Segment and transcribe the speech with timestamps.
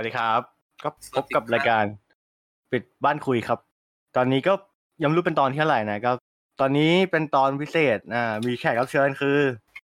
[0.00, 0.42] วัสดีครับ
[0.84, 1.84] ก็พบกับรายการ
[2.72, 3.58] ปิดบ้านคุยครับ
[4.16, 4.52] ตอนนี้ก็
[5.02, 6.12] ยังไม่รู้เป็นตอนที่เท่าไหร่นะก็
[6.60, 9.38] ตอนนี้เป็นตอนพิเศษอ่ามีแขกรับเชิญคือ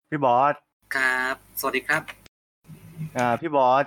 [0.09, 0.53] พี่บอส
[0.95, 2.01] ครับ สวัสดีครับ
[3.17, 3.85] อ่าพี่บอส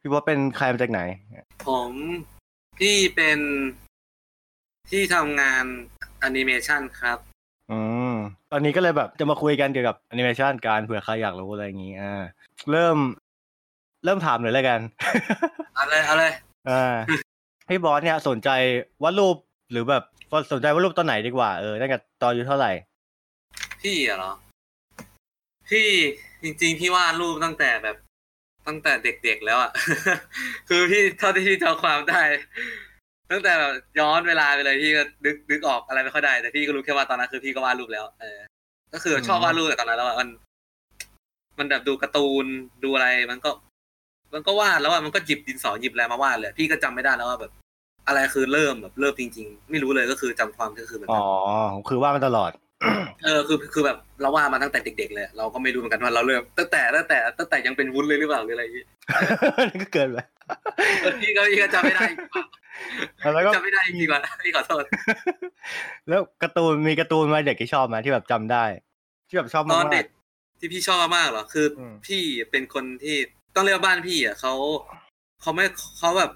[0.00, 1.00] พี่บอสเป็นใครมาจากไหน
[1.68, 1.92] ผม
[2.78, 3.38] พี่เป็น
[4.90, 5.64] ที่ทำงาน
[6.18, 7.18] แอนิเมชันครับ
[7.70, 7.80] อื
[8.12, 8.14] ม
[8.52, 12.22] ตอนนี้ก็เลยแบบจะมาคุยกันเกี่ยวกับแอนิเมชันการเผื่อใครอยากรู้อะไรอย่างนี้อ่า
[12.72, 12.98] เริ่ม
[14.04, 14.80] เริ่มถามเลยแล้วกัน
[15.74, 16.32] เอาเลยเอาเลย
[16.70, 16.94] อ่า
[17.68, 18.50] พี่บอสเนี่ยสนใจ
[19.02, 19.36] วาดรูป
[19.72, 20.02] หรือแบบ
[20.52, 22.72] สนใจวาดรูปตอนไหนดีกว่าเออตั้งแต่ตอนอายุเท่าไหร่
[23.82, 24.32] พี่อะเหรอ
[25.70, 25.88] พี่
[26.42, 27.96] จริงๆพี่วาดรูปตั้งแต่แบบ
[28.66, 29.70] ตั้งแต่เด็กๆแล้วอะ
[30.68, 32.22] คือพี่เท่าที่พี่จำความได้
[33.30, 38.38] ตั้งแต่แบบย้อนเวลาไปเลยพี่ก็นึกนึกออกอะไรไม่ค่อยได้แต่พี่ก็รู้แค่ว่าตอนนั้นคือพี่ก็วาดรูปแล้วเออ
[38.92, 40.28] ก็คือชอบวาดรูปแต่ตอนนั้นแล้วอะมัน
[41.58, 42.46] มันแบบดูการ์ตูน
[42.84, 43.50] ดูอะไรมันก็
[44.34, 47.52] มันก็วาดแล้วอะมันก็หยิบดินสอหยิบอะไรมาวาดเลย พี่ก็จำไม่ได้แล้วว่าแบบ
[48.06, 51.24] อะไรคือเริ่มแบบเริ่มจริง ๆ ไม่รู้เลยก็คือจำความก็คือแบบอ๋อ
[51.88, 52.50] คือวาดมาตลอด
[53.24, 58.84] เออคือคือแบบเราว่ามาตั้งแต่เด็ก ๆ เลย เราก็ไม่รู้เหมือนกันว่าเราเริ่มตั้งแต่ตั้งแต่ตั้งแต่ยังเป็นวุ้นเลยหรือเปล่าหรืออะไรอย่างงี้
[59.58, 60.18] นั่นก็เกินไป
[61.00, 64.84] เออพี่ก็พี่ก็จำไม่ได้อีกว่าแล้วก็จำไม่ได้จริงๆว่าพี่ขอโทษ
[66.08, 68.64] แล้วการ์ตูนมีการ์ตูนมาเด็กที่ชอบไหมที่แบบจำได้
[69.28, 70.06] ที่แบบชอบตมาอนกเด็ก
[70.58, 73.16] ที่พี่ชอบมากเหรอคืออมพี่เป็นคนที่
[73.54, 74.52] ต้องเรียกว่าบ้านพี่อะเขา
[75.42, 75.64] เขาไม่
[75.98, 76.30] เขาแบบ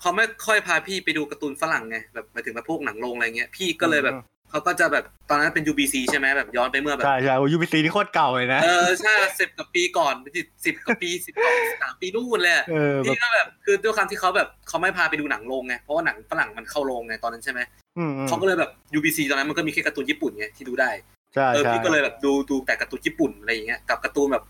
[0.00, 4.16] เขาไม่ค่อยพาพี่ไปดูการ์ตูนฝรั่งไงแบบหมายถึงแบบพวกหนังโรงอะไรเงี้ยพี่ก็เลยแบบ
[4.50, 10.14] เขาก็จะแบบตอนนั้นเป็น UBC ใช่ไหมแบบย้อนไปเมื่อแบบใช่ใช่ยูบีซีนี่โคตรเก่าเลยนะเออใช่สิบกว่าปีก่อน
[10.64, 17.60] สิบกว่าปีสิบกว่าสามปีนู่นเลยอะเออแบบพี่ก็แบบคือด้วยความที่เขาแบบเขาไม่พาไปดูหนังโรงไงเพราะว่าหนังฝรั่งมันเข้าโรงไงตอนนั้นใช่ไหม
[17.98, 20.90] อืมอืมเขาก็เลยแบบ UBC ตอนนั้นมันก็มีแค่การ์ตูนญี่ปุ่นไงที่ดูได้
[21.34, 24.44] ใช่เออใช่พี่ก็เลยแบบดูดูแต่การ์ตูนญี่ปุ่นอะไรอย่างเงี้ยกับการ์ตูนแบบ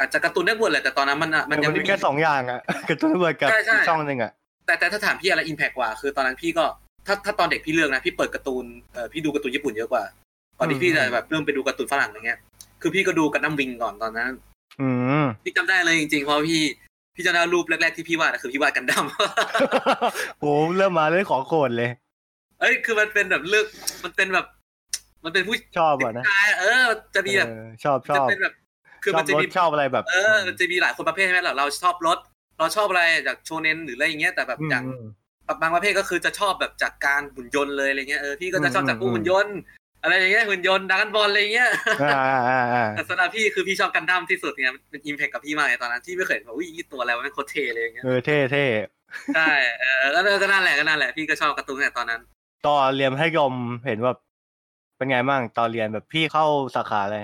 [0.00, 4.32] อาจจะการ์ตูนได้หมดแหละแต่ตอนนั้นมันอะมันมันยังมีไม่มีแค่สองอย่างอะ Cartoon World กับใช่ใช่อีกช่องหนึ่งอะ
[4.66, 6.64] แต่แต่ถ้าถามพี่อะไร impact กว่า คือตอนนั้นพี่ก็
[7.06, 10.02] ถ้าถ้าตอนเด็กพี่เลือกนะพี่เปิดการ์ตูนเออพี่ดูการ์ตูนญี่ปุ่นเยอะกว่า
[10.58, 12.38] ก่อนที่พี่จะแบบเริ่มไปดูการ์ตูนฝรั่งอะไรเงี้ย
[12.82, 14.32] คือพี่ก็ดูกันดั้มวิงก่อนตอนนั้น
[14.80, 14.88] อื
[15.22, 16.62] มพี่จำได้เลยจริงๆเพราะพี่
[17.14, 19.04] พี่จำได้รูปแรกๆที่พี่วาดอะคือพี่วาดกันดั้ม
[20.40, 20.44] โห
[20.76, 21.90] เริ่มมาเรื่องของโคตรเลย
[22.60, 23.66] เอ้ยคือมันเป็นแบบเลือก
[24.04, 24.46] มันเป็นแบบ
[25.24, 26.84] มันเป็นผู้ชอบอะนะชายเออ
[27.14, 28.54] จะมีแบบเออชอบชจะอบเป็นแบบ
[29.02, 32.18] คือชอมับนจะรถมีชอบอะไรแบบเออมันจะมีหลายคนประเภทใช่ไหมเราเราชอบรถ
[32.58, 35.04] เราชอบอะไรจากโชเนนหรืออะไรอย่างเงี้ยแต่แบบอืมอย่างอืม
[35.60, 39.56] บางประเภทก็คือจะชอบแบบจากการหุ่นยนต์เลยอะไรเงี้ยเออพี่ก็จะชอบจากพวกอืมหุ่นยนต์
[40.02, 41.70] อะไรอย่างเงี้ยหุ่นยนต์ดักบอลอะไรเงี้ย
[42.02, 48.64] อ่าอ่าอ่าอ่าแต่สำหรับพี่คือพี่ชอบกันดั้มที่สุดเนี่ยมันเป็นอิมแพคกับพี่มากเลยตอนนั้นที่ไม่เคยเห็นว่าอุ้ยอีตัวอะไรวะแม่งโคตรเท่เลยอย่างเงี้ยเออเท่เท่
[49.34, 49.50] ใช่
[49.80, 52.20] เออก็ก็นั่นแหละก็นั่นแหละพี่ก็ชอบการ์ตูนตั้งแต่ตอนนั้น
[52.66, 53.54] ตอนเรียนมัธยม
[53.86, 54.12] เห็นว่า
[54.96, 56.46] เป็นไงบ้างตอนเรียนแบบพี่เข้า
[56.76, 57.18] สาขาอะไร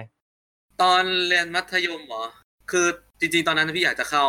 [0.83, 2.25] ตอนเรียนมัธยมเหรอ
[2.71, 2.87] คือ
[3.21, 4.27] จริง ๆ ตอนนั้นพี่อยากจะเข้า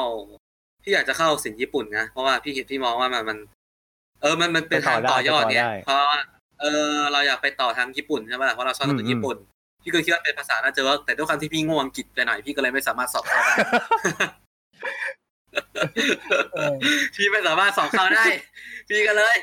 [0.84, 3.38] พี่อยากจะเข้าศิลป์ญี่ปุ่นนะ เพราะว่าพี่เห็นพี่มองว่ามันมัน
[4.22, 6.20] เออ มันมันเป็นทางต่อยอดเนี่ย เพราะว่า
[6.62, 9.38] เออเราอยากไปต่อทางญี่ปุ่นใช่ไหมล่ะเพราะเราชอบการ์ตูนญี่ปุ่น
[9.84, 13.56] พี่ก็คิดว่าเป็นภาษาน่าจะ work แต่ด้วยความที่พี่ง่อยอังกฤษไปหน่อยพี่ก็เลยไม่สามารถสอบเข้าได้
[17.16, 18.26] พี่ไม่สามารถสอบเข้าได้
[18.90, 19.36] พี่ก็เลย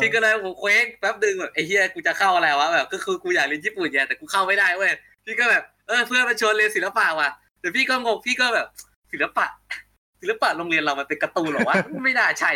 [0.00, 4.90] พี่ก็เลยผมเคว้งแป๊บดึงแบบไอ้เฮียกูจะเข้าอะไรวะแบบก็คือกูอยากเรียนญี่ปุ่นไงแต่กูเข้าไม่ได้เว้ย
[5.24, 8.66] พี่ก็แบบ เออเพื่อนมาชวนเรียนศิลปะว่ะแต่พี่ก็งงพี่ก็แบบ
[9.12, 9.46] ศิลปะ
[10.20, 12.52] ศิลปะโรงเรียนเรามันเป็นการ์ตูนเหรอวะไม่น่าใช่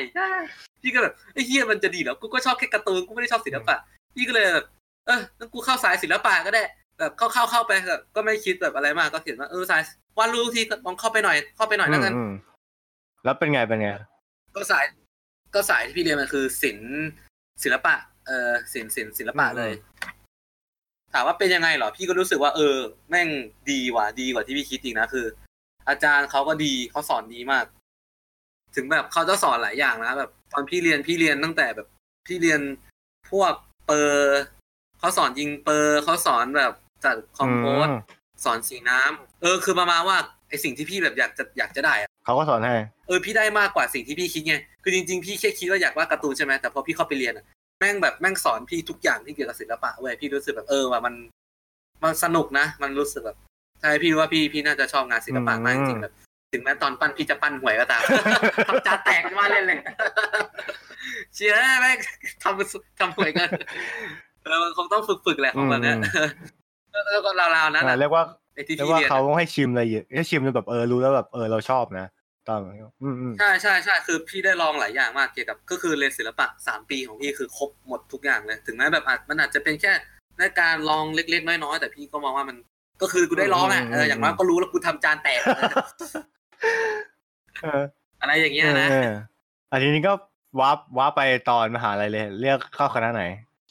[0.82, 3.76] พี่ก็แบบไอ้เฮียมันจะดีเหรอกูก็ชอบแค่การ์ตูนกูไม่ได้ชอบศิลปะ
[4.14, 4.66] พี่ก็เลยแบบ
[5.06, 6.62] เอองั้นกูเข้าสายศิลปะก็ได้
[6.98, 9.82] แบบเข้าเข้าเข้าไปแบบก็ไม่คิดแบบอะไรมากก็เห็นว่าเออสาย
[10.18, 12.32] วาดรูปทีก็ลองเข้าไปหน่อยเข้าไปหน่อยแล้วกันอืม
[13.24, 13.88] แล้วเป็นไงเป็นไง
[14.56, 14.84] ก็สาย
[15.54, 17.06] ก็สายที่พี่เรียนมันคือศิลป์
[17.62, 17.94] ศิลปะ
[18.26, 22.76] เออศิลป์ศิลป์ศิลปะเลยถามว่าเป็นยังไงเหรอ พี่ก็รู้สึกว่าเออ
[23.10, 23.28] แม่ง
[23.70, 25.26] ดีว่ะดีกว่าที่พี่คิดจริงนะคือ
[25.88, 27.64] อาจารย์เขาก็ดีเขาสอนดีมาก
[28.74, 31.88] ถึงแบบเขาจะสอนหลายอย่างนะแบบตอนพี่เรียนพี่เรียนตั้งแต่แบบ
[32.26, 32.60] พี่เรียน
[33.30, 33.52] พวก
[33.86, 34.40] เปอร์
[34.98, 36.72] เขาสอนยิงเปอร์เขาสอนแบบ
[37.04, 38.00] จัดคอมโพสอืม
[38.44, 40.16] สอนสีน้ำเออ คือประมาณว่า
[40.48, 42.74] ไอสิ่งที่พี่แบบอยากจะอยากจะได้อะเขาก็สอนให้
[43.06, 47.44] เออพี่ได้มากกว่าสิ่งที่พี่คิดไง คือจริงๆ พี่แค่คิดว่าอยากวาดการ์ตูนใช่ไหมแต่พอพี่เข้าไปเรียนอะ
[47.78, 51.14] แม่งแบบแม่งสอนพี่ทุกอย่างที่เกี่ยวกับศิลปะเว้ยพี่รู้สึกแบบเออว่ามัน
[52.04, 53.38] มันสนุกนะ มันรู้สึกแบบ
[53.80, 56.14] ใช่พี่รู้ว่าพี่พี่น่าจะชอบงานศิลปะมากจริงๆแบบ
[56.52, 58.02] ถึงแม้ตอนปั้นพี่จะปั้นหวยก็ตาม
[58.68, 59.78] ทำจานแตกมาเล่นเลย
[61.34, 61.98] เชียร์แม่ง
[62.42, 63.48] ทำทำหวยกัน
[64.44, 66.28] เออมันคงต้องฝึกๆแหละของแบบเนี้ยอืม
[67.12, 68.24] แล้วก็ราวๆนั้นอ่าอะเรียกว่า
[68.54, 72.06] ไอ้ที่เรียกพี่ว่าเรียนเขาอะให้ชิมอะไรเยอะให้ชิมจนแบบเออรู้แล้วแบบเออเราชอบนะ
[72.48, 79.92] ตอนนั้นก็อืมอืมใช่ใช่ใช่คือพี่ได้ลองหลายอย่างมากเกี่ยวกับ ก็คือเรียนศิลปะสามปีของพี่คือครบหมดทุกอย่างเลย ถึงแม้แบบอาจมันอาจจะเป็นแค่
[80.38, 82.56] ในการลองเล็กๆน้อยๆแต่พี่ก็มองว่ามัน
[83.02, 85.72] ก็คือกูได้ลองอะเอออย่างน้อยก็รู้แล้วกูทำจานแตกเออ
[87.62, 87.66] เอ
[88.20, 89.12] อะไรอย่างเงี้ยนะเออ
[89.72, 90.12] อันนี้นี่ก็
[90.60, 93.24] ว้าร์ปว้าร์ปไปตอนมหาลัยเลยเรียกเข้าคณะไหน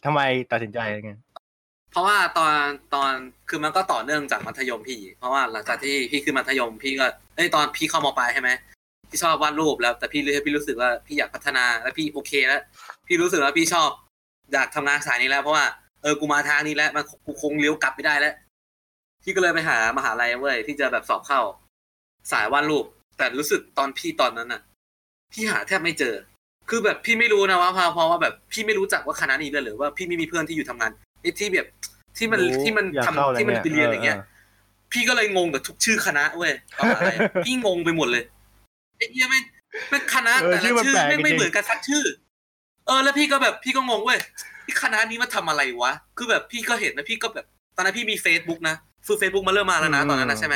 [0.05, 1.11] ทำไมตัดสินใจยังไง
[1.95, 2.55] เพราะว่าตอน
[2.95, 3.11] ตอน
[3.49, 8.49] คือมันก็ต่อเนื่องจากมัธยมพี่ เพราะว่าหลังจากที่พี่ขึ้นมัธยมพี่ก็เอ้ตอนพี่เข้ามปลายใช่ไหม
[9.09, 12.61] พี่ชอบวาดรูปแล้ว แต่พี่รู้พี่รู้สึกว่าพี่อยากพัฒนาแล้วพี่โอเคแล้ว
[13.07, 13.89] พี่รู้สึกว่าพี่ชอบ
[14.53, 15.65] อยากทำงานสายนี้แล้ว เพราะว่า
[16.01, 18.33] เออกูมาทางนี้แล้วมันกูคงเลี้ยวกลับไม่ได้แล้ว
[19.23, 21.41] พี่ก็เลยไปหามหาลัยเว้ยที่จะแบบสอบเข้า
[22.31, 22.85] สายวาดรูป
[23.17, 24.61] แต่รู้สึกตอนพี่ตอนนั้นน่ะ
[25.33, 26.15] พี่หาแทบไม่เจอ
[26.69, 30.91] คือแบบพี่ไม่รู้นะว่าเพราะเพราะว่าแบบพี่ไม่รู้จักว่าคณะนี้เลยหรือว่าพี่ไม่มีเพื่อนที่อยู่ทำงาน
[31.21, 31.67] ไอ้ที่แบบ
[32.17, 34.33] ที่มันโอ้ที่มันอยากทำเข้าอะไรที่มันเนี่ยไปเรียนอะไรเงี้ยเออ
[34.91, 37.11] พี่ก็เลยงงกับทุกชื่อคณะเว้ยตอนอะไร
[37.45, 38.23] พี่งงไปหมดเลย
[38.97, 39.39] ไอ้เหี้ยไม่
[39.89, 42.03] ไม่คณะเออแต่ชื่ละอมันชื่อแปลกไม่ไม่จริงเหมือนกันสักชื่อ
[42.87, 44.19] เออ แล้วพี่ก็แบบพี่ก็งงเว้ย
[44.65, 47.45] ที่คณะนี้มาทำอะไรวะ คือแบบพี่ก็เห็นนะพี่ก็แบบ
[47.75, 48.75] ตอนนั้นพี่มีเฟซบุ๊กนะ
[49.05, 50.55] คือเฟซบุ๊กมาเริ่มมาแล้วนะตอนนั้นนะใช่ไหม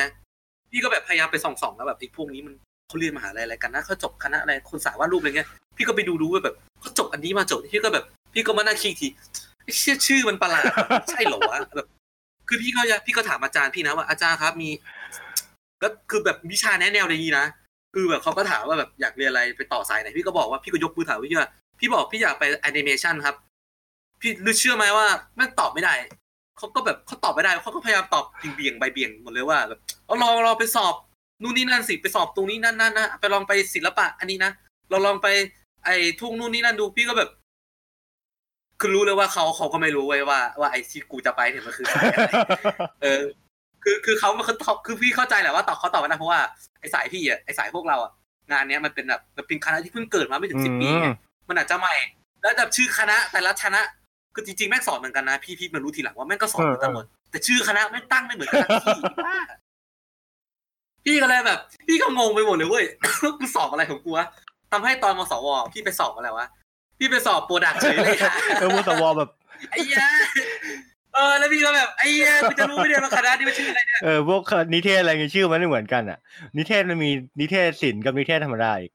[0.72, 2.54] พี่ก็แบบพยายามไปส่องๆแล้วแบบไอ้พวกนี้มัน
[2.88, 5.48] เขาเรียนมหาลัยอะไรกันนะเขาจบคณะอะไรคนสายวาดรูปอะไรเงี้ย
[5.78, 10.64] พี่ก็ไปดูดูว่าแบบเขาจบอันนี้มาจบพี่ก็แบบ พี่ก็มานั่งคิดอีกทีไอ้ เชื่อชื่อมันประหลาด
[11.12, 11.88] ใช่เหรอวะแบบ
[12.48, 14.70] คือพี่ก็ยังพี่ก็ถามอาจารย์พี่นะว่าอาจารย์ครับมี
[15.82, 17.46] ก็คือแบบวิชาแนะแนวอะไรนี้นะ
[17.94, 21.50] คือแบบเขาก็ถามว่าแบบอยากเรียนอะไรไปต่อสายไหนพี่ก็บอกว่าพี่ก็ยกมือถามพี่ว่า
[21.80, 23.36] พี่บอกพี่อยากไปแอนิเมชันครับ
[24.22, 25.94] พี่รู้เชื่อไหมว่าแม่งตอบไม่ได้
[26.58, 28.26] เขาก็แบบเขาตอบไม่ได้เขาก็พยายามตอบ
[28.56, 30.96] เบี่ยงใบเบี่ยงหมดเลยว่าแบบเอาลองลองไปสอบ
[31.42, 34.52] นู่นนี่นั่นสิไปสอบตรงนี้นั่นนั่นนะไปลองไปศิลปะอันนี้นะ
[34.90, 35.28] เราลองไป
[35.86, 37.30] ไอ้ทุ่งนู่นนี่นั่นดูพี่ก็แบบ
[38.80, 42.32] คือรู้เลยว่าเขาเขาก็ไม่รู้ไว้ยว่าว่าไอ้ที่กูจะไปเนี่ยมันคือสายอะไร
[43.02, 43.22] เออ
[43.84, 46.40] คือคือเขามันคือคือพี่เข้าใจแหละว่าตอบเขาตอบไม่ได้เพราะว่า
[46.80, 48.12] ไอ้สายพี่อะไอ้สายพวกเราอะ
[48.52, 51.08] งานเนี้ยมันเป็นแบบมันเป็นคณะที่เพิ่งเกิดมาไม่ถึงสิบปีไง
[51.50, 51.96] มันอาจจะใหม่
[52.42, 53.82] แล้วแบบชื่อคณะแต่ละคณะ
[54.34, 59.38] คือจริงๆแม่งสอนเหมือนกันนะพี่พี่มารู้ทีหลังว่าแม่งก็สอนเหมือนกันหมดแต่ชื่อคณะแม่งตั้งไม่เหมือนกันพี่บ้า
[61.06, 62.86] พี่ก็เลยแบบ พี่ก็งงไปหมดเลยเว้ย
[63.40, 64.28] กูสอบอะไรของกูวะ
[64.72, 66.48] ทำให้ตอนมสวพี่ไปสอบอะไรวะ
[67.00, 69.30] พี่ไปสอบโปรดักเฉยเลยอะเออมุสวแบบ
[69.72, 70.04] ไอ้เหี้ย
[71.16, 74.42] เออแล้วพี่ก็แบบไอ้เหี้ยกูจะรู้ไม่ได้ว่าคณะนี้มันชื่ออะไรเนี่ยเออพวก
[74.74, 76.20] นิเทศอะไรเงี้ยชื่อมันไม่เหมือนกันอะ
[76.58, 77.10] นิเทศมันมี
[77.40, 78.92] นิเทศศิลป์กับนิเทศธรรมดาอีก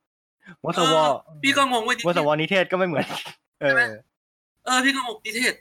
[0.62, 1.10] มุสวเออ
[1.42, 3.06] พี่ก็งงเว้ยมุสวนิเทศก็ไม่เหมือน
[3.60, 3.74] เออ
[4.66, 5.54] เออพี่ก็งงนิเทศ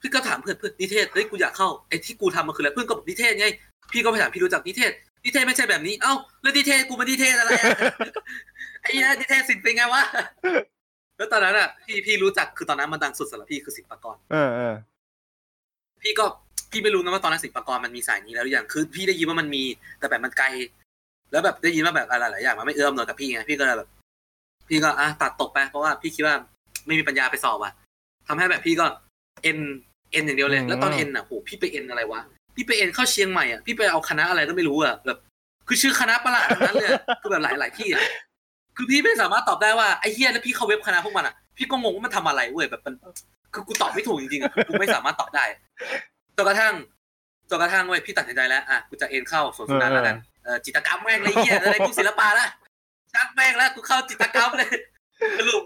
[0.00, 3.46] พี่ก็ถามเพื่อนเพื่อนนิเทศเฮ้ยกูอยากเข้าไอ้ที่กูทำมันคืออะไรเพื่อนก็บอกนิเทศไง
[3.92, 4.92] พี่ก็ไปถามพี่รู้จักนิเทศ
[5.24, 7.68] นิเทศไม่ใช่แบบนี้เอ้าแล้วนิเทศกูมานิเทศอะไรอะ
[8.82, 10.02] ไอ้เหี้ยนิเทศศิลป์เป็นไงวะ
[11.20, 14.74] แล้วตอนนั้นอะพี่พี่รู้จักคือตอนนั้นมันดังสุดสำหรับพี่คือศิลปากรเออเออ
[16.02, 16.24] พี่ก็
[16.70, 19.62] พี่ไม่รู้นะว่าตอนนั้นศิลปากรมันมีสายนี้แล้วหรือยังคือ พี่ได้ยินว่ามันมี
[19.98, 20.46] แต่แบบมันไกล
[21.32, 23.88] แล้วแบบได้ยินว่าแบบอะไรหลายอย่างมันไม่เอื้อมหน่วยกับพี่ไงพี่ก็เลยแบบ
[24.68, 26.36] พี่ก็อะตัดตกไปเพราะว่าพี่คิดว่า
[26.86, 27.72] ไม่มีปัญญาไปสอบอะ
[28.28, 28.86] ทำให้แบบพี่ก็
[29.42, 29.58] เอ็น
[30.12, 32.20] เอ็นอย่างเดียวเลยแล้วตอนเอ็นอะโหพี่ไปเอ็นอะไรวะ
[32.54, 35.18] พี่ไปเอ็นเข้าเชียงใหม่อะพี่ไปเอาคณะอะไรก็ไม่รู้อะแบบ
[35.68, 38.02] คือชื่อคณะประหลาดทั้งนั้นเลยอะคือแบบหลายหลายที่อะ
[38.80, 42.94] คือพี่ไม่สามารถตอบได้ว่าไอ้เฮียแล้วพี่เข้าเว็บคณะพวกมันอะพี่ก็งงว่ามันทำอะไรเว้ยแบบมัน
[43.54, 45.44] คือกูตอบไม่ถูกจริงๆอะกูไม่สามารถตอบได้
[46.36, 46.74] จนกระทั่ง
[47.50, 52.48] จนกระทั่งเว้ยพี่ตัดสินใจแล้วอะกูจะเอ็นเข้าสวนสุนันท์แล้วกันเออจิตรกรรมแม่งเลยเหี้ยอะไรพวกศิลปะละ
[53.14, 54.70] ชักแม่งแล้วกูเข้าจิตรกรรมเลย
[55.38, 55.62] สรุป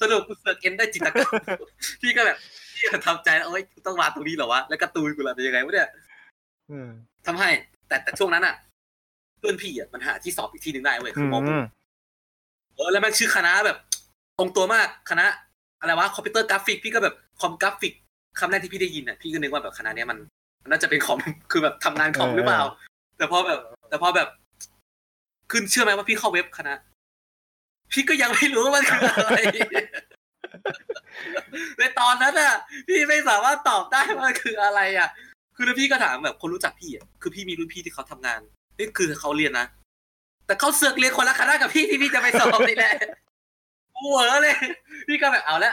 [0.00, 1.32] สรุปกูเสือกเอ็นได้จิตรกรรม
[2.02, 2.38] พี่ก็แบบ
[2.74, 5.88] พี่ก็ทำใจแล้วโอ๊ยกูต้องวาดตรงนี้เหรอวะแล้วการ์ตูนกูล่ะเป็นยังไงวะเนี่ย
[6.70, 6.88] อืม
[7.26, 7.50] ทำให้
[7.88, 8.54] แต่แต่ช่วงนั้นอะ
[9.38, 11.64] เพื่อนพี่อะมันหาที่สอบอีกที่หนึ่งได้เว้ยคือมออืม
[12.76, 13.78] เออแล้วแม่งชื่อคณะแบบ
[14.38, 15.26] ตรงตัวมากคณะ
[15.80, 17.92] อะไรวะคอมพิวเตอร์กราฟิกพี่ก็แบบคอมกราฟิก
[18.38, 20.18] คำแรกที่พี่ได้ยินอะพี่ก็นึกว่าแบบคณะเนี้ยมัน
[20.62, 21.18] มันน่าจะเป็นคอม
[21.50, 22.62] คือแบบทำงานคอมหรือเปล่า
[23.18, 24.28] แต่พอแบบ แต่พอแบบ
[25.50, 26.74] ขึ้นเชื่อไหมว่าพี่เข้าเว็บคณะ
[27.92, 29.38] พี่ก็ยังไม่รู้ว่ามันคืออะไร
[31.78, 32.54] ในตอนนั้นอะ
[32.88, 35.08] พี่ไม่สามารถตอบได้ว่ามันคืออะไรอะ
[35.56, 38.40] คือแล้วพี่ก็ถามแบบคนรู้จักพี่อะคือพี่มีรุ่นพี่ที่เขาทำงาน
[38.78, 39.66] นี่คือเขาเรียนนะ
[40.46, 42.92] แต่เขาเสือกเรียนคนละคณะกับพี่ที่พี่จะไปสอบนี่แหละ
[43.96, 44.56] กูเหวอเลย
[45.08, 45.72] พี่ก็แบบเอาละ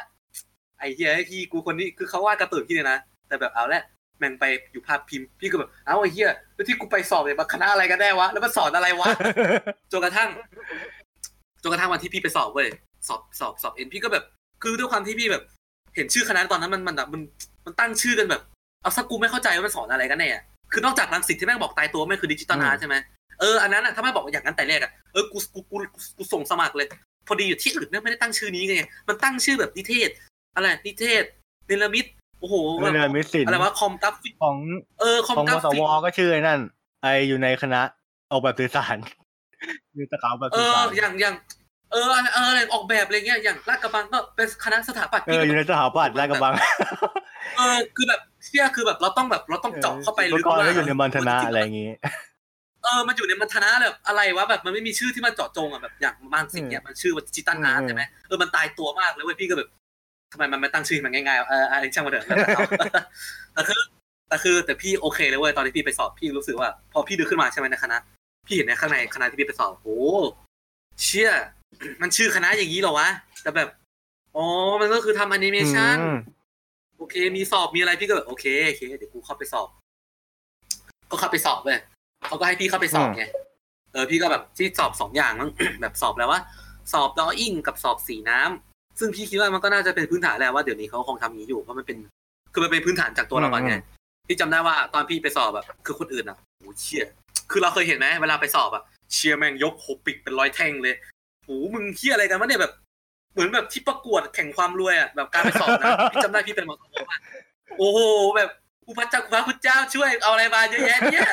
[0.80, 2.98] ไอ้เหี้ยไอ้พี่กูคนนี้คือเขาวาดการ์ตูนพี่เลยนะ
[3.28, 3.84] แต่แบบเอาละ
[4.20, 9.08] แม่งไปอยู่ภาพพิมพ์พี่ก็แบบเอาไอ้เหี้ยแล้วที่กูไปสอบเนี่ยมันคณะอะไรกันแน่วะแล้วมันสอนอะไรวะ
[9.92, 10.30] จนกระทั่ง
[11.64, 12.68] จนกระทั่งวันที่พี่ไปสอบเว้ย
[13.08, 14.24] สอบสอบสอบเอ็นพี่ก็แบบ
[14.62, 15.44] คือด้วยความที่พี่แบบ
[15.96, 17.22] เห็นชื่อคณะตอนนั้นมันมันแบบมัน
[17.66, 18.42] มันตั้งชื่อกันแบบ
[18.82, 22.96] เอาสักกูไม่เข้าใจว่ามันสอนอะไรกันแน่อะคือนอกจากรังสิตที่แม่งบอกตายตัวแม่งคือดิจิตอลอืมอาร์ตใช่ไหม
[23.39, 26.88] เอออันนั้นอะถ้าแม่งบอกอย่างนั้นแต่แรกอะเออกูกูกูกูกูส่งสมัครเลย
[27.27, 30.10] พอดีอยู่ที่อื่นแม่งไม่ได้ตั้งชื่อนี้ไงมันตั้งชื่อแบบนิเทศ
[30.55, 31.24] อะไรนิเทศ
[31.67, 32.05] เนลมิด
[32.39, 34.58] โอ้โหเรื่องเนรมิตศิลป์อะไรวะคอมกราฟิกของ
[35.00, 36.60] เออคอมของกมราสฟิวกก็ชื่อไอ้นั่น
[37.03, 37.81] ไออยู่ในคณะ
[38.31, 38.98] ออกแบบสื่อสาร
[39.96, 41.36] อยู่ตะเขาแบบเอสื่ออสารอย่างอย่าง
[41.91, 46.53] เออเอออะไรออกแบบอะไรเงี้ยอย่างลาดกระบังก็เป็นคณะสถาปัตย์เอออยู่ในสถาปัตย์ลาดกระบัง
[47.58, 51.89] เออคือแบบเชื่อคือแบบเราต้องแบบเราต้องเจาะเข้าไปเมื่ลึอกก่อนว่าก็อยู่ในมันธนะอะไรอย่างงี้
[52.83, 59.69] เอออมันอยู่ในมันธนะแบบอะไรวะแบบมันไม่มีชื่อที่มันเจาะจงอะแบบอย่างบางสิ่งเนี่ยมันชื่อว่าจิตันอาร์ตใช่ไหมเออมันตายตัวมากเลยเว้ยพี่ก็แบบ
[60.31, 62.24] ทำไมมันไม่ตั้งชื่อมันง่ายๆเอออะไรช่างมาเถอะ
[63.53, 63.81] แต่คือ
[64.29, 67.98] แต่คือแต่พี่โอเคเลยเว้ยตอนที่พี่ไปสอบพี่รู้สึกว่า พอพี่ดูขึ้นมาใช่ไหมในคณะ
[68.48, 70.00] พี่เห็นในข้างในคณะที่พี่ไปสอบโอ้
[71.01, 71.31] เชี่ย
[72.01, 73.09] มันชื่อคณะอย่างนี้เหรอวะ
[73.41, 73.69] แต่แบบ
[74.36, 74.45] อ๋อ
[74.81, 75.98] มันก็คือทำแอนิเมชัน
[76.98, 79.67] โอเค มีสอบมีอะไรพี่ก็แบบโอเคโอเคเดี๋ยวกูเข้าไปสอบ
[81.12, 81.79] ก็เข้าไปสอบเลย
[82.28, 83.24] เขาก็ให้พี่เข้าไปสอบไง
[83.94, 85.50] เออพี่ก็แบบที่สอบสองอย่างมั้ง
[85.82, 86.42] แบบสอบแล้วว่า
[86.94, 91.98] สอบดออิ่งกับสอบสีน้ำซึ่งพี่คิดว่ามันก็น่าจะเป็นพื้นฐานแล้วว่าเดี๋ยวนี้เขาคงทำอย่างนี้อยู่เพราะมันเป็น
[92.54, 93.76] คือมันเป็นพื้นฐานจากตัวเราไง
[94.28, 97.06] พี่จำได้ว่าตอนพี่ไปสอบแบบคือคนอื่นอะโอ้เชี่ย
[97.52, 98.84] คือเราเคยเห็นไหมเวลาไปสอบอะ
[99.14, 100.96] เชียร์แม่งยกหกปิกเป็นร้อยแท่งเลย
[101.46, 102.74] โอ้มึงเชี่ยอะไรกันวะเนี่ยแบบ
[103.34, 106.76] เหมือนแบบที่ประกวดแข่งความรวยอะแบบการไปสอบนะพี่จำได้พี่เป็นมอ
[107.78, 108.00] โอ้โห
[108.36, 108.50] แบบ
[108.89, 111.27] อุปจักรพระคุณเจ้าช่วยเอาอะไรมาเยอะแยะเนี่ย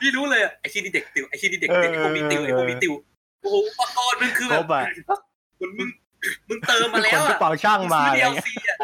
[0.00, 2.94] พี่รู้เลยไอ้ที่นี่เด็กติวไอ้ที่นี่เด็กติวไอ้พวกนี้ติวไอ้พวกนี้ติว
[3.42, 4.60] โอ้โหอุปกรณ์มันคือแบบ
[5.60, 5.88] มึง
[6.48, 8.78] มึงเติมมาแล้วอะกระเป๋าช่างมาเดียวซีอะ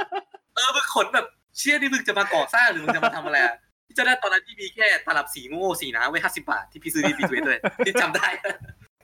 [0.54, 1.26] เออมึงขนแบบ
[1.58, 3.54] เชี่ยนี่มึงจะมาก่อสร้างหรือมึงจะมาทำอะไรอะ
[3.86, 8.28] พี่จะได้ตอนนั้นพี่มีแค่ตลับสีโง่สีน้ำไว้ห้าสิบาทที่พี่ซื้อที่พีทเวทเลยพี่จำได้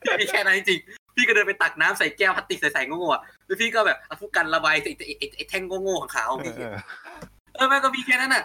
[0.03, 0.81] พี่มีแค่นั้นจริง
[1.17, 4.93] พี่ก็เดินไปตักน้ำใส่แก้วพลาสติกใส่ๆโง่ๆแล้วพี่ก็แบบเอาผู้กันระบายไอ้
[5.37, 6.55] ไอ้แท่งโง่ๆของขาวพี่
[7.55, 8.45] เออแม่ก็มีแค่นั้นอะ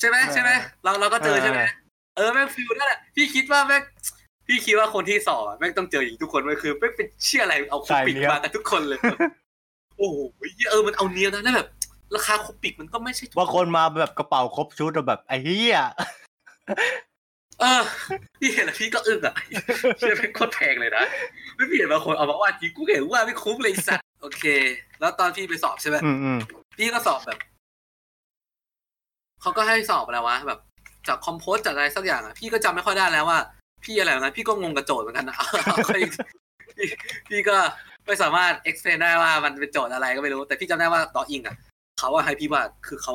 [0.00, 0.50] ใช่ไหมใช่ไหม
[0.84, 1.60] เราเราก็เจอใช่ไหม
[2.16, 3.78] เออแม่ฟิลนั่นแหละพี่คิดว่าแม่
[4.46, 8.98] พี่คิดว่าคนที่สอบแม่ต้องเจออย่างทุกคนไว้คือแม่เป็นเชื่ออะไรเอาคุปิดมากันทุกคนเลย
[9.98, 10.16] โอ้โห
[10.70, 11.68] เออมันเอาเนี้ยนะแล้วแบบ
[12.14, 15.78] ราคาคุปิกมันก็ไม่ใช่บางคนมาแบบกระเป๋าครบชุดแบบไอ้เหี้ย
[17.60, 17.82] เออ
[18.38, 19.34] พี่เห็นแล้วพี่ก็อึ้งอะ
[19.98, 21.04] เชื่อเป็นโคตรแพงเลยนะ
[21.56, 24.44] ไม่เห็นบางคนเอามาว่าจริงกูเห็นว่าไม่คุ้มเลยสัตว์โอเค
[25.00, 25.96] แล้วตอนพี่ไปสอบใช่ไหม
[26.76, 27.38] พี่ก็สอบแบบ
[29.40, 30.60] เขาก็ให้สอบอะไรวะแบบ
[31.08, 33.38] จากคอมโพสจากอะไรสักอย่างอะพี่ก็จำไม่ค่อยได้แล้วว่า
[33.84, 35.36] พี่อะไรนะพี่ก็งงกับโจทย์เหมือนกันนะ
[35.96, 36.88] พี่
[37.28, 37.56] พี่ก็
[38.06, 41.56] ไม่สามารถ explain ได้ว่ามันเป็นโจทย์อะไรก็ไม่รู้ แต่พี่จำได้ว่า drawing อะ
[41.98, 43.14] เขาว่าให้พี่วาดคือเขา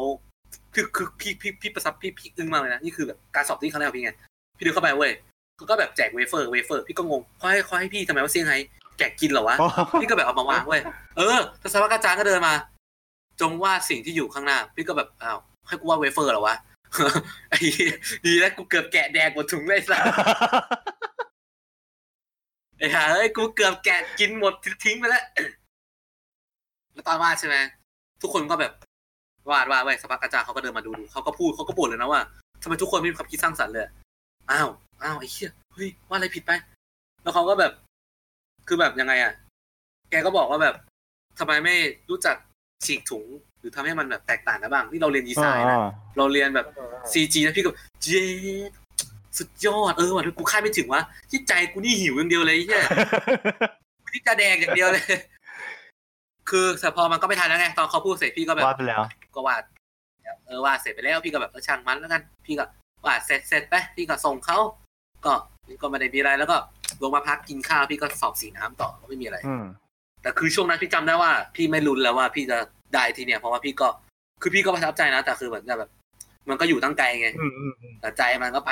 [0.73, 4.11] คือคือพี่พี่พี่ประทับพี่พี่อึ้งมากเลยนะนี่คือแบบการสอบที่ครั้งแรกพี่ไง
[4.57, 5.11] พี่เดินเข้าไปเว้ย
[5.57, 8.57] เขาก็แบบแจกเวเฟอร์เวเฟอร์ พี่ก็งงเขาให้เขาให้พี่ทำไมว่าเชี่ยให้
[8.97, 9.55] แกะกินเหรอวะ
[10.01, 10.81] พี่ก็แบบเอามาวางเว้ย
[11.17, 12.53] เออแต่สักพักอาจารย์ก็เดินมา
[13.41, 16.55] จงวาดสิ่งที่อยู่ข้างหน้า พี่ก็แบบอ้าวให้กูวาดเวเฟอร์เหรอวะ
[17.49, 17.59] ไอ้
[18.25, 20.03] ดีแล้วกูเกือบแกะแดงหมดถุงเลยสัส
[22.77, 24.53] ไอ้ห่าเอ้ยกูเกือบแกะกินหมด
[24.83, 25.23] ทิ้งไปแล้ว
[26.93, 27.55] แล้วตอนวาดใช่ไหม
[28.21, 28.71] ทุกคนก็แบบ
[29.49, 32.21] วาดวาดไว้สักพักอาจารย์เขาก็เดินมาดูดูเขาก็พูดเขาก็บ่นเลยนะว่า
[32.61, 33.85] ทำไมทุกคนไม่มีความคิดสร้างสรรค์เลย
[34.51, 34.69] อ้าว
[35.03, 36.51] อ้าวไอ้เหี้ยเฮ้ยวาดอะไรผิดไป
[37.23, 37.71] แล้วเขาก็แบบ
[38.67, 39.33] คือแบบยังไงอะ
[40.09, 40.75] แกก็บอกว่าแบบ
[41.39, 41.75] ทำไมไม่
[42.09, 42.35] รู้จัก
[42.85, 43.25] ฉีกถุง
[43.59, 45.77] หรือทำให้มันแบบแตกต่างกันบ้างที่เราเรียนดีไซน์นะ
[46.17, 46.67] เราเรียนแบบ
[47.11, 47.71] ซีจีนะพี่ก็
[48.03, 48.07] เจ
[49.37, 52.81] สุดยอดเออว่ะกูคาดไม่ถึงวะที่ใจกูนี่หิวอย่างเดียวเลยใช่
[54.13, 55.05] ที่จะแดงอย่างเดียวเลย
[56.49, 59.01] คือแต่พอมันก็ไม่ทันแล้วไงตอนเขาพูดเสร็จพี่ก็แบบวาดไปแล้ว
[59.35, 59.63] ก็วาด
[60.45, 62.65] เออวาดเสร็จไปแล้วพี่ก็แบบเออช่างมันแล้วกัน พี่ก็
[63.05, 64.57] วาดเสร็จเสร็จไปพี่ก็ส่งเขา
[65.25, 65.33] ก็
[65.81, 66.57] ก็ไม่ได้มีอะไรแล้วก็
[67.01, 69.37] ลงมาพักกินข้าวพี่ก็สอบสีน้ำต่อก็ไม่มีอะไร
[70.21, 72.57] แต่คือช่วงนั้นพี่จำได้ว่า พี่ไม่รุนแล้วว่าพี่จะ
[72.93, 73.87] ได้ทีเนี้ยเพราะว่าพี่ก็
[74.41, 75.91] คือพี่ก็ประทับใจนะ แต่คือเหมือนแบบ
[76.49, 77.29] มันก็อยู่ตั้งไกลไง
[78.01, 78.71] แต่ใจมันก็ไป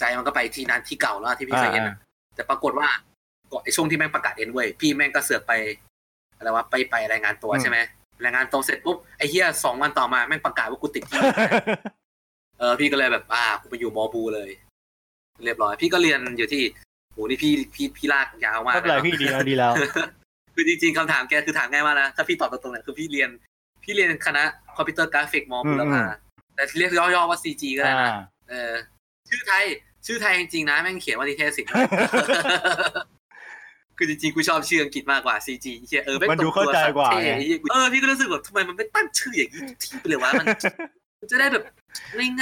[0.00, 1.88] ใจมันก็ไปที่นั้นที่เก่าแล้วที่พี่เคยเห็น
[2.34, 2.88] แต่ปรากฏว่า
[3.50, 5.52] ก็ไอช่วงที่แม่งประกาศเอ็นเว้ยพี่แม่งก็เสือกไป
[6.36, 7.78] อะไรวะไปไปรายงานตัวใช่ไหม
[8.24, 11.20] รายงานตัวเสร็จปุ๊บไอเฮียสองวันต่อมาแม่งประกาศว่ากูติดที่
[12.58, 14.50] เออพี่ก็เลยแบบ อ่ากูไปอยู่มอบูเลย
[15.44, 16.62] เรียบร้อย พี่ก็เรียนอยู่ที่
[17.12, 19.72] โหนี่พี่พี่พี่ลากยาวมากไม่เป็นไรพี่ดีแล้วดีแล้ว
[20.56, 23.30] คือจริงๆคำถามแกคือถามง่ายมากนะถ้าพี่ตอบตรงๆเนี่ยคือพี่เรียน
[23.84, 24.42] พี่เรียนคณะ
[24.76, 26.02] คอมพิวเตอร์กราฟิกมอบุรพา
[26.54, 28.10] แต่เรียกย่อๆว่า CG ก็ได้นะ
[28.48, 28.72] เออ
[29.28, 29.64] ชื่อไทย
[30.06, 31.70] ชื่อไทยจริงๆนะแม่งเขียนว่านิเทศศิลป์
[33.98, 35.72] คือจริงๆกูชอบชื่ออังกฤษมากกว่า CG
[36.06, 37.10] เออมันดูเข้าใจกว่า
[37.70, 41.64] เออพี่ก็รู้สึกแบบทำไมมันไม่ตั้งชื่ออย่างนี้ที่ไปเลยวะมันจะได้แบบ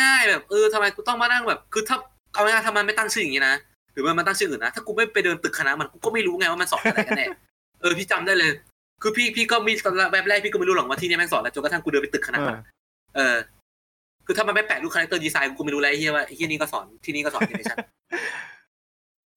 [0.00, 1.97] ง่ายๆแบบเออทำไมกูต้องมานั่งแบบ คือถ้า
[2.35, 3.54] เอาง่ายๆทำไมไม่ตั้งชื่ออย่างนี้นะ
[3.92, 7.26] หรือว่ามันตั้งชื่ออื่นนะถ้ากูไม่ไปเดินตึกคณะมันกูก็ไม่รู้ไงว่ามันสอนอะไรกันแน่
[7.84, 8.52] เออพี่จำได้เลย
[9.02, 12.58] คือพี่พี่ก็มีตอนแบบแรกพี่ก็ไม่รู้หรอกว่าที่นี่แม่งสอนแล้วจนกระทั่งกูเดินไปตึกขนาดนั้น
[13.16, 13.36] เออ
[14.26, 17.78] คือถ้ามันไม่แปะรูป character design กูไม่รู้อะไรเหี้ยว่าเหี้ยนี่ก็สอนที่นี่ก็สอนที่นี่ฉัน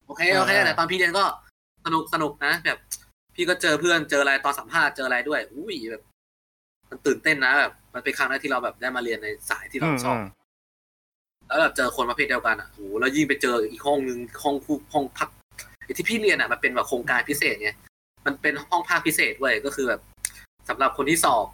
[0.07, 1.23] โอเคโอเคแต่ตอนพี่เรียนก็
[1.85, 2.77] สนุกสนุกนะแบบ
[3.35, 6.03] พี่ก็เจอเพื่อนเจออะไรตอนสัมภาษณ์เจออะไรด้วยอุ้ยแบบ
[6.89, 10.17] มันตื่นเต้นนะแบบมันเป็นครั้งแรกที่เราแบบได้มาเรียนในสายที่เราชอบ
[11.47, 15.29] แล้วแบบเจอคนประเภทเดียวกันอะโอ้แล้วยิ่งไปเจออีกห้องนึงห้องคู่ห้องพัก
[15.97, 17.71] ที่พี่เรียนอะมันเป็นแบบโครงการพิเศษไง
[18.27, 20.01] มันเป็นห้องภาคพิเศษเว้ยก็คือแบบ
[20.69, 21.45] สำหรับคนที่สอบ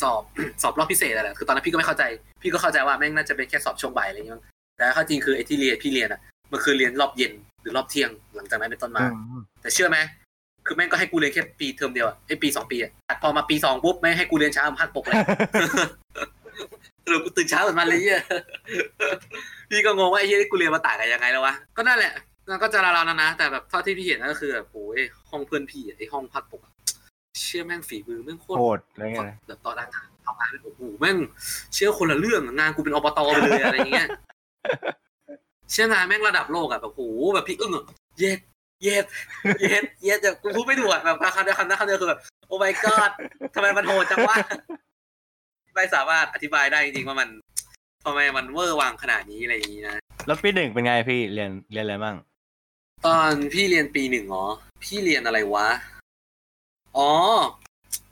[0.00, 0.22] สอบ
[0.62, 2.04] สอบรอบพิเศษอะไรคือตอนนั้นพี่ก็ไม่เข้าใจ
[2.42, 4.42] พี่ก็เข้าใจว่าแม่งน่าจะเป็นแค่สอบช่วงบ่ายอะไรอย่างเงี้ย
[4.76, 6.20] แต่ข้าจริงคือไอ้ที่เรียนพี่เรียนอะ
[6.52, 9.04] มันคือเรียนรอบเย็นหรือรอบเที่ยงหลังจากนั้นเป็นต้นมา
[9.60, 9.98] แต่เชื่อไหม
[10.66, 15.16] คือแม่งก็ให้กูเรียนแค่ปีเทอมเดียวไอ้ปีสองปีอะพอมาปีสองปุ๊บไม่ให้กูเรียนเช้าภาคปกเลย
[17.04, 18.20] สรุปกูตื่นเช้าเหมือนมันเลยเหี้ย
[19.70, 22.12] พี่ก็งงว่าไอ้เหี้ยกูเรียนมาต่างกันยังไงแล้ววะก็นั่นแหละ
[22.50, 26.60] มันก็จะราวๆนะนะ แต่แบบเท่าที่พี่เห็นก็คือแบบโอ้ยห้องเพื่อนพี่ไอ้ห้องภาคปก
[27.44, 29.88] เชื่อแม่งฝีมือแม่งโคตรโหดอะไรเงี้ยแบบตอนนั้น
[30.26, 31.16] ทำงานโอ้โหแม่ง
[31.74, 34.08] เชื่อคนละเรื่องงานกูเป็นอบตไปเลยอะไรอย่างเงี้ย
[35.72, 37.84] เชื่องานแม่งระดับโลกอะแบบโอ้โหแบบพี่อึ้งอะ
[38.18, 38.38] เย็ด
[38.82, 39.04] เย็ด
[39.62, 43.10] เย็ดเย็ดแบบกูพูดไม่ถูกอะแบบคำเดียวคำนั้นคำเดียวคือแบบโอ้ my god
[43.54, 44.36] ทำไมมันโหดจังวะ
[45.74, 47.28] ไม่สามารถอธิบายได้จริงๆว่ามัน
[48.04, 49.94] ทำไมมันเวอร์วังขนาดนี้อะไรอย่างนี้นะ
[50.26, 52.16] แล้วปีหนึ่งเป็นไงพี่เรียนเรียนอะไรบ้าง
[53.06, 54.46] ตอนพี่เรียนปีหนึ่งเหรอ
[54.82, 55.66] พี่เรียนอะไรวะ
[56.96, 57.10] อ๋อ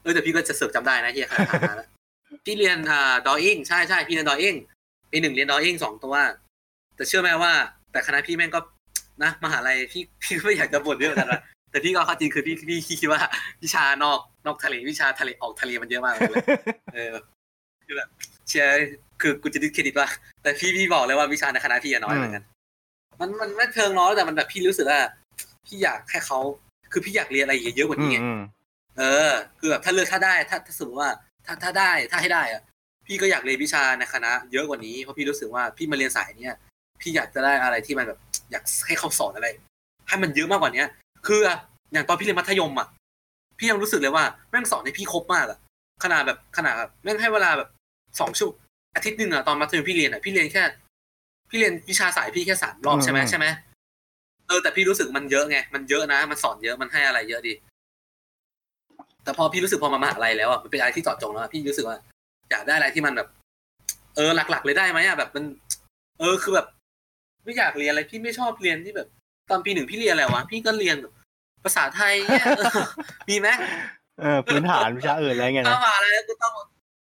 [0.02, 1.88] เออแต่พี่ก็จะเสือกจำได้นะเฮียขนาดนั้นแล้ว
[2.44, 4.54] พี่เรียนอ่าดออิงใช่ใช่พี่เรียนดออิง
[5.10, 6.14] ปีหนึ่งเรียนดออิงสองตัว
[6.96, 7.52] แต่เชื่อไหมว่า
[7.92, 8.60] แต่คณะพี่แม่งก็
[9.22, 13.20] นะมหาลัยพี่พี่ไม่อยากจะบ่นเยอะกันนะแต่พี่ก็เข้าจริงคือพี่พี่คิดว่า
[13.62, 16.28] วิชานอกนอกทะเลวิชาทะเลออกทะเลมันเยอะมากเลย
[16.94, 17.12] เออ
[17.86, 18.08] คือแบบ
[18.48, 18.66] เชื่อ
[19.20, 20.08] คือกูจะดิสเครดิตว่า
[20.42, 22.44] แต่พี่พี่บอกเลยว่าวิชาในคณะพี่อะน้อยเหมือนกัน
[23.22, 25.00] มันมันไม่เชิงน้อยแต่มันแบบพี่รู้สึกว่า
[25.66, 26.38] พี่อยากให้เขา
[26.92, 28.40] คือพี่อยากเรียนอะไรเยอะกว่าอืนี้มไงอืม
[28.98, 31.10] เออ คือแบบถ้าเลือกถ้าได้ถ้าถ้าสมมติว่า
[31.46, 32.62] ถ้าถ้าได้ถ้าให้ได้อะ
[33.06, 36.56] พี่ก็อยากเรียนวิชาในคณะ เยอะกว่านี้เพราะพี่รู้สึกว่าพี่มาเรียนสายเนี้ย
[37.00, 38.18] พี่อยากจะได้อะไรที่มันแบบ
[38.50, 39.48] อยากให้เขาสอนอะไร
[40.08, 40.88] ให้มันเยอะมากกว่าเนี้ย
[41.26, 41.58] คืออะ
[41.92, 42.88] อย่างตอนพี่เรียนมัธยมอะ
[43.58, 45.58] พี่ยังรู้สึกเลยว่าแม่งสอนให้พี่ครบมากอะ
[46.04, 47.68] ขนาดแบบขนาดแบบแม่งให้เวลาแบบ
[48.20, 48.52] สองชั่ว
[48.94, 50.62] อาทิตย์หนึ่งอะตอนมัธยมพี่เรียนอะพี่เรียนแค่
[51.52, 53.46] พี่เรียนวิชาสายพี่แค่สามรอบใช่ไหมใช่ไหม
[54.48, 57.52] เออแต่พี่รู้สึกมันเยอะไงมันเยอะนะ มันสอนเยอะมันให้อะไรเยอะดี
[59.24, 61.98] แต่พอพี่รู้สึกพอมามหาลัยแล้วอะมันเป็นอะไรที่เจาะจงแล้วอะพี่รู้สึกว่า
[62.50, 63.28] อยากได้อะไรที่มันแบบ
[64.16, 65.44] เออหลัก ๆ เลยได้ไหมอะแบบมัน
[66.18, 66.66] เออคือแบบ
[67.44, 69.08] ไม่อยากเรียนอะไรพี่ไม่ชอบเรียนที่แบบ
[69.50, 71.12] ตอนปีหนึ่งพี่เรียนอะไรวะพี่ก็เรียนแบบ
[71.64, 72.72] ภาษาไทยเนี่ยเออ
[73.28, 73.48] มีไหม
[74.20, 76.52] เออพื้นฐานวิชาอื่นอะไรเงี้ยเข้านะมาอะไรแล้วกูต้อง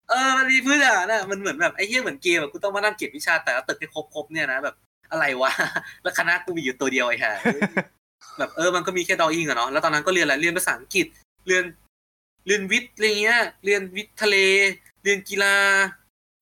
[0.08, 4.74] เออมันมีพื้นฐานนะมันเหมือนแบบไอ้เหี้ยเหมือนเกมอะกูต้องมานั่งเก็บวิชาแต่ละตึกให้ครบๆเนี่ยนะแบบ
[5.10, 5.50] อะไรวะ
[6.02, 7.32] แล้วคณะกูมีอยู่ตัวเดียวไอ้ห่า
[8.38, 11.06] แบบเออมันก็มีแค่ drawing อะเนาะแล้วตอนนั้นก็เรียนอะไรเรียนภาษาอังกฤษ
[11.46, 11.64] เรียน
[12.46, 14.36] เรียนวิทย์อะไรเงี้ย เรียนวิทย์ทะเล
[15.02, 15.54] เรียนกีฬา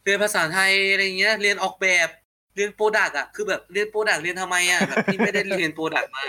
[0.04, 2.08] เรียนภาษาไทยอะไรเงี้ย เรียนออกแบบ
[2.56, 6.24] เรียน product อะคือแบบเรียน product เรียนทำไมอะแบบพี่ไม่ได้เรียน product มา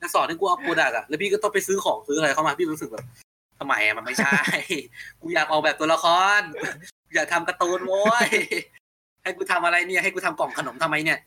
[0.00, 3.04] จะสอนให้กูเอา product อะแล้วพี่ก็ต้องไปซื้อของซื้ออะไรเข้ามาพี่รู้สึกแบบ
[3.58, 4.38] ทำไมอะมันไม่ใช่
[5.20, 6.06] กูอยากออกแบบตัวละค
[6.38, 6.40] ร
[7.06, 8.28] กูอยากทำการ์ตูนโว้ย
[9.22, 11.18] ให้กูทำอะไรเนี่ย ให้กูทำกล่องขนมทำไมเนี่ย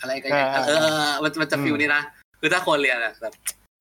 [0.00, 0.72] อะไรกันเนี่ยเอ
[1.04, 2.02] อ มันมันจะ feel นี้นะ
[2.40, 3.34] คือถ้าคนเรียนอะแบบ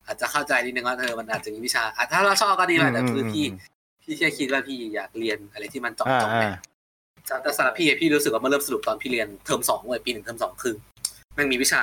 [0.06, 3.46] อาจจะเข้าใจนิดนึงว่าเออมันอาจจะมีวิชาอะถ้าเราชอบก็ดีแหละแต่คือพี่
[4.04, 6.62] พี่แค่คิดว่าพี่อยากเรียนอะไรที่มันเจาะอ่าจงอ่าเนี่ย
[7.44, 10.74] แต่สำหรับพี่อะพี่รู้สึกว่ามันเริ่มสรุปตอนพี่เรียนเทอมสองเว้ยปีหนึ่งเทอมสองคือ
[11.36, 11.82] แมันมีวิชา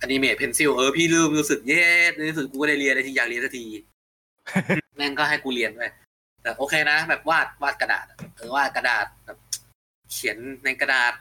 [0.00, 1.84] anime pencil เออพี่เริ่มรู้สึกเย้
[2.16, 3.64] ในที่สุดกูก็ได้เรียนอะไรที่อยากเรียนสักที
[4.96, 5.82] แม่งก็ให้กูเรียนไป
[6.42, 9.38] แต่โอเคนะ แบบวาดวาดกระดาษอะเออวาดกระดาษแบบ
[10.12, 11.12] เขียนในกระดาษ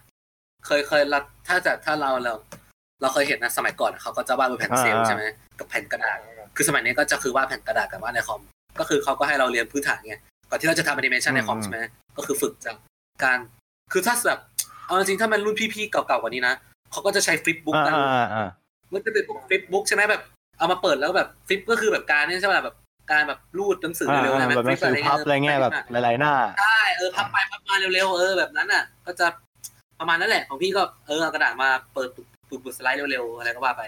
[0.65, 2.33] เคยเคยเราถ้าจะถ้าเราเรา
[3.01, 5.23] เราเคยเห็นนะสมัยก่อนอะเขาก็จะวาดบนแผ่น cel อ่าใช่ไหม
[5.59, 6.17] กับแผ่นกระดาษ
[6.55, 8.41] คือสมัยนี้ก็จะคือวาดแผ่นกระดาษกับวาดในคอม
[8.79, 10.15] ก็คือเขาก็ให้เราเรียนพื้นฐานไง
[10.49, 11.79] ก่อนที่เราจะทำแอนิเมชันในคอมอืมใช่ไหม
[12.17, 12.75] ก็คือฝึกจาก
[13.23, 13.37] การ
[13.91, 14.39] คือถ้าแบบ
[14.85, 16.55] เอาจริงๆถ้ามันรุ่นพี่ๆเก่าๆกว่านี้นะ
[16.91, 18.47] เขาก็จะใช้ flipbook อ่ากันอ่าอ่า
[18.93, 20.21] มันจะเป็นพวก flipbook ใช่ไหมแบบ
[20.57, 22.75] เอามาเปิดแล้วแบบ flip ก็คือแบบการนี่ใช่ไหมแบบ
[23.11, 29.27] การแบบรูดหนังสืออ่าเร็วๆอ่าใช่ไหมแบบหนังสือพับอะไรเงี้ยแบบหลายๆหน้าใช่เออพับไปพับมาเร็วๆเออแบบนั้นอะ ก็จะ
[29.99, 33.83] ประมาณนั้นแหละของพี่ก็เออเอากระดาษมาเปิดปุดปุดสไลด์เร็วๆอะไรก็ว่าไป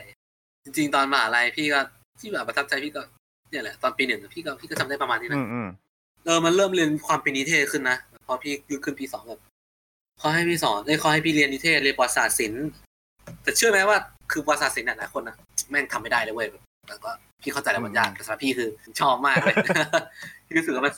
[0.64, 1.80] จริง ๆ ตอนมหาลัยพี่ก็
[2.20, 3.02] ที่แบบประทับใจพี่ก็
[3.50, 5.68] เนี่ยแหละตอนปีหนึ่งอะพี่ก็พี่ก็จำได้ประมาณนี้อืนะมอืม
[6.26, 9.42] เออมันเริ่มเรียนความเป็นนิเทศขึ้นนะพอพี่ขึ้นปีสองแบบ
[10.20, 12.68] เขาให้พี่สอนเอ้ยเขาให้พี่เรียนนิเทศเรียนประวัติศาสตร์ศิลป์
[13.44, 13.98] แต่เชื่อไหมว่า
[14.32, 15.36] คือประวัติศาสตร์ศิลป์น่ะหลายคนอะ
[15.70, 19.56] แม่งทำไม่ได้เลยเว้ยแบบแต่ก็พี่เข้าใจแล้วมันยากแต่สำหรับพี่คือชอบมากเลย
[20.46, 20.94] พี่รู้สึกว่ามัน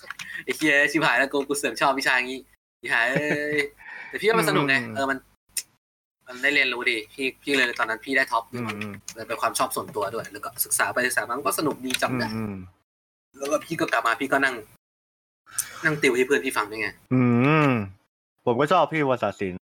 [0.46, 2.40] ไอ้เคียชิบหายแล้วกูกูเสริมชอบวิชางี้
[2.82, 3.58] ชิบหายเอ้ย
[4.10, 5.18] แต่พี่ว่ามันสนุกไงเออมัน
[6.28, 12.56] มันได้เรียนรู้ดีพี่พี่เลยตอนนั้นพี่ได้ท็อปอืมอืมเลยเป็นความชอบส่วนตัวด้วย แล้วก็ศึกษาไปศึกษามามันก็สนุกดีจำได้อืม
[13.40, 14.56] แล้วก็พี่ก็กลับมาพี่ก็นั่ง
[15.86, 17.22] นั่งติวให้เพื่อนพี่ฟังด้วยไง อื
[17.68, 17.70] ม
[18.46, 19.60] ผมก็ชอบพี่วารศิลป์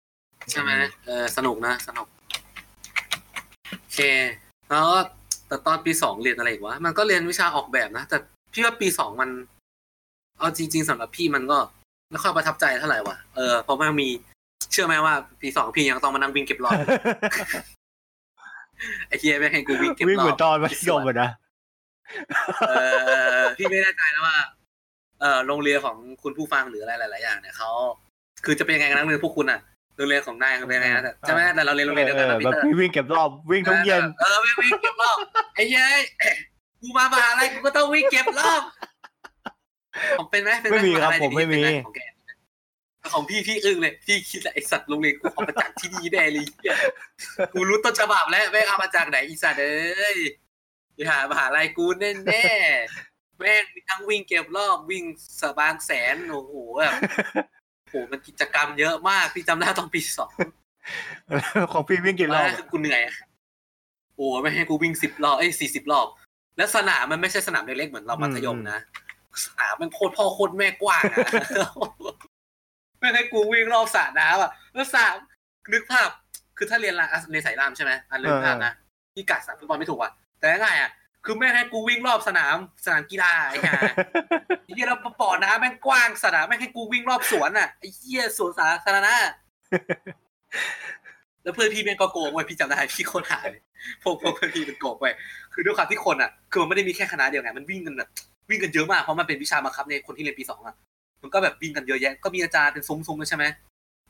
[0.50, 0.70] ใช่ไหม
[1.05, 2.15] เออสนุกนะสนุกโอ
[3.96, 4.00] เค
[4.70, 4.98] แล้วก็
[5.48, 8.16] แต่ตอนปีสองเรียนอะไรอีกวะ มันก็เรียนวิชาออกแบบนะ แต่
[8.52, 9.30] พี่ว่าปีสองมัน
[10.38, 11.59] เอาจริง ๆสำหรับพี่มันก็
[12.11, 14.09] ไม่ค่อยประทับใจเท่าไหร่วะเออเพราะมันมี
[14.72, 16.78] เชื่อไหมว่าปีสองพี่ยังต้องมานั่งวิ่งเก็บรอบ
[19.09, 21.30] ไอ้เฮียไม่ให้กูวิ่งเก็บรอบวิ่งเหมือนตอนมัธยมอะนะ
[22.68, 22.72] เอ
[23.37, 24.37] อพี่ไม่แน่ใจนะว่า
[25.20, 27.70] เอ่อโรงเรียนของคุณผู้ฟังหรืออะไรหลาย ๆ อย่างเนี่ยเขา
[28.44, 29.61] คือจะเป็นยังไงกันนักเรียนพวกคุณอะ
[29.96, 35.16] โรงเรียนของนายเป็นยังไงนะใช่ไหมแต่เราเรียนโรงเรียนเดียวกันนะพีแบบเตอร์วิ่งเก็บรอบวิ่งทุกเย็นเออวิ่งวิ่งเก็บรอบ
[35.54, 36.00] ไอ้เย้ย
[36.80, 38.62] กูมามหาลัยกูก็ต้องวิ่งเก็บรอบ
[40.18, 42.00] ผมเป็นไหมเป็นหไม่มีครับหาลัยผมไม่มีเป็นหของแก
[43.12, 46.76] ของพี่พี่อึ้งเลยพี่คิดแหละไอสัตว์โรงเรียนกูเอามาจากที่นี่แน่เลยเหี้ย
[47.52, 50.16] กูรู้ต้นฉบับแล้วแม่งเอามาจากไหนอีสัตว์เอ้ย
[50.94, 55.04] ไปหามหาลัยกูแน่แน่ๆแม่งมีทั้งวิ่งเก็บรอบวิ่ง
[55.40, 60.30] สบางแสนโอ้โหแบบโอ้โหมันกิจกรรมเยอะมากพี่จำได้ตอนปีสอง
[61.72, 63.14] ของพี่วิ่งกี่รแล้อวบคือกูเหนื่อยอะ
[64.16, 66.06] โอ้ไม่ให้กูวิ่งสิบรอบเอ้ยสี่สิบรอบ
[66.56, 68.78] แล้วสนามมันไม่ใช่สนามเล็กๆเหมือนเรามัธยมนะ
[69.44, 71.18] สนามมันโคตรพ่อโคตรแม่กว้างอะ
[72.98, 75.04] ไม่ให้กูวิ่งรอบสระน้ำอะแล้วสระ
[75.72, 76.09] นึกภาพ
[76.56, 78.72] คือถ้าเรียนละในสายรามใช่ไหมอันนึกภาพนะ
[79.14, 80.90] ที่กัดสนามฟุตบอลไม่ถูกอะแต่ง่ายๆอะ
[81.27, 83.81] คือแม่งให้กูวิ่งรอบสนามสนามกีฬาไอ้ห่า
[84.65, 89.15] ไอ้เหี้ยเราปอดน้ำแม่งกว้างสนามแม่งให้กูวิ่งรอบสวนอะไอ้เหี้ยสวนสาธารณะ
[91.43, 93.62] แล้วเพื่อนพี่แม่งก็โกงไว้ยพี่จำได้พี่โคตรหาเลย
[94.03, 95.07] พวกพวกเพื่อนพี่มันโกงไป
[95.53, 98.09] คือด้วยความที่คนอะ คือมันไม่ได้มีแค่คณะเดียวไงมันวิ่งกันแบบ
[98.51, 100.75] วิ่งกันเยอะมากเพราะมันเป็นวิชาบังคับในคนที่เรียนปีสองอะ
[101.23, 103.45] มันก็แบบวิ่งกันเยอะแยะก็มีอาจารย์เป็นซุ้มๆใช่ไหม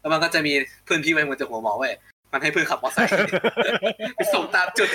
[0.01, 0.53] แล้วมันก็จะมี
[0.85, 1.93] เพื่อนพี่ไว้เหมือนจะหัวหมอเว้ย
[2.33, 3.11] มันให้เพื่อนขับมอเตอร์ไซค์
[4.17, 4.89] ไปส่งตามจุด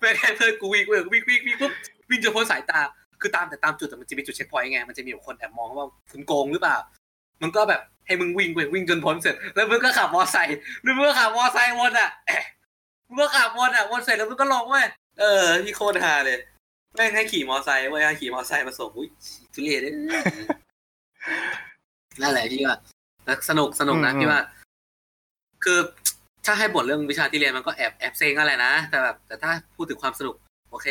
[0.00, 1.72] ไม่ให้เพื่อนกูวิ่งเว้ยวิ่งวิ่งวิ่งปุ๊บ
[2.10, 2.80] วิ่งจนพ้นสายตา
[3.20, 6.76] คือตามแต่ตามจุดแต่มันจะมีจุดเช็คพอยต์ไง มันจะมีคนแอบมองว่าคุณโกงหรือเปล่า
[7.42, 12.44] มันก็แบบให้มึงวิ่งไปวิ่งจนพ้นเสร็จ แล้วมึงก็ขับมอไซค์หรือมึงก็ขับมอไซค์วนอะแอะ
[13.08, 14.86] มึงก็ขับวนอะวนเสร็จแล้วมึงก็ลงเว้ย
[15.20, 16.38] เออที่โคตรฮาเลย
[16.96, 19.08] แม่งให้ขี่มอไซค์เว้ยให้ขี่มอไซค์มาส่งอุ้ย
[19.54, 19.92] ทุเรศเลย
[22.22, 22.76] นั่นแหละพี่ว่า
[23.24, 24.40] แล้วสนุกสนุกนะอืมพี่ว่า
[25.64, 25.78] คือ
[26.46, 30.36] ถ้าให้บทเรื่องวิชาที่เรียนมันก็แอบแอบเซ็งอะไรนะ แต่แบบแต่ถ้าพูดถึงความสนุก
[30.70, 30.86] โอเค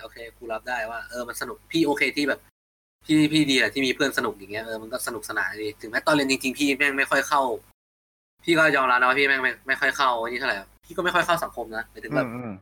[0.00, 2.40] โอเคกูรับได้ว่าเออมันสนุกพี่โอเคที่แบบ
[3.04, 7.42] พี่พี่ดีแหละที่มีเพื่อนสนุกอย่างเงี้ยเออมันก็สนุกสนานดีถึงแม้ตอนเรียนจริงๆพี่แม่งไม่ค่อยเข้า
[8.44, 12.52] พี่ก็ยอมรับนะว่าพี่แม่งไม่ไม่ค่อยเข้าอันนี้เท่าไหร่พี่ก็ไม่ค่อยเข้าสังคมนะหมายถึงอืแบบมอืม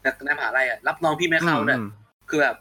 [0.00, 1.88] แต่ในมหาลัยอะรับน้องพี่ไม่เข้าด้วยอืม
[2.30, 2.56] คือแบบ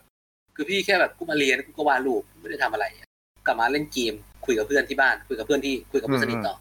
[0.56, 3.08] คือพี่แค่แบบกูมาเรียนกูก็วาดรูปไม่ได้ทำอะไรอะ
[3.46, 4.14] กลับมาเล่นเกม
[4.46, 6.56] คุยกับเพื่อนที่บ้าน คุยกับเพื่อนที่คุยกับเพื่อนสนิทต่อ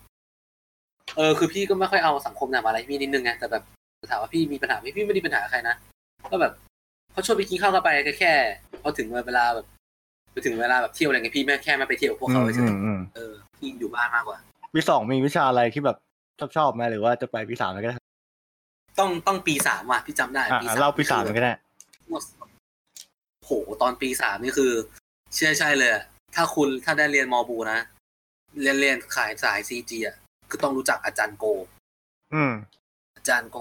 [1.16, 3.62] เออคือพี่ก็ไม่ค่อยเอาสังคมในมหาลัยพี่นิดนึงไงแต่แบบ
[4.10, 5.76] ถามว่าพี่มีปัญหาไหมพี่ไม่ได้มีปัญหากับใครนะ
[6.32, 6.52] ก็แบบ
[7.12, 8.32] เขาชวนไปกินข้าวกันไปก็แค่
[8.82, 9.66] พอถึงเวลาแบบ
[10.32, 14.38] ไปถึงเวลาแบบเที่ยวอะไรเงี้ยพี่แม่แค่ไม่ไปเที่ยวกับพวกอืเขามเฉอืยมอืมๆเออพี่อยู่บ้านมากกว่า
[14.74, 15.96] ปีสองมีวิชาอะไรที่แบบ
[16.38, 17.98] ชอบชอบไหมหรือว่าจะไปปีสามก็ได้
[18.98, 21.52] ต้องต้องปีสามว่ะพี่จำได้อะปีสามเล่าปีสามคือก็ได้
[23.44, 23.50] โห
[23.82, 24.72] ตอนปีสามนี่คือ
[25.34, 27.78] ใช่ใช่เลยอะถ้าคุณถ้าได้เรียนมอบูนะ
[28.62, 30.16] เรียนเรียนขายสายซีจีอะ
[30.52, 31.44] คือต้องรู้จักอาจารย์โก
[32.34, 32.52] อืม
[33.16, 33.58] อาจารย์โก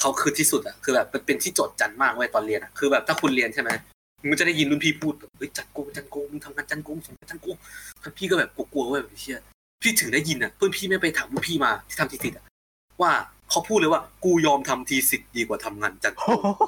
[0.00, 3.70] เขาคือที่สุดอะคือแบบเป็นเป็นที่โจดจันมากเว้ยตอนเรียนอะคือแบบถ้าคุณเรียนใช่ไหม
[4.28, 7.46] มึงจะได้ยินรุ่นพี่พูดแบบเฮ้ยจันโกจันโกมึงทำงานจันโกมึงส่งงานจันโก
[8.00, 9.40] แล้วพี่ก็แบบกลัวๆเว้ยแบบเชี่ย
[9.82, 12.44] พี่ถึงได้ยินอะเพื่อนพี่ไม่ไปถามรุ่นพี่มาที่ทำทีสิทธ์อะ
[13.02, 13.12] ว่า
[13.50, 16.22] เขาพูดเลยว่า กูยอมทำทีสิทธ์ดีกว่าทำงานจันโก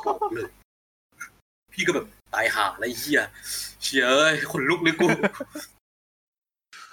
[0.06, 0.50] บอกเลย
[1.72, 3.20] พี่ก็แบบตายห่าอะไรเฮีย
[3.82, 5.08] เชียเอ้ยขนลุกเลยกู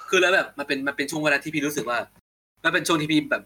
[0.09, 1.97] คือแล้วแบบมันเป็นมันเป็นช่วงเวลาที่พี่รู้สึกว่า
[2.63, 3.43] มันเป็นช่วงที่พี่แบบ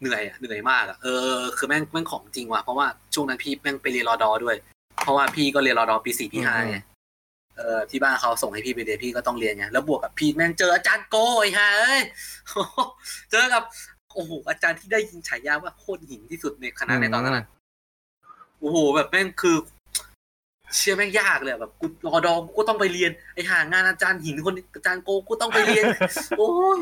[0.00, 4.56] เหนื่อยอะเหนื่อยมากอะเออคือแม่งแม่งของจริงว่ะเพราะว่าช่วงนั้นพี่แม่งไปเรียนรอดอด้วย
[5.02, 6.78] เพราะว่าพี่ก็เรียนรอดอปีสี่ปีห้าไง
[7.56, 12.00] เออที่บ้านเขาส่งให้พี่ไปเรียนพี่ก็ต้องเรียนไงแล้วบวกกับพี่แม่งเจออาจารย์โกไอ้ห่าเอ้ย
[13.30, 13.62] เจอกับ
[14.14, 17.46] โอ้โหอาจารย์ที่ได้ยินฉายาว่าโคตรหินที่สุดในคณะในตอนนั้นอะ
[18.60, 19.56] โอ้โหแบบแม่งคือ
[20.76, 25.84] เชื่อแม่งยากเลยอะแบบกูรอดองกูต้องไปเรียนไอ้ห่างานอาจารย์หินคนนี้อาจารย์โกกูต้องไปเรียน
[26.38, 26.80] โอ้ย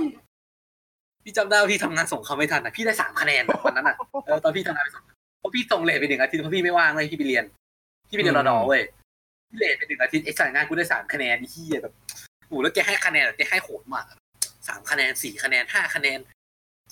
[1.26, 5.04] พี่จำได้ว่าพี่ทำงานส่งเขาไม่ทันอะพี่ได้สามคะแนนวันนั้นอะเออตอนพี่ทำงานไปส่ง
[5.40, 7.44] เพราะพี่ส่งเลทไปหนึ่งอาทิตย์เพราะพี่ไม่ว่างเลยพี่ไปเรียน
[8.08, 8.82] พี่ไปเรียนรอดอเว้ย
[9.50, 11.92] พี่เลทไปหนึ่งอาทิตย์ไอ้สายงานกูได้สามคะแนนที่แบบ
[12.46, 14.18] โอ้โหแล้วแกให้คะแนนอะแกให้โหดมากอะ
[14.68, 16.18] สามคะแนนสี่คะแนนห้าคะแนน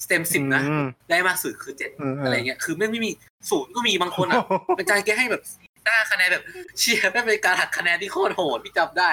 [0.09, 3.11] เต็มสิบนะอืมได้มากสุดคือเจ็ดอืมอะไรเงี้ยคือไม่งไม่มี
[3.51, 4.39] ศูนย์ก็มีบางคนอะ
[4.79, 5.43] อาจารย์แกให้แบบ
[5.87, 6.45] ห้าคะแนนแบบ
[6.79, 9.11] เชียร์ไม่งเป็นการหักคะแนนที่โคตรโหดพี่จำได้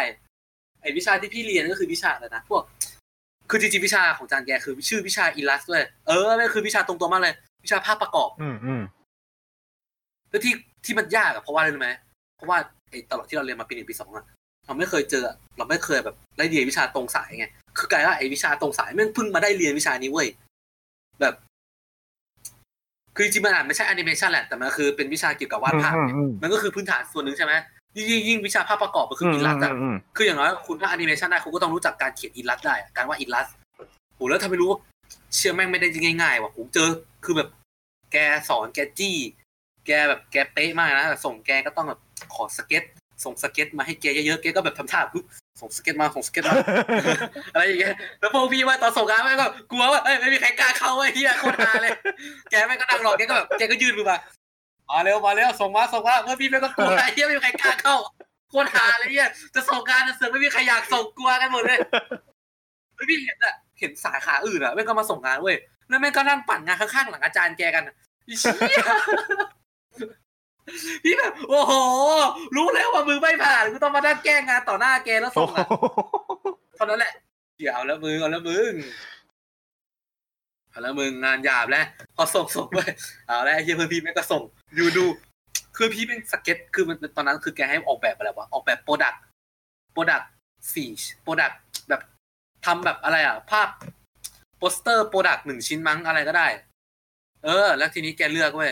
[0.82, 2.64] ไอวิชาที่พี่เรียนก็คือวิชาอะไรนะพวก
[3.52, 7.36] คือจริงๆวิชาของอาจารย์แกคือชื่อวิชาอิลัสด้วยเออนั่นคือวิชาตรงตัวมากเลย
[7.66, 8.82] วิชาภาพประกอบ อืมอืม
[10.30, 10.54] แล้วที่
[10.86, 11.90] ที่มันยากอะเพราะว่าอะไรรู้ไหม
[12.36, 12.58] เพราะว่า
[12.90, 14.26] ไอตลอดที่เราเรียนมาปีหนึ่งปีสองอะ
[14.66, 17.46] เราไม่เคยเจอ เราไม่เคยแบบได้เรียนวิชาตรงสายไง
[17.78, 20.28] คือกลายว่าไอวิชาตรงสายแม่งเพิ่งมาได้เรียนวิชานี้เว้ย
[21.22, 21.34] แบบ
[23.16, 27.54] คือจริงๆมันอาจไม่ใช่แอนิเมชันแหละแต่มันคือเป็นวิชาเกี่ยวกับวาดภาพเนี่ยอืมมันก็คือพื้นฐานส่วนหนึ่งใช่ไหม
[27.96, 33.48] ยิ่งยิ่งยิ่งวิชาภาพประกอบก็คืออินลัสอะอืมคืออย่างน้อยคุณวาดแอนิเมชันได้คุณก็ต้องรู้จักการเขียนอินลัสได้อะการวาด illust
[34.16, 34.80] โหแล้วทำไมรู้ว่า
[35.36, 35.88] เชื่อแม่งไม่ได้
[36.22, 36.90] ง่ายๆว่ะผมเจอ
[37.26, 37.50] คือแบบ
[38.12, 38.18] แก
[38.50, 39.16] สอนแกจี้
[39.88, 42.00] แกแบบแกเป๊ะมากนะแต่ส่งแกก็ต้องแบบ
[42.34, 42.84] ขอสเก็ต
[43.24, 45.26] ส่งสเก็ตมาให้แกเยอะๆแกก็แบบทำท่าปุ๊บ
[45.62, 46.56] ส่งสเก็ตมาส่งสเก็ตมา
[47.54, 51.92] อะไรอย่างเงี้ยแล้วพวกพี่ว่าตอนส่งงานแม่งก็กลัวว่าเอ้ยไม่มีใครกล้าเข้าไอ้เหี้ยโคตรฮาเลย
[52.52, 54.18] แกแม่งก็นั่งรอแกก็แบบแกก็ยื่นมือมา
[54.92, 57.96] มาเร็วมาเร็วส่งมาส่งมาเพื่อนพี่แม่งก็กลัวไอ้เหี้ยไม่มีใครกล้าเข้า
[58.50, 61.80] โคตรฮาเลยเหี้ยจะส่งงานจะเสือกไม่มีใครอยากส่งกลัวกันหมดเลย
[62.96, 65.56] แล้วพี่เห็นอะเห็นสาขาอื่นอะแม่งก็มาส่งงานเว้ย
[65.90, 67.96] แล้วแม่งก็นั่งปั่นงานข้างๆหลังอาจารย์แกกันอะ
[68.28, 68.84] อีเชี่ย
[71.04, 71.74] พี่แบบโอ้โห
[72.56, 75.66] รู้แล้วว่ามือไม่ผ่านกูต้องมานั่งแก้งานต่อหน้าแกแล้วโอ้ส่งโหอะ
[76.76, 77.14] เท่านั้นแหละ
[77.58, 78.74] เดี๋ยวเอาแล้วมึงเอาแล้วมึง
[79.21, 79.21] เอา
[80.82, 82.80] แล้วมึงงานหยาบแล้วพอส่งส่งไป
[83.28, 84.42] เอาแล้วไอ้เหี้ยเพื่อนพี่แม่งก็ส่ง
[84.78, 85.06] ดูดู
[85.78, 89.16] คือพี่เป็นสเก็ตคือมันตอนนั้นคือแกให้ออกแบบอะไรวะออกแบบ product
[89.94, 90.22] product
[90.76, 90.90] สี่
[91.24, 91.52] product
[91.90, 92.02] แบบ
[92.66, 93.68] ทำแบบอะไรอะ ภาพ
[94.58, 96.48] โปสเตอร์ product หนึ่งชิ้นมั้งอะไรก็ได้
[97.44, 98.72] เออ แล้วทีนี้แกเลือกเว้ย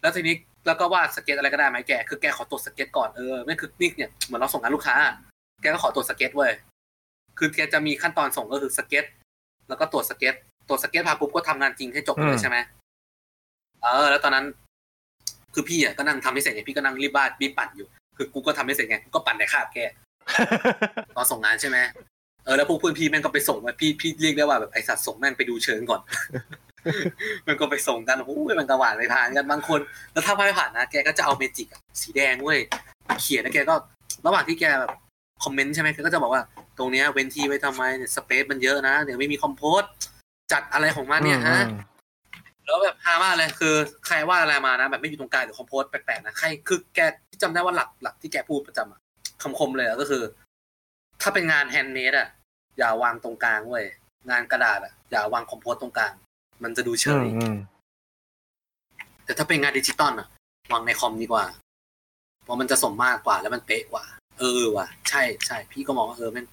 [0.00, 0.34] แล้วทีนี้
[0.66, 4.96] แล้วก็วาดสเก็ตอะไรก็ได้ไหมแก คือแกขอตรวจสเก็ตก่อนเออไม่คือนี่เนี่ยเหมือนเราส่งงานลูกค้า
[5.60, 6.52] แกก็ขอตรวจสเก็ตเว้ย
[7.38, 9.04] คือแกจะมีขั้นตอนส่งก็คือสเก็ต
[9.68, 10.34] แล้วก็ตรวจสเก็ต
[10.70, 12.56] ตรวจสเก็ตพานปุ๊บก็ทำงานจริงให้จบเลอืมใช่ไหม
[13.82, 14.46] เออ แล้วตอนนั้น
[15.54, 19.78] คือพี่อะก็นั่งทำให้เสร็จไงพี่ก็นั่งรีบบ้านรีบปั่นอยู่ คือกูก็ทำให้เสร็จไงกูก็ปั่นในคาบแก
[21.16, 21.78] ตอนส่งงานใช่ไหม
[22.44, 26.00] เออแล้วพวกเพื่อนพี่แม่งก็ไปส่งมาพี่พี่เรียกได้ว่าแบบไอสัตว์ส่งแม่งไปดูเชิงก่อน
[27.46, 29.80] มันก็ไปส่งกันโอ้ยมันกระหวานไปผ่านกันบางคน
[30.12, 32.58] แล้วถ้าไม่ผ่านนะแกก็จะเอาเมจิกอะสีแดงเว้ย
[33.08, 33.74] มาเขียนแล้วแกก็
[34.26, 34.92] ระหว่างที่แกแบบ
[35.44, 36.42] comment ใช่ไหมแกก็จะบอกว่า
[36.78, 39.82] ตรงเนี้ยเว้นที่ไว้ทำไมเนี่ย space มันเยอะนะเดี๋ยวไม่มี compose
[40.52, 41.78] จัดอะไรของมันเนี่ยฮะอืม
[42.66, 43.74] แล้วแบบฮามากเลยคือ
[44.06, 47.00] ใครว่าอะไรมานะ แบบไม่อยู่ตรงกลางหรือ compose แปลกๆนะใครคือแก
[47.42, 49.00] จำได้ว่าหลักหลักที่แกพูดประจำอะ
[49.42, 50.22] คำคมเลยอะก็คือ
[51.22, 52.28] ถ้าเป็นงาน handmade อะ
[52.78, 53.86] อย่าวางตรงกลางเว้ย
[54.30, 56.12] งานกระดาษอะอย่าวาง compose ตรงกลาง
[56.62, 57.56] มันจะดูเฉยอืมอืม
[59.24, 60.28] แต่ถ้าเป็นงานดิจิตอลอะ
[60.72, 61.44] วางในคอมดีกว่า
[62.44, 64.04] เพราะมันจะสมมาตรกว่าแล้วมันเป๊ะกว่า
[64.38, 66.46] เออว่ะ ใช่ใช่พี่ก็มองว่าเออแม่ง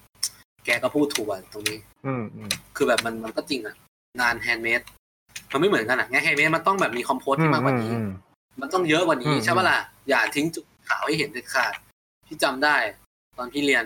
[0.64, 3.74] แกก็พูดถูกว่ะตรงนี้อืมอืมคือแบบมันมันก็จริงอะ
[4.20, 4.80] งาน handmade
[5.52, 8.08] มันไม่เหมือนกันอะงาน handmade มันต้องแบบมี compose ที่มากกว่านี้อืม
[8.60, 9.78] มันต้องเยอะกว่านี้อืมใช่ปะล่ะ
[10.08, 11.72] อย่าทิ้งจุดขาวให้เห็นเด็ดขาด
[12.26, 12.76] พี่จำได้
[13.36, 13.84] ตอนพี่เรียน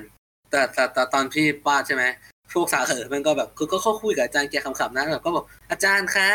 [0.51, 2.05] แต่แต่แต่ตอนพี่วาดใช่ไหม
[2.53, 6.29] พวกสาขามันก็แบบคือก็เข้าคุยกับอาจารย์แกขำๆนะแบบก็บอกอาจารย์คะ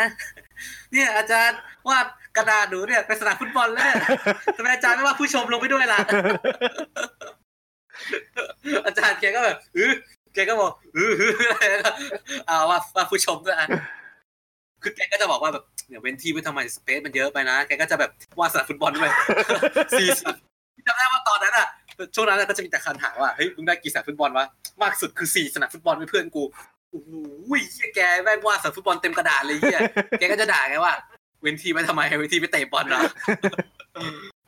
[0.92, 1.58] เนี่ยอาจารย์
[1.88, 2.06] วาด
[2.36, 3.96] กระดาษหนูเนี่ยเป็นสนามฟุตบอลแล้วเนี่ย
[4.56, 6.00] ทำไมอาจารย์ไม่วาดผู้ชมลงไปด้วยล่ะ
[8.86, 11.12] อาจารย์แกก็แบบอือแกก็บอกอือ
[11.50, 11.94] อะไรนะ
[12.46, 13.68] เอาว่าว่าผู้ชมด้วยอะ
[14.82, 19.10] คือแกก็จะบอกว่าแบบเนี่ยเว้นที่ไว้ทำไมสเปซมันเยอะไปนะแกก็จะแบบวาดสนามฟุตบอลด้วย
[19.98, 20.34] สี่สิบ
[20.86, 21.66] จำได้ว่าตอนนั้นอะ
[22.14, 24.46] ช่วงนั้นอะก็จะมีแต่คันถามว่าเฮ้ยมึงได้กี่สนามฟุตบอลวะ
[24.82, 26.42] มากสุดคือสี่สนามฟุตบอลเป็นเพื่อนกู
[26.90, 27.10] โอ้โห
[27.72, 29.80] เหี้ยแกแม่งวาดสนามฟุตบอลเต็มกระดาษเลยเหี้ย
[30.18, 30.94] แกก็จะด่าไงว่า
[31.42, 33.02] เว้นที่ไว้ทำไมเว้นที่ไปเตะบอลเนาะ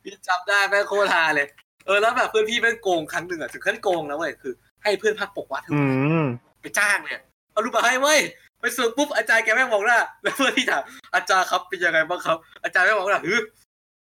[0.03, 1.47] พี่จำได้แม่งโคตรฮาเลย
[1.85, 5.81] เออแล้วแบบเพื่อนพี่แม่งโกงครั้งหนึ่งอะถึงขั้นโกงนะเว้ยคือ ให้เพื่อนพักปกวาดให้อื
[6.23, 6.25] ม
[6.61, 8.19] ไปจ้างเนี่ยเอารูปมาให้เว้ย
[8.61, 10.81] ไปส่งปุ๊บอาจารย์แกแม่งบอกว่าแล้วเพื่อนพี่ถาม
[11.15, 13.35] อาจารย์ครับเป็นยังไงบ้างครับ อาจารย์แม่งบอกว่าฮึ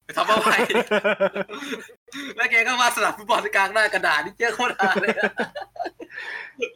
[0.06, 0.56] ไปทำอะไร
[2.36, 5.24] แล้วแกก็วาดสลับฟุตบอลกลางหน้ากระดาษนี่เจ้าโคตรฮาเลยอะ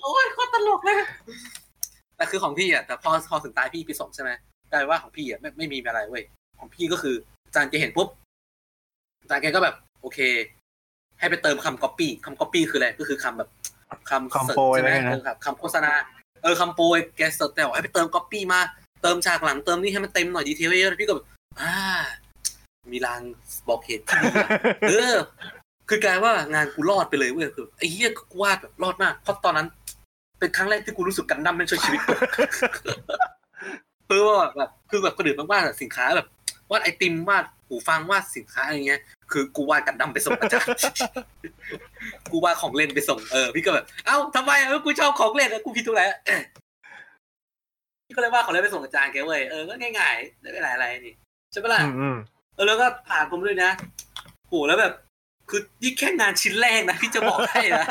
[0.01, 0.95] โอ้ยโคตรตลกเลย
[2.17, 4.31] แต่คือของพี่อะแต่พอพอถึงตาพี่ปีสองใช่ไหม
[4.71, 6.23] กลายว่าของพี่อะไม่ไม่มีอะไรเว้ย
[6.59, 8.07] ของพี่ก็คืออาจารย์แกเห็นปุ๊บ
[9.21, 10.19] อาจารย์แกก็แบบ โอเค
[11.23, 13.49] ให้ไปเติมคำก๊อปปี้คำก๊อปปี้คืออะไรก็คือคำแบบ
[14.09, 15.91] คำคำเสิร์ชโปรยใช่ไหมไว้นะเออครับคำโฆษณา
[16.43, 18.59] เออคำโปรยแกเสิร์ชแต่ว่าให้ไปเติมก๊อปปี้มา
[19.03, 21.25] เติมฉากหลังเติมนี่ให้มันเต็มหน่อย detail เยอะๆพี่ก็แบบ
[21.61, 21.73] อ่า
[22.91, 23.21] มีลาง
[23.67, 24.49] บอกเหตุที่ดีอะ
[24.89, 25.15] เออ
[25.89, 29.67] คือกลายว่างานกูรอดไปเลยเว้ยคือไอ้เหี้ยกูวาดแบบรอดมากเพราะตอนนั้น
[30.39, 32.13] เป็นครั้งแรกที่กูรู้สึกกันดั้มแม่งช่วยชีวิตกู
[34.09, 36.27] คือว่าแบบคือแบบคนอื่นมากๆอะสินค้าแบบ
[36.71, 39.01] วาดไอติมวาดหูฟังวาดสินค้าอะไรเงี้ย
[39.33, 40.69] คือกูวาดกันดั้มไปส่งอาจารย์
[42.31, 46.19] กูวาดของเล่นไปส่งเออพี่ก็แบบเอ้าทำไมเออกูชอบของเล่นอะกูผิดตรงไหนอะ
[48.05, 51.13] พี่ก็เลยว่าของเล่นไปส่งอาจารย์แกเว้ยเออก็ง่ายๆไม่เป็นไรอะไรนี่
[51.51, 52.17] ใช่ปะล่ะอืมอืม
[52.55, 53.71] เออแล้วก็ผ่านผมด้วยนะ
[54.49, 54.93] โหแล้วแบบ
[55.49, 57.85] คือนี่แค่งานชิ้นแรกนะพี่จะบอกให้นะ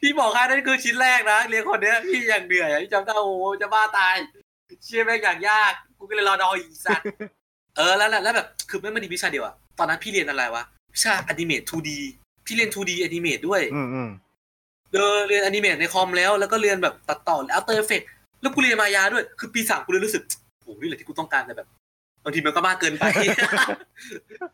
[0.00, 4.14] พี่บอกให้นั่นคือชิ้นแรกนะเรียนคนเนี้ยพี่อย่างเหนื่อยอะพี่จำได้โอ้โหจะบ้าตาย
[4.84, 7.06] เชื่อแม่งอย่างยาก กูก็เลยรอดออีกสัตว์
[7.76, 10.64] เออแล้วแล้วแล้วแบบ คือไม่มาดีวิชาเดียวอะ ตอนนั้นพี่เรียนอะไรวะ
[10.94, 11.90] วิชาอนิเมต 2D
[12.46, 14.10] พี่เรียน 2D อนิเมตด้วยอืมอืม
[14.92, 18.08] เออเรียนอนิเมตในคอมแล้ว แล้วก็เรียนแบบตัดต่อแล้ว After Effects
[18.40, 20.22] แล้วกูเรียนมายาด้วย คือปีสามกูเลยรู้สึก
[20.58, 21.68] โอ้โหนี่แหละที่กูต้องการแต่แบบ
[22.24, 23.04] บางทีมันก็มากเกินไป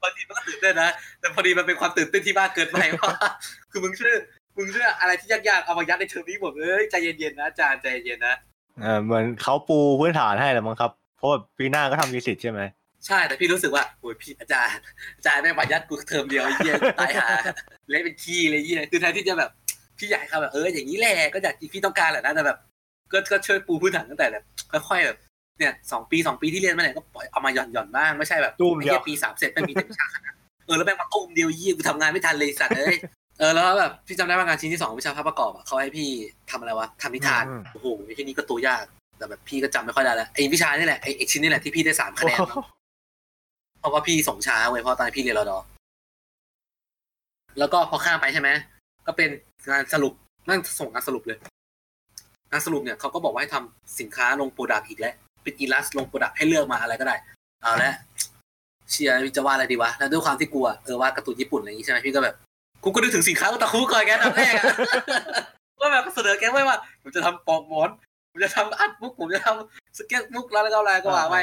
[0.03, 3.29] บางทีมันก็ตื่นเต้นนะแต่พอดีมันเป็นความตื่นเต้นที่มากเกินไปเพราะว่า
[3.71, 4.17] คือมึงเชื่อ
[4.57, 8.37] มึงเชื่ออะไรที่ยากๆเอามายัดในเทอมนี้หมดเลยใจเย็นๆนะอาจารย์ใจเย็นๆนะ
[8.83, 12.61] เออเหมือนเขาปูพื้นฐานให้แหละมั้งครับเพราะว่าปีหน้าก็ทำดีสิทธิ์ใช่ไหม
[13.07, 14.81] ใช่แต่พี่รู้สึกว่าโอ้ยพี่อาจารย์
[15.17, 17.29] อาจารย์แม่งมายัดกูเทอมเดียวไอ้เหี้ยตายหา
[17.91, 19.51] เละเป็นขี้เลยไอ้เหี้ยคือแทนที่จะแบบ
[19.99, 22.59] พี่ใหญ่ครับแบบเอออย่างนี้แหละก็อยากที่พี่ต้องการแหละนะแต่แบบ
[23.13, 24.45] ก็ก็ช่วยปูพื้นฐานตั้งแต่แบบ
[24.89, 25.19] ค่อยๆแบบ
[25.59, 30.33] เนี่ยสองปีสองปีที่เรียนมาเนี่ยก็ปล่อยเอามาหย่อนหย่อนบ้างไม่ใช่แบบตุ้มไอ้เดียวเหี้ยปีสามเสร็จไม่มีเต็มวิชาคณะ
[30.67, 32.97] เออแล้วแม่งมาตุ้มเดียวยี่กูทำงานไม่ทันเลยสัตว์เอ้ย
[33.39, 36.09] เออแล้วแบบพี่จำได้ว่างานชิ้นที่สองวิชาภาพประกอบอะเขาให้พี่
[36.51, 38.85] ทำอะไรวะทำนิทานอืมโอ้โหไอ้ที่นี่ก็ตัวยาก
[39.19, 42.65] แต่แบบพี่ก็จำไม่ค่อยได้แล้วไอ้วิชานี่แหละไอ้เอกชิ้นนี่แหละที่พี่ได้สามคะแนนมั้ง
[43.79, 45.59] เพราะว่าพี่ส่งช้าเว้ยเพราะตอนนนพี่เรียนรอดอ
[47.59, 48.49] แล้วก็พอข้ามไปใช่ไหม
[49.07, 49.31] ก็เป็น
[49.71, 50.13] งานสรุป
[50.49, 51.39] นั่งส่งงานสรุปเลย
[52.51, 57.17] งานสรุปเนี่ยเขาก็บอกว่าให้ทำสินค้าลง product อีกแล้วเป็น illust ลง product ให้เลือกมาอะไรก็ได้
[57.63, 57.93] เอาละ
[58.91, 62.35] เชี่ยจะวาดอะไรดีวะแล้วด้วยความที่กลัวเออว่าการ์ตูนญี่ปุ่นอะไรอย่างงี้ใช่ไหมพี่ก็แบบ
[62.85, 64.75] กูก็นึกถึงสินค้าโอตาคุก่อนแกตอนแรกอะ
[65.81, 67.91] ว่าแบบเสนอแกไว้ว่าผมจะทำปลอกหมอน
[68.31, 71.37] ผมจะทำ artbook ผมจะทำ sketchbook แล้วก็อะไรก็ว่าไป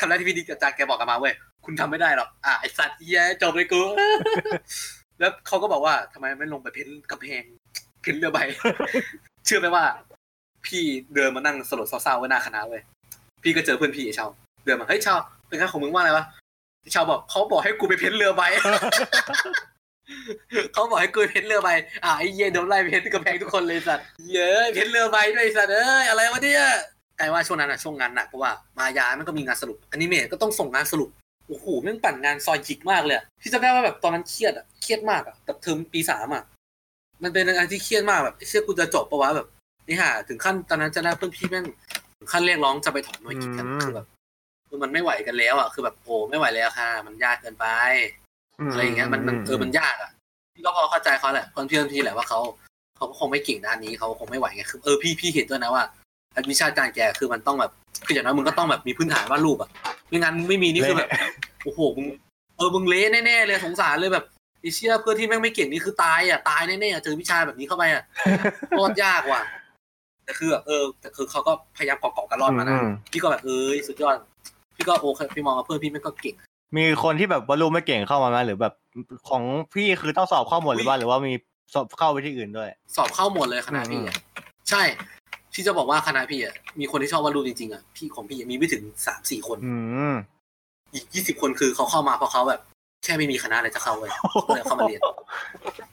[0.00, 3.82] คำแรกที่พี่ได้กลับจากแกบอกกันมาเว้ย คุณทำไม่ได้หรอก อะไอสัตว์เหี้ยจบเลยกู
[5.20, 7.42] แล้วเขาก็บอกว่าทำไมไม่ลงไปเพ้นกำแพง
[8.02, 8.38] เพ้นเรือใบ
[9.44, 9.84] เชื่อไหมว่า
[10.66, 12.82] พี่เดินมานั่งสลดเศร้าๆไว้หน้าคณะเว้ย
[13.42, 14.28] พี่ก็เจอเพื่อนพี่ไอ้ชาว
[14.64, 16.24] เดินมา เฮ้ยชาวเป็นไงของมึงว่าอะไรวะ
[16.82, 18.42] ไอ้ชาวบอกเขาบอกให้กูไปเพ้นเรือใบ
[20.72, 21.68] เขาบอกให้กูเพ้นเรือใบ
[22.04, 26.64] อะไอเหี้ยโดนไล่เพ้นกำแพงทุกคนเลยสัตว์ เย้เพ้นเรือใบด้วยสัตว์เอ้ยอะไรวะเนี่ย
[27.18, 31.10] กลายว่าช่วงนั้นอะช่วงงานหนักเพราะว่ามายามันก็มีงานสรุปอนิเมะก็ต้องส่งงานสรุป
[31.48, 36.42] โอ้โหแม่งปั่นงานซอยจิกมากเลยอะพี่จำได้ว่าแบบตอนนั้นเครียดอะเครียดมากอะกับเทอมปีสามอะ
[37.22, 39.46] มันเป็นงานที่เครียดมากแบบเชื่อกูจะจบปะวะแบบ
[39.88, 41.64] นี่ฮะถึงขั้นตอนนั้นจะได้เพื่อนพี่แม่ง
[42.18, 44.06] ถึงขั้นเรียกร้องจะไปถอนหน่วยกิจกันอืมคือแบบ
[44.68, 47.66] คือมันไม่ไหวกันแล้วอะคือแบบโอ้ไม่ไหวแล้วค่ะ มันยากเกินไป
[48.70, 50.10] อะไรอย่างเงี้ยมันมันเออมันยากอะ
[50.54, 52.40] พี่ก็พอเข้าใจเขาแหละเพื่อนเพื่อนพี่แหละว่าเขา
[52.96, 55.84] เขาก็คงไม่เก่งด้านนี้เขาคงไม่ไหวไงคือเออพี่พี่เห็นด้วยนะว่า
[56.50, 57.70] วิชาการแกคือมันต้องแบบ
[58.06, 59.70] คืออย่างน้อยมึงก็ต้องแบบมีพื้นฐานวาดรูปอะ
[60.08, 61.08] ไม่งั้นมึงไม่มีนี่คือแบบ
[61.64, 62.06] โอ้โหมึง
[62.56, 64.24] เออมึงเละแน่ๆเลยสงสารเลยแบบ
[64.60, 68.02] ไอ้เชี่ยเพื่อนที่แม่งไม่เก่งนี่คือตายอะตายแน่ๆอะเจอวิชาแบบนี้เข้าไปอะ
[68.70, 69.42] โคตรยากว่ะ
[70.24, 74.16] แต่คือแบบเออแต่คือเขาก็พยายามเกาะๆกันรอดมานะอืมพี่ก็แบบเอ้ยสุดยอด
[74.76, 76.34] พี่ก็โอเคพี่มองว่าเพื่อนพี่แม่งก็เก่ง
[76.76, 78.74] มีคนที่แบบวาดรูปไม่เก่งเข้ามาไหมหรือแบบ
[79.28, 79.42] ของ
[79.74, 81.32] พี่คือต้องสอบเข้าหมดหรือว่าหรือว่ามี
[81.74, 84.16] สอบเข้าไปที่อื่นด้วย สอบเข้าหมดเลยคณะพี่อะ
[84.70, 84.82] ใช่
[85.54, 89.74] ที่จะบอกว่าคณะพี่อะมีคนที่ชอบวาดรูปจริงๆอะพี่ของพี่อะมีไม่ถึงสามสี่คนอื
[90.12, 90.14] ม
[90.92, 92.60] อีกยี่สิบคนคือเขาเข้ามาเพราะเขาแบบ
[93.04, 94.10] แค่ไม่มีคณะอะไรจะเข้าเลย
[94.46, 95.00] ก็เลยเข้ามาเรียน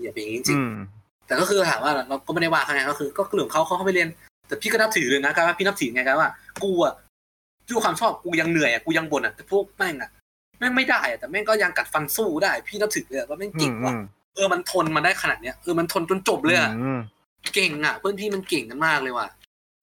[0.01, 4.09] อย่าเป็นอย่างนี้จริงอืมๆแต่ก็คือถามว่าเราก็ไม่ได้ว่าเขาไงก็คือ ก็เรื่องของเขาเขาเข้าไปเรียน
[4.47, 6.29] แต่พี่ก็นับถือเลยนะการว่าพี่นับถือไงกันว่า
[6.63, 6.93] กูอะ
[7.67, 10.09] ด้วยความชอบกูยังเหนื่อยอะกูยังบ่นอะแต่พวกแม่งอะ
[10.59, 13.93] แม่งไม่ได้อะแต่แม่งก็ยังกัดฟันสู้ได้ พี่นับถือเลยอะว่าแม่งอืเก่งมว่ะ
[14.35, 16.99] เออมันทนมาได้ขนาดเนี้ยเออมันทนจนจบเลยอะอืม
[17.53, 19.27] เก่งอะ เพื่อนพี่มันเก่งกันมากเลยว่ะ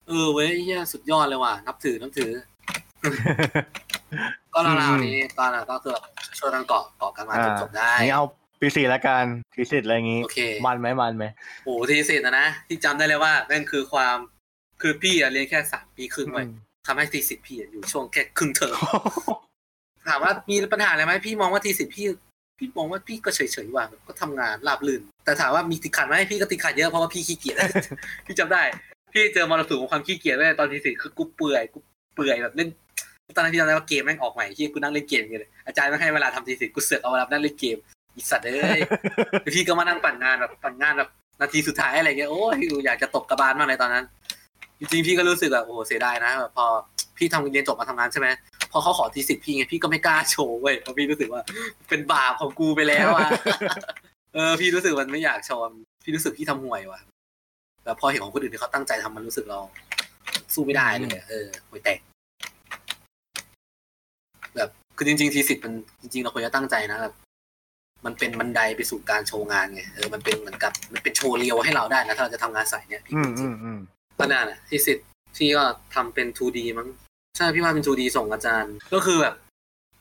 [0.08, 2.30] เออเว้ยเฮียสุดยอดเลยว่ะนับถือนับถือ
[4.54, 5.94] ก็ราวๆนี้ตอนนั้นก็คือ
[6.38, 8.24] ช่วยกันเกาะเกาะกันมาจนจบได้นี่เอา
[8.60, 11.24] ปีสี่ละกันทีสิทธ์อะไรอย่างงี้โอเคมันไหมมันไหม
[11.64, 14.16] โอ้ทีสิทธ์นะนะที่จำได้เลยว่านั่นคือความ
[14.80, 16.46] คือพี่อะเรียนแค่สามปีครึ่งไว้ย
[16.86, 18.76] ทำให้ทีสิทธ์พี่อะอยู่ช่วงแค่ครึ่งเทอม
[20.08, 22.06] ถามว่ามีปัญหาอะไรไหมพี่มองว่าทีสิทธ์พี่
[22.58, 27.56] พี่มองว่าพี่ก็เฉยๆว่ะก็ทำงานราบรื่น แต่ถามว่ามีติดขัดไหมพี่ก็ติดขัดเยอะเพราะว่าพี่ขี้เกียจ
[28.26, 28.62] พี่จำได้
[29.12, 31.78] พี่เจอมรสุมของความขี้เกียจไว้ตอนทีสิทธ์คือกูเปื่อยกู
[32.14, 32.68] เปื่อยแบบเล่น
[33.36, 37.76] ตอนนั้นพี่จำได้ว่าเกมแม่งออกใหม่ที่กูนั่งเล่นเกมกันเลยอาจารย์ไม่ให้เวลาทำทีสิทธ์กูเสือกเอาเวลานั่งเล่นเกม
[38.14, 38.80] อีสัตว์เอ้ย
[39.54, 41.08] พี่ก็มานั่งปั่นงานแบบปั่นงานแบบ
[41.40, 44.04] นาทีสุดท้ายอะไรเงี้ยโอ้ยอยากจะตกกระบาลมากเลยตอนนั้น
[44.78, 46.66] จริงๆพี่ก็รู้สึกแบบโอ้โหเสียดายนะแบบพอ
[47.16, 48.28] พี่ทำเรียนจบมาทำงานใช่ไหม
[48.72, 51.42] พอเขาขอทีสิทธิ์พี่ไงพี่ก็ไม่กล้าโชว์เว้ยเพราะพี่รู้สึกว่า
[51.88, 53.28] เป็นบาปของกูไปแล้วอะ
[54.34, 55.64] เออพี่รู้สึกมันไม่อยากโชว์
[56.04, 57.00] พี่รู้สึกพี่ทำห่วยว่ะ
[57.88, 59.58] แบบพอเห็นของคนอื่นที่เขาตั้งใจทำมันรู้สึกเรา
[60.54, 61.98] สู้ไม่ได้เลยอะเออห่วยแตก
[64.56, 67.14] แบบคือจริงๆทีสิทธิ์มันจริง ๆ เราควรจะตั้งใจนะแบบ
[68.04, 75.62] มันเป็นบันไดไปสู่การโชว์งานไงเออมันเป็นเหมือนกับ มันเป็นโชว์เรียวให้เราได้นะถ้าเราจะทำงานสายเนี้ยพี่อืมจริอืงมอืมๆก็นั่นแหละทีสิทธิ์ที่ก็
[75.94, 76.88] ทำเป็น 2D มั้ง
[77.36, 79.34] ใช่พี่ว่าเป็น 2D ส่งอาจารย์ ก็คือแบบ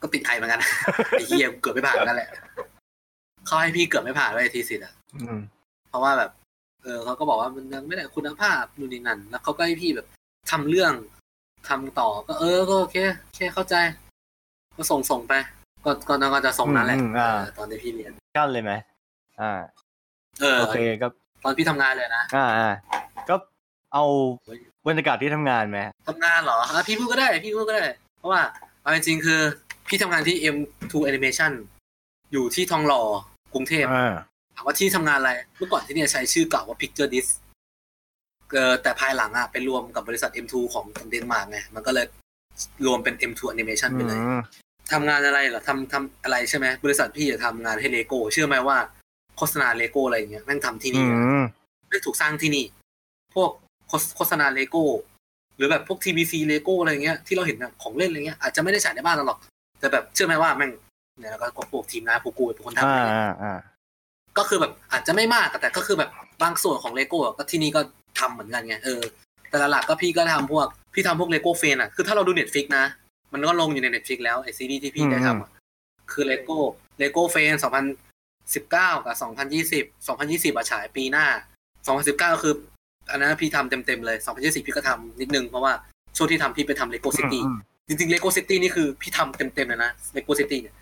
[0.02, 0.60] ก็ติดไอเหมือนกัน
[1.10, 2.30] ไอ้เฮียเกือบไม่ผ่านนั่นแหละ
[3.46, 5.40] เขาให้พี่เกือบไม่ผ่านเลยทีสิทธิ์อะอืม
[5.88, 6.30] เพราะว่าแบบ
[6.82, 10.06] เออเขาก็บอกว่ามันยังไม่ได้คุณภาพนู่นนี่นั่น แล้วเขาก็ให้พี่แบบ
[10.50, 10.92] ทำเรื่อง
[11.68, 13.74] ทำต่อก็เออก็โอเคโอเคเข้าใจ
[14.76, 15.34] ก็ส่งส่งไป
[15.84, 18.72] ก็ก็น่าก็จะส่งนั้นแหละอืมอ่าเออตอนที่พี่เรียนกั้นเลยไหม
[19.40, 19.52] อ่า
[20.40, 21.06] เออโอเคก็
[21.44, 22.72] ตอนพี่ทำงานเลยนะอ่าอ่า
[23.28, 23.34] ก็
[23.94, 24.04] เอา
[24.88, 25.78] บรรยากาศที่ทำงานไหม
[26.08, 27.86] ทำงานเหรออะพี่พูดก็ได้ พี่พูดก็ได้
[28.18, 28.40] เพราะว่า
[28.82, 29.40] เอาจริงๆคือ
[29.88, 31.52] พี่ทำงานที่ M2 Animation
[32.32, 33.02] อยู่ที่ทองหล่อ
[33.54, 34.14] กรุงเทพอ่า
[34.58, 37.30] ถามว่าที่ทำงานอะไร เมื่อก่อนที่เนี่ยใช้ชื่อเก่าว่า Picture Disc
[38.52, 42.06] เออแต่ภายหลังอะไปรวมกับบริษัท M2 ของเดนมาร์กไงมันก็เลย
[42.86, 44.40] รวมเป็น M2 Animation ไปเลยอืม
[44.92, 48.78] ทำงานอะไรเหรอทำทำอะไรใช่ไหมบริษัทพี่จะทำงานให้เลโก้เชื่อไหมว่า
[49.36, 51.44] โฆษณาเลโก้อะไรอย่างเงี้ยแม่งทำที่นี่นะอืม
[51.90, 52.66] ได้ถูกสร้างที่นี่
[53.34, 53.50] พวก
[54.16, 54.84] โฆษณาเลโก้
[55.56, 59.38] หรือแบบพวก TVC Lego อะไรเงี้ยที่เราเห็นแบบของเล่นอะไรเงี้ยอาจจะไม่ได้ฉายในบ้านเราหรอก
[59.80, 60.70] แต่แบบเชื่อไหมว่าแม่ง
[61.18, 63.62] เนี่ยแล้วก็พวกทีมงานพวกกูเป็นคนทำอะไรเงี้ย
[64.38, 66.10] ก็คือแบบอาจจะไม่มากแต่ก็คือแบบ
[66.42, 67.80] บางส่วนของเลโก้ก็ที่นี่ก็
[68.18, 69.00] ทำเหมือนกันไงเออ
[69.50, 72.84] แต่หลักก็พี่ก็ทำพวกพี่ทำพวก Lego Friends อะคือถ้าเราดู Netflix นะ
[73.32, 77.84] มันก็ลงอยู่ใน Netflix แล้วไอซีดีที่พี่ได้ทำคือ Lego Lego Friends สองพัน
[78.54, 81.26] สิบเก้ากับสองพันยี่สิบสองพันยี่สิบฉายปีหน้า
[81.86, 82.54] สองพันสิบเก้าคือ
[83.10, 85.72] อันนั้นพี่ทำเต็มๆเลยสองพันยี่สิบพี่ก็ทำนิดนึงเพราะว่า
[86.16, 87.42] ช่วงที่ทำพี่ไปทำ Lego City
[87.88, 90.74] จริงๆเลโก้ซิตี้นี่คือพี่ทำเต็มๆเลยนะ Lego City เนี่ย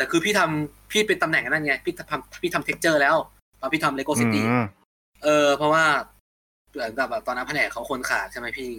[0.00, 3.16] แต่คือพี่ทำพี่เป็นตำแหน่งนั่นไงพี่ทำพี่ทำ texture แล้ว
[3.60, 4.44] ตอนพี่ทำเลโก้ซิตี้
[5.24, 5.84] เออ เพราะว่า
[7.10, 8.70] แบบตอนนั้นแผนกเขาคนขาดใช่ไหมพี่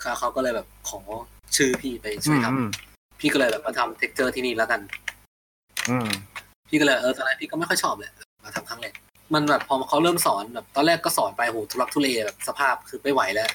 [0.00, 1.00] เขาเขาก็เลยแบบขอ
[1.56, 4.80] ชื่อพี่ไปช่วยทำพี่ก็เลยแบบมาทำ texture ที่นี่แล้วกัน
[6.68, 8.10] พี่ก็เลยเออตอนแรกพี่ก็ไม่ค่อยชอบเลย
[8.44, 8.94] มาทำครั้งแรก
[9.34, 13.50] มันแบบพอเขาเริ่มสอนแบบ ตอนแรกก็สอนไปโหทุลักทุเลแบบสภาพคือไม่ไหวแล้ว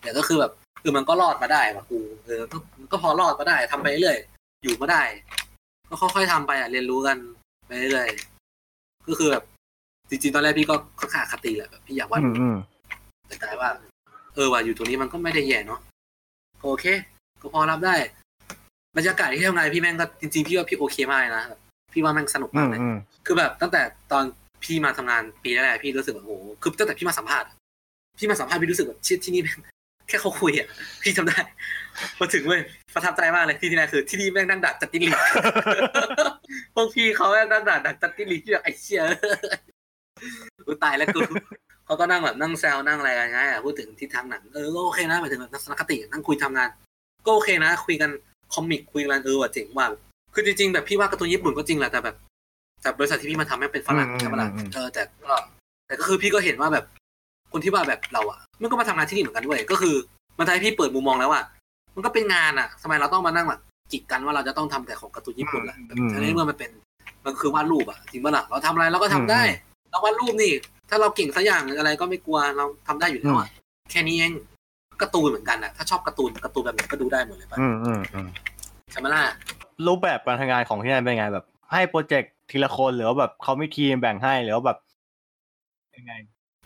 [0.00, 2.40] เดี๋ยวก็คือแบบคือมันก็รอดมาได้ว่ะกูเออ
[2.92, 4.18] ก็พอรอดมาได้ทำไปเรื่อย
[4.62, 5.02] อยู่มาได้
[5.92, 7.16] ก็ค่อยๆทำไปอะเรียนรู้กัน
[7.66, 8.08] ไปเรื่อย
[9.08, 9.44] ก็คือแบบ
[10.10, 10.74] จริงๆตอนแรกพี่ก็
[11.14, 12.20] ขาดคติแหละแบบพี่อยากวาด
[13.28, 13.70] แต่กลายว่า
[14.34, 15.80] เออว่าอยู่ตรงนี้มันก็ไม่ได้แย่เนาะ
[16.62, 16.84] โอเค
[17.40, 17.94] ก็พอรับได้
[18.96, 21.44] บรรยากาศที่ทำงานพี่แม่งก็จริงๆพี่ว่าพี่โอเคมากนะ
[21.92, 22.80] พี่ว่าแม่งสนุกมากเลย
[23.26, 23.82] คือแบบตั้งแต่
[24.12, 24.24] ตอน
[24.64, 27.48] พี่มาทำงานปีแรกๆพี่รู้สึกแบบโอ้โหคือตั้งแต่พี่มาสัมภาษณ์
[28.18, 30.66] พี่มาสัมภาษณ์พี่รู้สึกแบบชิดที่นี่แค่เขาคุยอะ
[31.02, 31.38] พี่ทำได้
[32.18, 32.60] พอถึงเว้ย
[32.94, 35.08] ประทับใจมากเลยที่ที่ไหนคือ ที่นี่แม่งนั่งดักจัดติลี
[36.74, 39.02] พวกพี่เขาแม่งนั่งดักดักจัดติลีที่แบบไอ้เชี่ย
[40.66, 41.20] กูตายแล้วกู
[41.86, 46.68] เขาก็นั่งแบบนั่งแซวนั่งอะไรกันไงพูดถึงทิศทางหนังเออก็โอเคนะหมายถึงทัศนคตินั่งคุยทำงาน
[47.26, 48.10] ก็โอเคนะ คุยกัน
[48.54, 49.86] คอมิกคุยกันเออว่าเจ๋งว่า
[50.34, 52.16] คือจริงๆแบบพี่ว่าการ์ตูนญี่ปุ่นก็จริงแหละแต่แบบ
[52.82, 55.34] แต่บริษัทที่พี่มาทำให้เป็นฝรั่งใช่ไหมล่ะเออแต่ก็
[55.86, 56.84] แต่ก็คือพี่ก็เห็นว่าแบบ
[57.52, 59.94] คนที่ว่าแบบเราอะ มันก็มาทำงานที่นี่เหมือนกันด้วยก็คือ
[60.38, 61.42] มันทำให้พี่เปิดมุมมองแล้วว่า
[61.94, 63.60] มันก็เป็นงานอะทำไมเราต้องมานั่งแบบ
[63.92, 65.76] จิกกันว่าเราจะต้องทำแต่ของการ์ตูนญี่ปุ่นแหละ
[66.08, 66.70] แต่ในเมื่อมันเป็น
[67.24, 69.42] มันคือวาดรูปอะจริงป่ะล่ะเราทำอะไรเราก็ทำได้
[69.90, 70.52] เราวาดรูปนี่
[70.90, 73.48] ถ้าเราเก่งสักอย่างอะไรก็ไม่กลัวเราทำได้อยู่แล้วอะ
[73.90, 74.32] แค่นี้เอง
[75.02, 77.58] การ์ตูนเหมือนกันอะถ้าชอบการ์ตูนการ์ตูนแบบไหนก็ดูได้หมดเลยป่ะ
[78.90, 79.22] ใช่ไหมล่ะ
[79.86, 84.78] รูปแบบการทำงานของที่นั่นเป็นไงแบบ ให้โปรเจกต์ทีละคนหรือว่าแบบเขาไม่ทีมแบ่งให้หรือว่าแบบ
[85.96, 86.12] ยังไง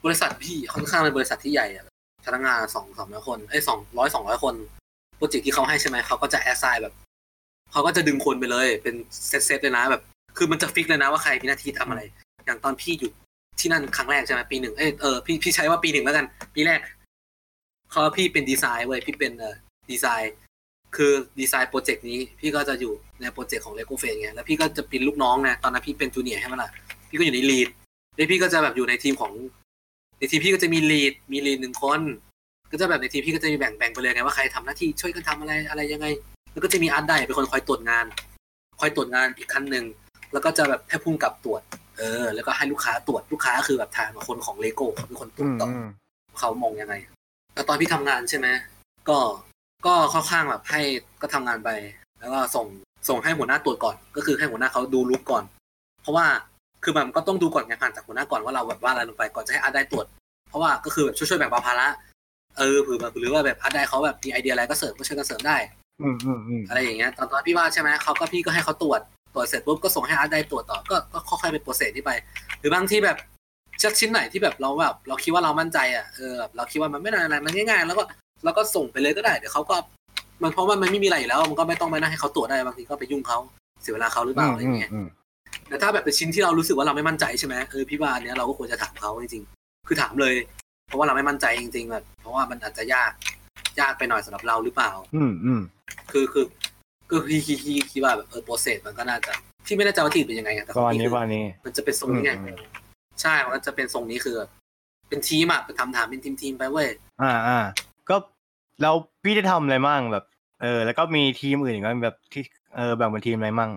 [0.06, 1.84] บริษัทพี่ค่อนข้างเป็นบริษัทที่ใหญ่อะ
[2.26, 4.54] พนักงานสองสองร้อยคนไอ้สองร้อยสองร้อยคน
[5.16, 6.94] โปรเจกต์ที่เขาให้ใช่ไหมเขาก็จะ assign แบบ
[7.72, 8.94] เขาก็จะดึงคนไปเลย เป็น
[9.28, 10.02] เซตเซตเลยนะแบบ
[10.36, 12.02] คือมันจะ fix เลยนะว่าใครมีหน้าที่ทำอะไร
[12.46, 13.12] อย่างตอนพี่อยู่
[13.60, 16.80] ที่นั่นครั้งแรกใช่ไหมปีหนึ่งเออเออพี่พี่ใช้ว่าปีหนึ่งแล้วกัน ปีแรก
[17.90, 19.54] เขาพี่เป็นดีไซน์เว้ยพี่เป็นเออ
[19.90, 20.32] ดีไซน์
[20.96, 26.70] คือดีไซน์โปรเจกต์นี้ พี่ก็จะอยู่ในโปรเจกต์ของเลโก้เฟรนด์ไงแล้วพี่ก็จะเป็นลูกน้องนะตอนนั้นพี่เป็น junior ใช่ไหมล่ะ
[27.08, 27.68] พี่ก็อยู่ใน lead
[28.14, 29.32] แล้วพี่ก็จะแบบอยู่ในทีมของ
[30.18, 32.00] ในทีมพี่ก็จะมี lead มี lead หนึ่งคน
[32.70, 36.06] ก็จะแบบในทีมพี่ก็จะมีแบ่งแบ่งไปเลยไงว่าใครทำหน้าที่ช่วยกันทำอะไรอะไรยังไง
[36.52, 38.06] แล้วก็จะมี art di เป็นคนคอยตรวจงาน
[38.80, 39.84] คอยตรวจงานอีกขั้นหนึ่ง
[40.32, 41.62] แล้วก็จะแบบให้พุ่งกับตรวจ
[41.98, 45.68] เออ แล้วก็ให้ลูกค้าตรวจลูกค้าคือแบบทางคนของเลโก้เขาเป็นคนตรวจต่อ
[46.38, 46.94] เขามองยังไง
[47.54, 48.46] แต่ตอนพี่ทำงานใช่ไหม
[49.08, 49.18] ก็
[49.86, 50.80] ก็ค่อนข้างแบบให้
[51.22, 51.70] ก็ทำงานไป
[52.20, 52.66] แล้วก็ส่ง
[53.08, 55.44] ส่งให้หัวหน้าตรวจก่อน ก็คือให้หัวหน้าเขาดูรูปก่อน
[56.02, 56.26] เพราะว่า
[56.88, 60.06] คือมันก็ต้องดูก่อนไงผ่านจากหัวหน้าก่อนว่าเราแบบว่าอะไรลงไปก่อนจะให้อาร์ได้ตรวจ
[60.48, 61.86] เพราะว่าก็คือแบบช่วยๆแบ่งเบาภาระ
[62.58, 65.56] เออเผื่อแบบหรือว่าแบบอาร์ได้เขาแบบมีไอเดียอะไรก็เสริมก็ช่วยกันเสริมได้
[66.02, 69.00] อืมอืมอืมอะไรอย่างเงี้ยตอนตอนพี่ว่าใช่ไหมเขาก็พี่ก็ให้เขาตรวจ
[69.34, 72.10] ตรวจเสร็จปุ๊บก็ส่งให้อาร์ได้ตรวจต่อก็ก็ค่อยๆเป็นโปรเซสที่ไป
[72.60, 73.16] หรือบางที่แบบ
[73.82, 78.04] ชักชิ้นไหนที่แบบเราแบบเราคิดว่าเรามั่นใจอะเออเราคิดว่ามันไม่นานอะไรมันง่ายๆ แล้วก็
[78.44, 79.76] แล้วก็ส่งไปเลยก็ได้เดี๋ยวเขาก็
[80.42, 83.38] มันเพราะว่ามันไม่มีอะไรอยู่แล้ว มันก็ไม่ต้องไปนั่งให้เขาตรวจได้บางทีก็ไปยุ่งเขา
[83.82, 84.90] เสียเวลาเขาหรือเปล่าอะไรเงี้ย
[85.68, 90.34] แต่ถ้าแบบเป็นชิ้นที่เรารู้สึกว่าเราไม่มั่นใจใช่ไหมเออพี่ว่าอันเนี้ยเราก็ควรจะถามเขาจริงๆคือถามเลย
[90.88, 93.12] เพราะว่าเราไม่มั่นใจจริงๆแบบเพราะว่ามันอาจจะยาก
[93.80, 95.60] ยากไปหน่อยสำหรับเราหรือเปล่า อืมอืม
[96.12, 96.44] คือคือ
[97.10, 97.58] ก็คือคิด
[97.92, 99.32] คิดว่าแบบเออ process มันก็น่าจะ
[99.66, 102.32] ที่ไม่แน่ใจว่าที่เป็นยังไงแต่วันนี้วันนี้ มันจะเป็นทรงนี้ไง
[103.20, 104.36] ใช่มันจะเป็นทรงนี้คือ
[105.08, 106.88] เป็นทีมอะไปทำถามเป็นทีมทีมไปเว้ย
[107.22, 107.58] อ่าอ่า
[108.08, 108.16] ก็
[108.82, 108.92] เรา
[109.24, 110.24] พี่ได้ทำอะไรมั่งแบบ
[110.62, 112.42] เออ แล้วก็มีทีมอื่นอีกแบบที่
[112.76, 113.70] เออแบ่งเป็นทีมอะไรมั่ง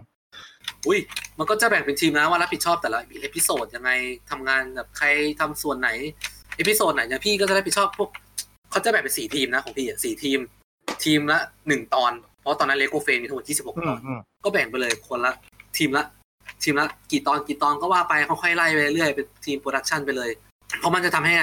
[0.88, 1.00] อุ้ย
[1.40, 3.92] มันก็จะแบ่งเป็นทีมนะว่ารับผิดชอบแต่ละ episode ยังไง
[4.32, 5.08] ทำงานแบบใคร
[5.40, 5.90] ทำส่วนไหน
[6.58, 8.10] episode ไหนเนี่ยพี่ก็จะรับผิดชอบพวก
[8.72, 10.40] เขาจะแบ่งเป็นสี่ทีมนะของพี่อะสี่ทีม
[11.04, 12.12] ทีมละหนึ่งตอน
[12.42, 14.00] เพราะตอนนั้นเลโก้เฟรนด์มีทั้งหมดยี่สิบหกตอน
[14.46, 15.32] ก็แบ่งไปเลยคนละ
[15.78, 16.04] ทีมละ
[16.64, 20.30] ทีมละกี่ตอนกี่ตอนก็ว่าไปค่อยๆไล่ไปเรื่อยเป็นทีม production ไปเลย
[20.80, 21.36] เพราะมันจะทำให้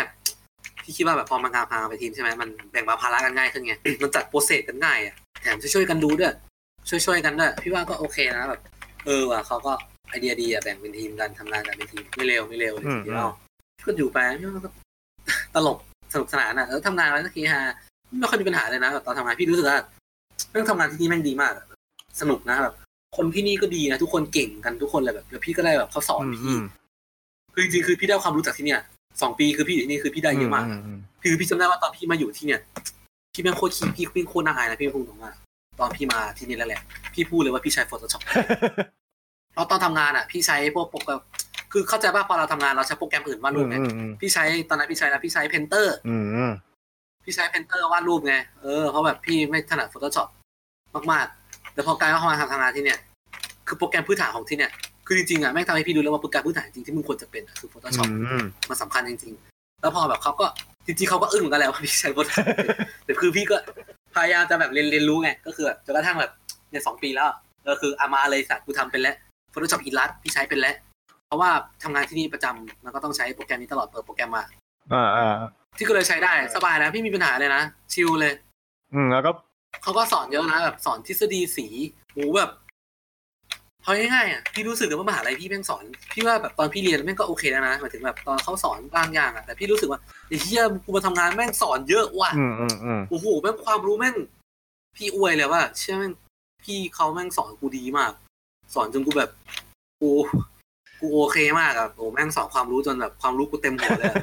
[0.83, 6.35] พี่คิดว่าแบบพอมันการพาไปทีมใช่ไหมมันแบ่งเบาภาระกันง่ายขึ้นไงมันจัด process กันง่ายอะแถมช่วยๆกันดูด้วย
[6.89, 8.61] ช่วยๆกันด้วยพี่ว่าก็โอเคนะแบบ
[9.07, 9.73] เออว่ะเขาก็
[10.09, 13.31] ไอเดียดีอะแบ่งเป็นทีมกันทำงานกันเป็นทีมไม่เร็วไม่เร็วเลยทีเดียว
[13.87, 14.71] ก็อยู่ไปพี่ว่าก็
[15.55, 15.79] ตลก
[16.13, 17.63] สนุกสนานอะแล้วทำงานอะไรสักทีฮะ
[18.21, 19.79] ไม่ค่อยมีปัญหาเลยนะแบบตอนทำงานพี่รู้สึกว่า
[20.51, 21.65] เรื่องทำงานที่นี่แม่งดีมากอะ
[22.21, 22.75] สนุกนะแบบ
[23.17, 26.57] คนที่นี่ก็ดีนะทุกคนเก่งกันทุกคนเลยแบบแล้วพี่ก็ได้แบบเขาสอนอืมพี่
[27.53, 28.81] คือจริงๆคือพี่ได้ความรู้จากที่เนี่ย
[29.23, 32.61] สองปีคือพี่อยู่ที่นี่คือพี่ได้เยอะมากอืมคือพี่จำได้ว่าตอนพี่มาอยู่ที่เนี่ย
[33.35, 35.33] พี่แม่งโคตรขี้พี่พี่โคตรน่าอายนะพี่พูดตรงว่า
[35.81, 36.83] ตอนพี่มาที่นี่แล้วแหละ
[37.15, 38.23] พี่พูดเลยว่าพี่ใช้ Photoshop
[39.53, 41.21] เพราะตอนทำงานอะ พี่ใช้พวกโปรแกรม
[41.73, 46.53] คือเข้าใจป่ะพอเราทำงานเราใช้โปรแกรมอื่นวาดรูปไงอืมอืมพี่ใช้ตอนนั้นพี่ใช้แล้วพี่ใช้ Painter อืมอืม
[47.25, 50.29] พี่ใช้ Painter วาดรูปไงเออเพราะแบบพี่ไม่ถนัด Photoshop
[51.13, 52.99] มากๆแต่พอกลายมาเข้ามาทำงานที่เนี่ย
[53.69, 54.71] คือโปรแกรมพื้นฐานของที่เนี่ย
[55.07, 60.47] คือจริงๆอะแม่งทำให้พี่รู้แล้วว่าโปรแกรมพื้นฐานจริงที่มึงควรจะเป็นอะคือ Photoshop อืมมันสำคัญจริง ๆ แล้วพอแบบเขาก็
[60.87, 62.47] จริงๆเขาก็อึ้งเหมือนกันแหละว่าพี่ใช้ Photoshop
[63.05, 63.57] แต่คือพี่ก็
[64.17, 66.33] พยายามจะแบบเรียนเรียนรู้ไง ก็คือแบบจนกระทั่งแบบ
[66.71, 67.29] เนี่ยสองปีแล้ว
[67.69, 69.17] ก็คืออามาเลยสัตว์กูทำเป็นแล้ว
[69.53, 70.75] Photoshop Illustrator พี่ใช้เป็นแล้ว
[71.27, 71.51] เพราะว่า
[71.83, 74.45] ทำงานที่นี่ประจำมันก็ต้องใช้โปรแกรมนี้ตลอดเปิดโปรแกรมมา
[74.93, 75.37] อ่าอ่า
[75.79, 77.63] ที่ก็เลยใช้ได้สบายแล้วพี่มีปัญหาเลยนะ
[77.93, 78.33] ชิลเลย
[78.95, 79.31] อืมแล้วก็
[79.83, 81.67] เขาก็สอนเยอะนะแบบสอนทฤษฎีสี
[82.13, 82.51] โหแบบ
[83.87, 94.17] เอาง่ายๆอะพี่รู้สึกว่ามหาลัยพี่แม่งสอนพี่ว่าแบบตอนพี่เรียนแม่งก็โอเคแล้วนะหมายถึงแบบตอนเขาสอนบางอย่างอะแต่พี่รู้สึกว่าไอ้เหี้ยกูมาทำงานแม่งสอนเยอะว่ะอืมอืมอืมโอ้โหแม่งความรู้แม่ง
[94.97, 96.13] พี่อวยเลยว่าเชื่อแม่ง
[96.65, 98.13] พี่เขาแม่งสอนกูดีมาก
[98.75, 99.31] สอนจนกูแบบ
[100.01, 100.11] กู
[101.01, 104.17] กูโอเคมากอะโอ้แม่งสอนความรู้จนแบบความรู้กูเต็มหัวเลยอะ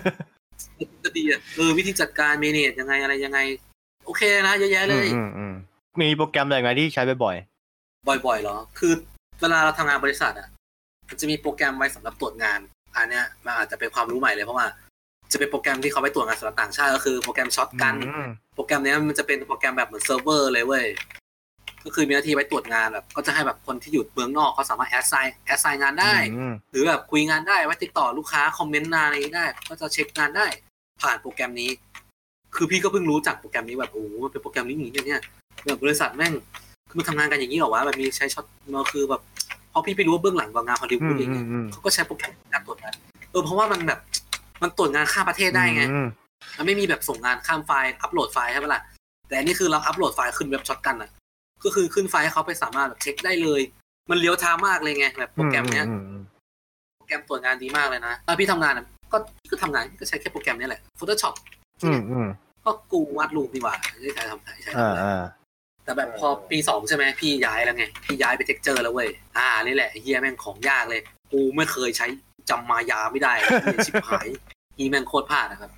[1.04, 3.40] ก็ดีอะเออวิธีจัดการเมเนจยังไงอะไรยังไง
[4.06, 5.54] โอเคนะเยอะแยะเลยอืมอืม
[6.02, 7.36] มีโปรแกรมอะไรไหมที่ใช้บ่อย
[8.26, 8.94] บ่อยๆเหรอ คือ
[9.44, 10.48] เวลาเราทำงานบริษัทอะ
[11.10, 12.60] มันจะมีโปรแกรมไว้สำหรับตรวจงาน
[12.96, 14.68] อันเนี้ยมันอาจจะเป็นความรู้ใหม่เลยเพราะว่า
[15.32, 20.86] จะเป็นโปรแกรมที่เขาไปตรวจงานสำหรับต่างชาติก็คือโปรแกรมช็อตๆกันอืมโปรแกรมเนี้ยมันจะเป็นโปรแกรมแบบเหมือนเซิร์ฟเวอร์เลยเว้ย
[21.86, 30.46] ก็คือมีหน้าที่ไว้ตรวจงานแบบ ก็จะให้แบบคนที่อยู่เมืองนอกเขาสามารถแอดไซน์แอดไซน์งานได้อืมหรือแบบคุยงานได้ไว้ติดต่อลูกค้า comment งานอะไรได้ ก็จะเช็คงานได้
[31.02, 31.70] ผ่านโปรแกรมนี้
[32.56, 35.22] คือพี่ก็เพิ่งรู้จักโปรแกรมนี้แบบโอ้โหมันเป็นโปรแกรมนี้อย่างนี้เนี่ย
[35.66, 36.63] แบบบริษัทแม่งคือ
[36.98, 39.22] มันทำงานกันอย่างนี้เหรอวะแบบมีใช้ Shotgun มาคือแบบ
[39.72, 42.94] พอพี่ไปรู้ว่าเบื้องหลังของงานฮอลลีอืวูดมอย่างอืเงี้มยอืมเขาก็ใช้โปรแกรมในการตรวจงาน
[43.32, 44.00] เออเพราะว่ามันแบบ
[44.62, 46.08] มันตรวจงานข้ามประเทศได้ไงอืม
[46.58, 48.82] มันไม่มีแบบส่งงานข้ามไฟล์อัปโหลดไฟล์ใช่ปะล่ะ
[49.28, 51.10] แต่อันนี้คือเราอัปโหลดไฟล์ขึ้นเว็บ Shotgun อะ
[51.64, 53.62] ก็คือขึ้นไฟล์ให้เขาไปสามารถแบบเช็คได้เลย
[54.10, 56.22] มันเลี้ยวทางมากเลยไงแบบโปรแกรมเนี้ยอือืม
[56.96, 59.18] โปรแกรมตรวจงานดีมากเลยนะตอนพี่ทำงานอะก็
[59.52, 61.34] ก็ทำงานก็ใช้แค่โปรแกรมนี้แหละ Photoshop
[61.84, 62.28] อืมอืม
[62.66, 65.24] ก็กูวาดรูปดีกว่าไม่ใช้ทำใช้ทำอ่าอะไรอ่า
[65.84, 72.08] แต่แบบพอปีสองใช่ไหมพี่ย้ายแล้วไง พี่ย้ายไป texture แล้วเว้ย อ่านี่แหละไอ้เหี้ยแม่งของยากเลย กูไม่เคยใช้
[72.50, 74.28] จำมายาไม่ได้เหี้ยชิบหาย
[74.78, 75.72] เหี้ยแม่งโคตรพลาดนะครับ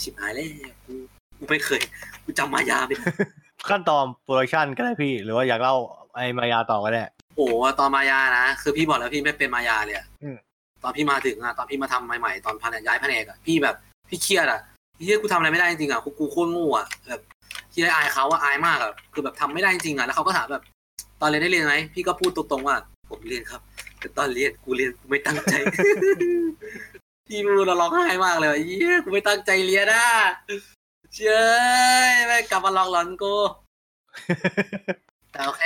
[0.00, 0.48] ชิบหายเลย
[0.86, 0.94] กู
[1.38, 1.80] กูไม่เคย
[2.24, 3.06] กูจำมายาไม่ได้
[3.68, 5.74] ขั้นตอนโปรดักชันก็ได้พี่ หรือว่าอยากเล่า
[6.14, 7.00] ไอ้มายาต่อก็ได้
[7.36, 10.36] โอ้โหตอนมายานะคือพี่บอกแล้วพี่ไม่เป็นมายาเลยอะอืม
[10.82, 13.76] ตอนพี่มาถึงอะตอนพี่มาทำใหม่ๆตอนพันย้ายแผนกอะพี่แบบ
[14.08, 14.60] พี่เครียดอะ
[15.04, 17.20] เหี้ยกูทำอะไรไม่ได้จริงๆอะกูกูโคตรโง่อะแบบ
[17.78, 20.62] เหี้ยอายเขาอะอายมากอะคือแบบทำไม่ได้จริงๆอะแล้วเขาก็ถามแบบ
[21.20, 22.76] ตอนเรียนได้เรียนไหมพี่ก็พูดตรงๆว่า
[23.08, 23.60] ผมเรียนครับ
[24.00, 25.54] แต่ตอนเรียนกูเรียนกูไม่ตั้งใจ
[27.26, 30.06] พี่พูดเราร้องไห้มากเลยว่าเฮียกูไม่ตั้งใจเรียนอะ
[31.14, 31.20] เช
[32.10, 33.34] ยแม่งกลับมาลองหลอนกู
[35.32, 35.62] แต่โอเค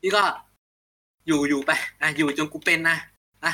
[0.00, 0.22] พี่ก็
[1.26, 1.70] อยู่อยู่ไป
[2.00, 2.96] อะอยู่จนกูเป็นนะ
[3.44, 3.52] อะ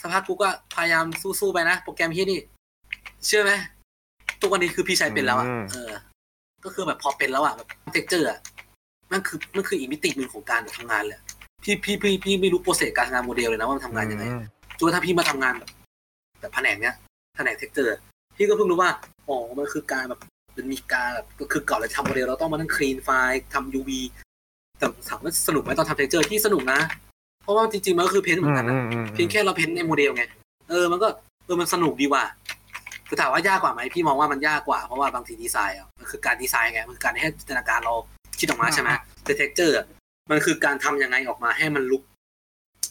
[0.00, 1.04] สักพักกูก็พยายาม
[1.40, 2.40] สู้ๆไปนะ โปรแกรมที่นี่
[3.26, 3.52] เชื่อไหม
[4.40, 5.92] ทุกวันนี้คือพี่ใช้เป็นแล้วอะอืมเออ
[6.64, 8.38] ก็คือแบบพอเป็นแล้วอะแบบ texture อะ
[9.12, 11.20] มันคือมันคืออีกมิติหนึ่งของการทำงานเลย
[11.62, 14.42] พี่พี่พี่พี่ไม่รู้ process การทำงานโมเดลเลยนะว่ามันทำงานยังไงอืม
[14.78, 15.70] จนกระทั่งพี่มาทำงานแบบ
[16.40, 16.94] แบบแผนกเนี้ย
[17.36, 17.96] แผนก texture
[18.36, 18.90] พี่ก็เพิ่งรู้ว่า
[19.28, 20.20] อ๋อมันคือการแบบ
[20.56, 23.90] มันมีการแบบก็คือก่อนเราจะทำโมเดลเราต้องมานั่ง clean ไฟล์ทำ UV
[24.78, 26.80] แต่ถามว่าสนุกไหมตอนทำ texture พี่สนุกนะ
[27.42, 30.24] เพราะว่าจริงๆมันก็คือ paint เหมือนกันนะอืมอืมเพียงแค่เรา paint ในโมเดลไง
[30.70, 31.08] เออมันก็
[31.44, 32.24] เออมันสนุกดีว่ะ
[33.12, 37.94] คือถามว่ายากกว่าไหมพี่มองว่ามันยากกว่าเพราะว่าบางทีดีไซน์อะมันคือการดีไซน์ไงมันคือการให้จินตนาการเรา
[38.38, 38.90] คิดออกมาใช่ไหม
[39.24, 39.76] แต่เทคเจอร์
[40.30, 42.02] มันคือการทำยังไงออกมาให้มันลุก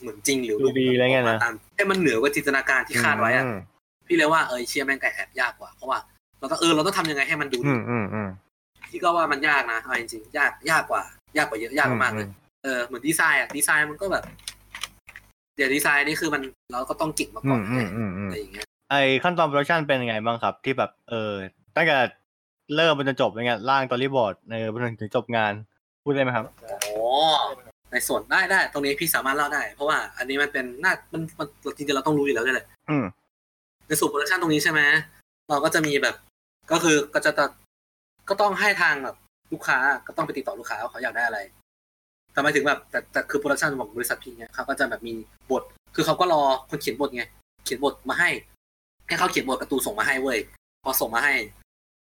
[0.02, 3.58] เหมือนจริงหรือดูดีอะไรเงี้ยนะตามให้มันเหนือกว่าจินตนาการที่คาดไว้อะอืม
[4.08, 6.00] พี่เลยว่าเออเชียแม่งไก่แอบยากกว่าเพราะว่า
[6.40, 8.30] เราต้องเออเราต้องทำยังไงให้มันดูอืดีมอืมอืม
[8.90, 11.02] พี่ก็ว่ามันยากนะเอาจริงๆยากยากกว่า
[11.38, 12.28] ยากกว่าเยอะยากมากๆเลย
[12.64, 14.24] เออเหมือนดีไซน์อะดีไซน์มันก็แบบ
[15.56, 16.42] เดี๋ยวดีไซน์นี่คือมัน
[16.72, 21.34] เราก็ต้องเก่งมาอืก่อมนอืมอืมอือะมไรอย่างเงี้ย ไอขั้นตอน production เป็นยังไงบ้างครับ ที่แบบเออ
[21.76, 21.98] ตั้งแต่
[22.76, 25.54] เริ่มไปจนจบอะไรเงี้ยร่าง storyboard เออไปจนถึงจบงาน
[26.04, 26.46] พูดได้ไหมครับ
[26.84, 27.10] โอ้
[27.92, 33.06] ในส่วนได้ได้ตรงนี้พี่สามารถเล่าได้ เพราะว่าอันนี้มันเป็นน่ามันมันจริงๆเราต้องรู้อยู่แล้วด้วยแหละอืม
[33.88, 34.82] ในส่วน production ตรงนี้ใช่ไหม
[35.50, 36.16] เราก็จะมีแบบ
[36.72, 37.46] ก็คือก็จะจะ
[38.30, 39.16] ก็ต้องให้ทางแบบ
[39.54, 39.78] ลูกค้า
[40.08, 41.40] ก็ต้องไปติดต่อลูกค้าว่าเขาอยากได้อะไร
[42.32, 45.14] แต่หมายถึงแบบแต่แต่คือ production ของบริษัทพี่เนี่ยเขาก็จะแบบมี
[45.52, 45.64] บท
[45.96, 47.24] คือเขาก็รอคนเขียนบทไง
[47.66, 48.30] เขียนบทมาให้
[49.12, 50.40] ให้เขาเขียนบทการ์ตูนส่งมาให้เว้ย
[50.84, 51.34] พอส่งมาให้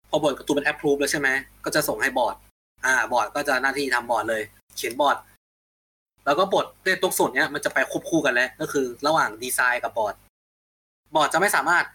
[0.10, 1.30] พอบทการ์ตูนเป็น approve แล้วใช่ไหม
[1.66, 2.36] ก็จะส่งให้บอร์ด
[2.86, 4.42] อ่า บอร์ดก็จะหน้าที่ทำบอร์ดเลย
[4.78, 5.18] เขียนบอร์ด
[6.26, 10.16] แล้วก็บทในตรงส่วนเนี้ยมันจะไปควบคู่กันแล้ว ก็คือ ระหว่างดีไซน์กับ board
[11.16, 11.86] board จะไม่สามารถ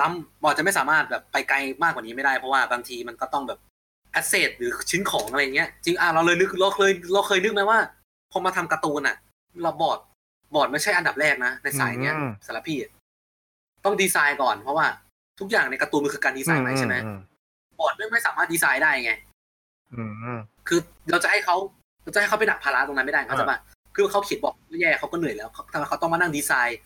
[0.00, 3.58] ล้ำบอร์ดจะไม่สามารถแบบไปไกลมากกว่านี้ไม่ได้เพราะว่าบางทีมันก็ต้องแบบ
[4.12, 7.78] asset หรือชิ้นของอะไรเงี้ยจริงอะเราเลยนึกเราเคยเราเคยนึกไหมว่า
[8.32, 9.16] พอมาทำการ์ตูนอะ
[9.62, 9.98] เราบอร์ด
[10.54, 12.90] บอร์ดไม่ใช่อันดับแรกนะในสายเนี้ยอืมสำหรับพี่อะ
[13.84, 14.86] ต้องดีไซน์ก่อนเพราะว่า
[15.40, 17.12] ทุกอย่างในการ์ตูนมันคือการดีไซน์ใหม่ใช่ไหมอื
[17.78, 19.12] บอร์ดไม่ไม่สามารถดีไซน์ได้ไง
[19.94, 20.80] อืมอืมคือ
[21.10, 21.56] เราจะให้เขา
[22.02, 23.58] เราจะให้เขาไปหนักภาระตรงนั้นไม่ได้เข้าใจปะ
[23.94, 26.78] คือเขาเขียนบอร์ดเนี่ยเขาก็เหนื่อยแล้วเขาทำไมเขาต้องมานั่งดีไซน์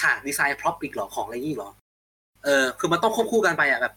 [0.00, 1.70] ฉากดีไซน์ prop อีกเหรอของอะไรนี่หรอ
[2.44, 3.94] เออ คือมันต้องควบคู่กันไปอะแบบ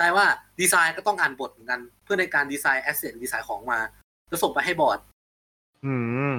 [0.00, 0.26] กลายว่า
[0.60, 3.78] ดีไซน์ก็ต้องอ่านบทเหมือนกัน เพื่อในการดีไซน์ asset ดีไซน์ของมา
[4.28, 4.98] แล้วส่งไปให้บอร์ด
[5.86, 5.94] อื
[6.30, 6.32] ม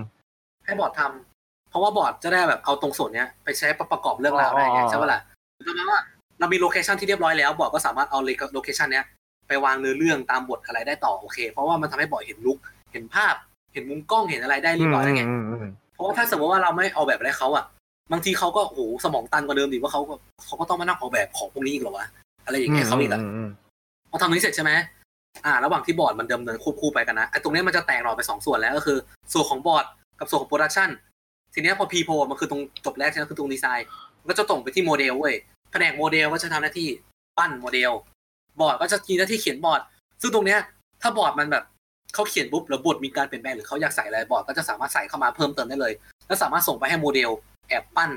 [0.65, 5.21] ให้บอร์ดทำเพราะว่าบอร์ดจะได้แบบเอาตรงส่วนเนี้ยไปใช้ประกอบเรื่องราวได้ไงอ๋อใช่ปะล่ะ
[5.65, 5.99] คือหมายว่า
[6.39, 8.19] เรามี location ที่เรียบร้อยแล้วบอร์ดก็สามารถเอา
[8.53, 9.05] location เนี้ย
[9.47, 12.57] ไปวางเนื้อเรื่องตามบทอะไรได้ต่อโอเค เพราะว่ามันทำให้บอร์ดเห็น look
[12.91, 13.35] เห็นภาพ
[13.73, 17.65] เห็นมุมกล้องเห็นอะไรได้เรียบร้อยแล้วไงอืมอืมเพราะว่าถ้าสมมติว่าเราไม่เอาแบบอะไรเขาอะ
[18.11, 20.13] บางทีเขาก็โอ้โหสมองตันกว่าเดิมดิว่าเขาก็
[20.45, 22.07] เขาก็ต้องมานั่งออกแบบของพวกนี้อีกเหรอวะ
[22.45, 23.49] อะไรอย่างเงี้ยเขาอีกอะมม
[24.11, 24.71] พอทำนี้เสร็จใช่ไหม
[25.45, 28.97] อ่า ระหว่างที่บอร์ดมันดำเนินควบคู่ไปกันนะไอ้ตรงเนี้ยมันจะแตกออกไปสองส่วนแล้วก็คือ
[29.33, 29.85] ส่วนของบอร์ด
[30.19, 30.89] กับส่วนของ production
[31.53, 35.35] ทีเนี้ยพอพีโพมันคือตรงจบแรกใช่ไหมคือตรงดีไซน์มัน ก็จะตรงไปที่โมเดลเว้ย
[35.71, 36.87] แผนกโมเดลก็จะทำหน้าที่
[37.37, 37.91] ปั้นโมเดล
[38.59, 39.81] บอร์ดก็จะมีหน้าที่เขียนบอร์ด
[40.21, 40.59] ซึ่งตรงเนี้ย
[41.01, 41.63] ถ้าบอร์ดมันแบบ
[42.13, 45.93] เขาเขียนปุ๊บแล้วบทมีการเปลี่ยนแปลงหรือเขาอยากใส่อะไรบอร์ดก็จะสามารถใส่เข้ามาเพิ่มเติมได้เลย
[46.27, 47.29] แล้วสามารถส่งไปให้โมเดล
[47.69, 48.11] แอบปั้น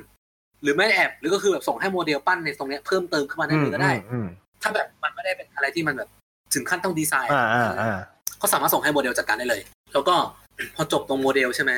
[0.63, 4.27] หรือไม่แอบหรือก็คือแบบส่งให้โมเดลปั้นในตรงเนี้ยเพิ่มเติมขึ้นมาได้เลยก็ได้อืม
[4.63, 6.09] ถ้าแบบมันไม่ได้เป็นอะไรที่มันแบบ
[6.55, 7.99] ถึงขั้นต้องดีไซน์อ่าอ่าอ่า
[8.41, 9.61] ก็สามารถส่งให้โมเดลจัดการได้เลย
[9.93, 10.15] แล้วก็
[10.77, 11.73] พอจบตรงโมเดลใช่ไหม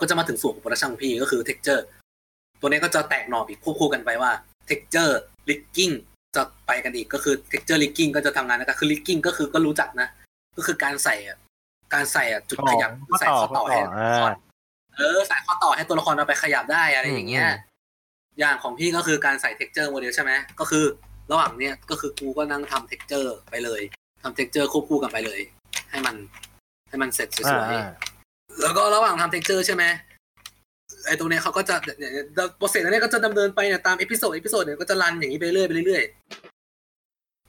[0.00, 1.82] ก็จะมาถึงส่วนของ production ของพี่ก็คือ texture
[2.60, 4.30] ตัวนี้ก็จะแตกหน่ออีกควบคู่กันไปว่า
[4.70, 5.12] texture
[5.48, 5.94] rigging
[6.36, 10.08] จะไปกันอีกก็คือ texture rigging ก็จะทำงานนะครับคือ rigging ก็คือก็รู้จักนะ
[10.56, 11.38] ก็คือการใส่อะ
[11.94, 12.90] การใส่อะจุดขยับ
[13.20, 14.32] ใส่ข้อต่อให้ตัวละคร
[14.96, 17.46] เออใส่ข้อต่อให้ตัวละครเอาไปขยับได้อะไรอย่างเงี้ย
[18.38, 20.84] อย่างของพี่ก็คือการใส่ texture โมเดลใช่ไหมก็คือ
[21.30, 23.80] ระหว่างเนี้ยก็คือกูก็นั่งทำ texture ไปเลย
[24.22, 25.40] ทำ texture ควบคู่กันไปเลย
[25.90, 26.16] ให้มัน
[26.88, 29.84] ให้มันเสร็จสอ่าวยอ่าๆแล้วก็ระหว่างทำ texture ใช่ไหม
[31.08, 32.12] ไอ้ตรงเนี้ยเขาก็จะเนี่ย
[32.58, 36.04] process อันเนี้ยก็จะดำเนินไปเนี่ยตาม episode episode เนี่ยก็จะรันอย่างนี้ไปเรื่อยไปเรื่อย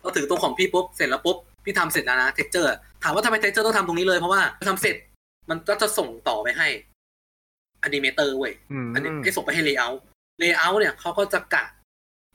[0.02, 2.70] พอถึงตรงของพี่ปุ๊บเสร็จแล้วปุ๊บพี่ทำเสร็จแล้วนะ texture
[3.04, 4.96] ถามว่าทำไม texture ต้องทำตรงนี้เลยเพราะว่าทำเสร็จ
[5.50, 6.68] มันก็จะส่งต่อไปให้
[7.86, 9.98] animator เว้ยอืมอันนี้ให้ส่งไปให้ layout
[10.42, 11.66] layout เนี่ยเขาก็จะกะ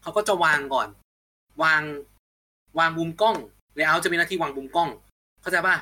[0.02, 0.88] เขาก็จะวางก่อน
[1.62, 1.82] วาง
[2.78, 3.36] วางมุมกล้อง
[3.78, 4.88] layout จะมีหน้าที่วางมุมกล้อง
[5.42, 5.76] เข้าใจป่ะ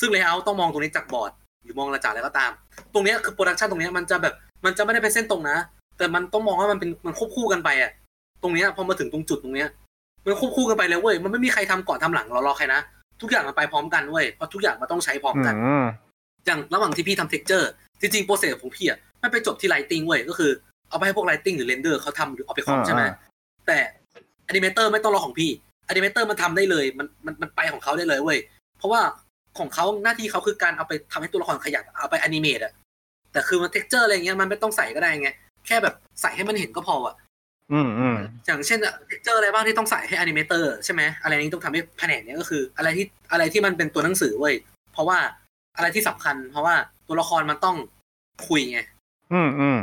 [0.00, 1.32] ซึ่ง layout ต้องมองตรงนี้จากบอร์ด
[1.62, 2.52] หรือมองระจากอะไรก็ตาม
[2.92, 4.34] ตรงเนี้ยคือ production ตรงเนี้ยมันจะแบบ
[4.64, 5.58] มันจะไม่ได้เป็นเส้นตรงนะ
[5.98, 7.90] แต่มันต้องมองว่ามันเป็นมันควบคู่กันไปอะ
[8.42, 9.68] ตรงเนี้ยพอมาถึงตรงจุดตรงเนี้ย
[10.24, 12.80] มันควบคู่กันไปเลยเว้ยมันไม่มีใครทำก่อนทำหลังเรารอใครนะ
[13.20, 15.84] ทุกอย่างมันไปพร้อมกันเว้ยเพราะทุกอย่างมันต้องใช้พร้อมกันอืม
[16.46, 17.66] อย่างระหว่างที่พี่ทำ texture
[18.00, 20.50] จริงๆโปรเซสของพี่อะไม่ไปจบที่ lighting เว้ยก็คือ
[20.90, 23.02] เอาไปให้พวก lighting หรือ render เขาทำหรือเอาไปคอมใช่ไหม
[23.66, 23.78] แต่
[24.50, 25.50] animator ไม่ต้องรอของพี่
[25.90, 28.38] animator มันทำได้เลยมันมันมันไปของเขาได้เลยเว้ย
[28.78, 29.00] เพราะว่า
[29.58, 32.72] ของเขาหน้าที่เขาคือการเอาไปทำให้ตัวละครขยับเอาไป animate อะ
[33.32, 35.30] แต่คือมัน texture อะไรเงี้ยมันไม่ต้องใส่ก็ได้ไง
[35.66, 37.16] แค่แบบใส่ให้มันเห็นก็พออะ
[37.72, 38.16] อืมอืม
[38.46, 44.54] อย่างเช่นอะเจออะไรบ้างที่ต้องใส่ให้ animator ใช่ไหมอะไรนี้ต้องทำให้แผนกเนี้ยก็คือ อะไรที่อะไรที่มันเป็นตัวหนังสือเว้ย
[44.92, 45.18] เพราะว่า
[45.76, 46.74] อะไรที่สำคัญ เพราะว่า
[47.08, 47.76] ตัวละครมันต้อง
[48.48, 48.80] คุยไง
[49.32, 49.78] อืมอืม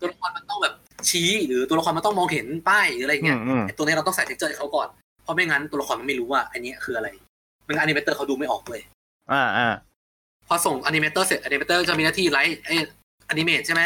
[0.00, 0.74] ตัวละครมันต้องแบบ
[1.10, 4.88] ชี้หรือตัวละครมันต้องมองเห็นป้ายหรืออะไรอืเงี้มยอืมไอ้ตัวนี้เราต้องใส่ texture ให้เขาก่อน
[5.22, 7.08] เพราะไม่งั้นตัวละครมันไม่รู้ว่าอันนี้คืออะไร
[7.66, 8.82] มัน animator เขาดูไม่ออกเลย
[9.32, 9.68] อ่าอ่า
[10.48, 13.82] พอส่ง animator เสร็จ animator จะมีหน้าที่ไล่ animate ใช่ไหม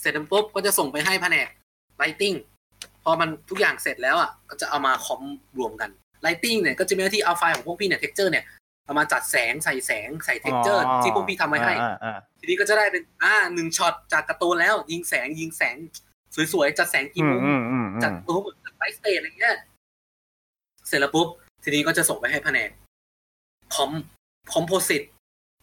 [0.00, 1.48] เสร็จแล้วปุ๊บก็จะส่งไปให้แผนก
[1.96, 2.34] lighting
[3.04, 5.22] พอมันทุกอย่างเสร็จแล้วอะก็จะเอามา comp
[5.58, 5.90] รวมกัน
[6.22, 8.44] lighting เนี่ยก็จะมีหน้าที่เอาไฟล์ของพวกพี่เนี่ย texture เนี่ย
[8.84, 15.76] เอามาจัดแสงใส่แสงใส่ texture ที่พวกพี่ทำไว้ให้อ่าอ่าทีนี้ก็จะได้เป็นอ่าหนึ่งช็อตจากการ์ตูนแล้ว ยิงแสงยิงแสง
[16.52, 19.56] สวยๆจัดแสงกี่มุมอืมอืมอืมจัดตัวเหมือน live stage อะไรเงี้ย
[20.88, 21.28] เสร็จแล้วปุ๊บ
[21.62, 22.70] ทีนี้ก็จะส่งไปให้แผนก
[23.74, 23.90] comp
[24.52, 25.02] composite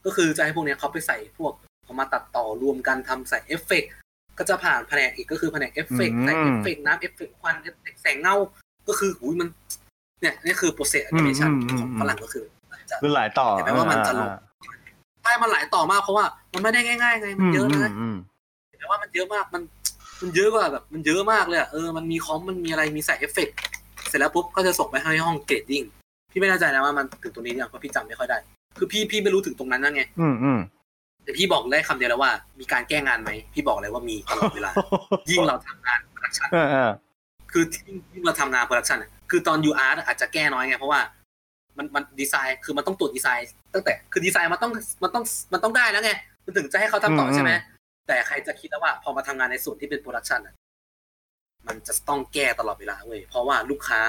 [0.08, 1.54] ก็คือจะให้พวกเนี้ยเขาไปใส่พวก
[1.84, 3.92] เอามาตัดต่อรวมกันทำใส่เอฟเฟกต์
[4.38, 8.36] ก็จะผ่านแผนกอีกก็คือแผนกเอฟเฟกต์ใส่เอฟเฟกต์น้ำเอฟเฟกต์ควันเอฟเฟกต์แสงเงา
[8.88, 9.50] ก็คือหูยมัน
[10.22, 11.50] เนี่ยนี่คือ process แอนิเมชัน
[11.80, 12.46] ของฝรั่งก็คือ
[12.90, 14.30] จะคือหลายต่อเห็นไหมว่ามันจะลง
[15.24, 18.16] ใช่มันหลายต่อมากเพราะว่ามันไม่ได้ง่ายๆไงมันเยอะนะอืม
[18.80, 19.62] แต่ว่ามันเยอะมากมัน
[20.22, 23.56] มันเยอะกว่าแบบมันเยอะมากเลยอะเออมันมี comp มันมีอะไรมีใส่เอฟเฟกต์
[24.08, 25.84] เสร็จแล้วปุ๊บก็จะส่งไปให้ห้อง grading
[26.32, 28.38] พี่ไม่แน่ใจนะว่ามันถึงตรงนี้เนี่ยเพราะพี่จำไม่ค่อยได้
[28.78, 30.60] คือพี่พี่ไม่รู้ถึงตรงนั้นนั่นไง อืมอืม
[31.24, 34.72] แต่พี่บอกได้คำเดียวแล้วว่า มีการแก้งานไหมพี่บอกเลยว่ามีตลอดเวลา
[35.30, 36.92] ยิ่งเราทำงาน production เออเออ
[37.52, 41.00] คือยิ่งยิ่งเราทำงาน production อะคือตอนยูอาร์อาจจะแก้น้อยไงเพราะว่า
[41.78, 44.72] มันมันดีไซน์คือมันต้องตรวจดีไซน์ ตั้งแต่คือดีไซน์มันต้อง
[45.04, 45.24] มันต้อง
[45.54, 46.12] มันต้องได้แล้วไง
[46.46, 47.52] มันถึงจะให้เขาทำต่อใช่ไหม
[48.08, 50.54] แต่ใครจะคิดแล้วว่า พอมาทำงานในส่วนที่เป็น production อะ
[51.68, 54.00] มันจะต้องแก้ตลอดเวลาเว้ยเพราะว่าลูกค้า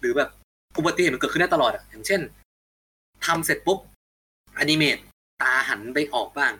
[0.00, 0.30] หรือแบบ
[0.78, 2.20] อุบัติเหตุมันเกิดขึ้นได้ตลอดอะอย่างเช่น
[3.26, 3.78] ทำเสร็จปุ๊บ
[4.58, 4.98] animate
[5.42, 6.52] ตาหันไปออกบ้าง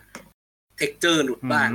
[0.77, 1.69] texture หลุดบ้าง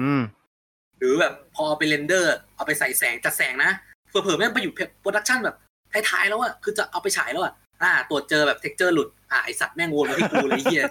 [0.98, 3.70] หรือแบบพอไป render เอาไปใส่แสงจัดแสงนะ
[4.08, 5.56] เผื่อๆแม่งไปอยู่ production แบบ
[6.10, 7.52] ท้ายๆแล้วอะคือจะเอาไปฉายแล้วอะ
[7.82, 10.84] อ่า ตรวจเจอแบบ texture หลุด อ่าไอสัตว์แม่งวนมาที่กูเลยเฮีย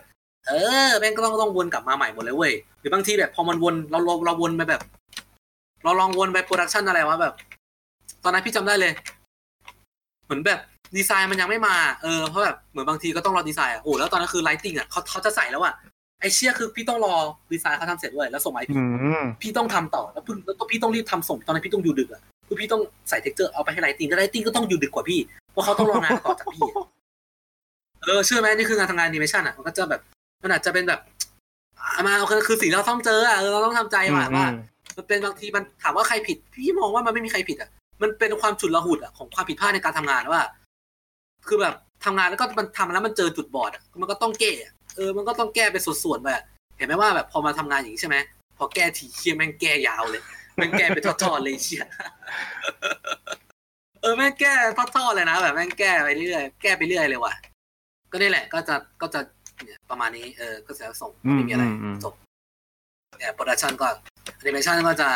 [0.47, 0.51] เอ
[0.87, 4.81] อแม่งก็ต้องต้องวนกลับมาใหม่หมดเลยเว้ยหรือบางทีแบบพอมันวนเราเราเราวนไปแบบ
[5.83, 7.33] เราลองวนไป production อะไรวะแบบ
[8.23, 8.91] ตอนนั้นพี่จำได้เลย
[10.25, 10.59] เหมือนแบบ
[10.95, 15.73] ดีไซน์มันยังไม่มาเออเพราะแบบเหมือนบางทีก็ต้องรอดีไซน์อะโอ้แล้วตอนนั้นคือ lighting อะเขาเขาจะใส่แล้วอะ
[16.19, 17.15] ไอเชี่ยคือพี่ต้องรอ
[17.51, 18.77] ดีไซน์เขาทำเสร็จด้วยแล้วส่งมาให้พี่
[19.41, 25.19] พี่ต้องทำต่อแล้วพึ่งแล้วพี่ต้องรีบทำส่งตอนนั้นพี่ต้องอยู่ดึกอะคือพี่ต้องใส่ texture เอาไปให้ lighting แล้ว lighting ก็ต้องอยู่ดึกกว่าพี่
[25.51, 26.69] เพราะเขาต้องรองานต่อจากพี่
[28.03, 30.01] เออเชื่อไหมนี่คืองานทำงานแอนิเมชันอะมันก็จะแบบ
[30.43, 30.99] มันอาจจะเป็นแบบ
[32.07, 32.13] มา
[32.47, 34.45] คือสิ่งเราต้องเจออะเราต้องทำใจว่าว่า
[34.97, 37.69] มันเป็นบางทีมันถามว่าใครผิด พี่มองว่ามันไม่มีใครผิดอะ
[38.01, 40.41] มันเป็นความฉุดระหุดอะของความผิดพลาดในการทำงานว่า
[41.47, 41.75] คือแบบ
[42.05, 44.53] ทำงานแล้วก็มันทำแล้วมันเจอจุดบอดอะมันก็ต้องแก้
[44.95, 46.29] เออมันก็ต้องแก้ไปส่วนๆไป
[46.77, 48.17] เห็นไหมว่าแบบพอมาทำงานอย่างนี้ใช่ไหม
[48.57, 50.21] พอแก้ทีเคียแม่งแก้ยาวเลย
[50.55, 51.83] แม่งแก้ไปทอดๆเลยเชีย
[54.01, 57.33] เออแม่งแก้ทอดๆเลยนะแบบแม่งแก้ไปเรื่อยแก้ไปเรื่อยเลยว่ะ
[58.11, 59.21] ก็นี่แหละก็จะก็จะ
[59.63, 61.65] เนี่ยประมาณนี้เออก็จะส่งไม่มีอะไร
[62.03, 62.13] จบ
[63.19, 63.87] เนี่ยโปรดักชันก็
[64.35, 65.09] แอนิเมชันก็จะ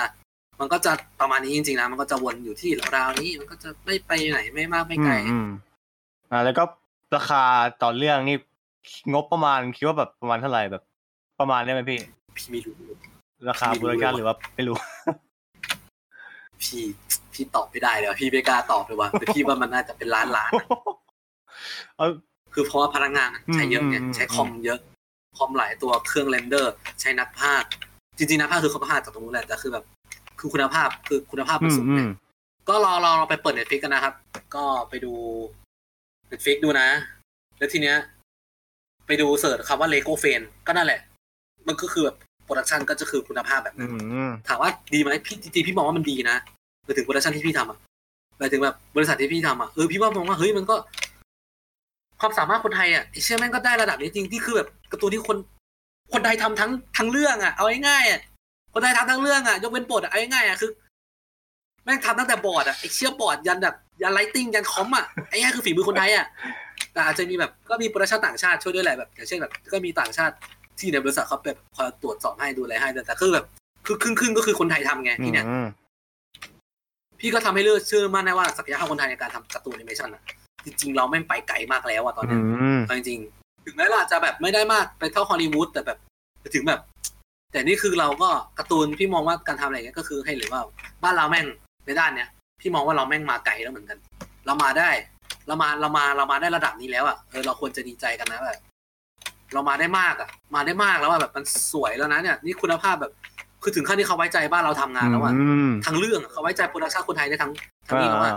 [0.60, 5.14] มันก็จะประมาณนี้จริงๆนะมันก็จะวนอยู่ที่ราวนี้มันก็จะไม่ไปไหนไม่มากไม่ไกล
[6.32, 6.64] อ่าแล้วก็
[7.16, 7.44] ราคา
[7.84, 8.38] ต่อเรื่องนี่
[9.14, 10.84] งบประมาณคิดว่าแบบประมาณเท่าไหร่แบบ
[11.40, 12.00] ประมาณได้ไหมพี่
[12.38, 12.76] พี่ไม่รู้
[13.50, 14.78] ราคาบริการหรือว่าไม่รู้
[16.62, 16.84] พี่
[17.34, 20.52] พี่ตอบไม่ได้เลยพี่ไม่กล้าตอบเลยว่ะแต่พี่ว่ามันน่าจะเป็นล้านล้าน
[22.54, 24.80] คือเพราะว่าพนักงานใช้เยอะเนี่ยใช้คอมเยอะ
[25.38, 27.64] คอมหลายตัวเครื่อง render ใช้นักพากย์
[28.18, 29.86] จริงๆนักพากย์คือเขาพากย์จากตรงนู้นแหละแต่คือแบบ
[30.40, 32.10] คือคุณภาพคือคุณภาพมันสูงเนี่ย
[32.70, 34.14] ก็รอรอเราไปเปิด Netflix กันนะครับ
[34.56, 35.14] ก็ไปดู
[36.28, 36.88] Netflix ดูนะ
[37.58, 37.98] แล้วทีเนี้ย
[39.06, 41.00] ไปดู search คำว่า LEGO Friends ก็นั่นแหละ
[41.68, 43.92] มันก็คือแบบ production ก็จะคือคุณภาพแบบนั้น
[44.48, 46.38] ถามว่าดีไหมพี่จริงๆพี่มองว่ามันดีนะ
[46.86, 47.78] ไปถึง production ที่พี่ทำอะ
[48.40, 50.76] ไปถึงแบบบริษัทที่พี่ทำอะเออพี่ว่ามองว่าเฮ้ยมันก็
[52.22, 55.38] ความสามารถคนไทยอะไอเชี่ยแม่งก็ได้ระดับนี้จริงที่คือแบบการ์ตูนที่คน
[56.14, 58.20] คนไทยทำทั้งทั้งเรื่องอะเอาง่ายๆอะ
[58.74, 60.72] คนไทยทำทั้งเรื่องอะยกเว้นบทอะเอาง่ายๆอะคือ
[61.88, 66.26] แม่งทำตั้งแต่บอร์ดอะไอเชี่อบอร์ดยันแบบยัน lighting ยัน comp อะไอ้นี่คือฝีมือคนไทยอะ
[66.94, 70.36] แต่อาจจะมีแบบก็มี production ต่างชาติช่วยด้วยแหละแบบอย่างเช่นแบบก็มีต่างชาติ
[70.80, 73.46] ที่ในบริษัทเขาแบบคอยตรวจสอบให้ดูแลให้แต่คือแบบ
[73.86, 75.46] คือครึ่งครึ่งก็คือคนไทยทำไงที่เนี่ย
[77.20, 80.24] พี่ก็ทำให้เลือกเชื่อมั่นได้ว่าศักยภาพคนไทยในการทำการ์ตูนแอนิเมชันอะ
[80.66, 82.40] จริง ๆ เราไม่ไปไกลมากแล้วอะตอนนี้
[82.98, 85.98] จริงๆถึงแม้เราจะแบบไม่ได้มากไปเท่าฮอลลีวูดแต่แบบ
[86.56, 86.80] ถึงแบบ
[87.52, 88.30] แต่นี่คือเราก็
[88.60, 90.62] การ์ตูนพี่มองว่าการทำอะไรเงี้ยก็คือให้หรือว่า
[91.04, 91.46] บ้านเราแม่ง
[91.88, 92.30] ในด้านเนี้ย
[92.62, 93.98] พี่มองว่าเราแม่งมาไกลแล้วเหมือนกัน
[94.46, 94.90] เรามาได้
[95.48, 98.60] เรามาเรามาเรามาได้ระดับนี้แล้วอะเออเราควรจะดีใจกันนะแบบ
[99.54, 103.12] เรามาได้มากอะ มาได้มากแล้วอะแบบมันสวยแล้วนะเนี่ย นี่คุณภาพแบบ
[103.64, 105.34] คือถึงขั้นที่เขาไว้ใจบ้านเราทำงานแล้วอะ
[105.86, 107.52] ทั้งเรื่องเขาไว้ใจ production คนไทยได้ทั้ง
[107.88, 108.34] ทั้งนี้แล้วอะ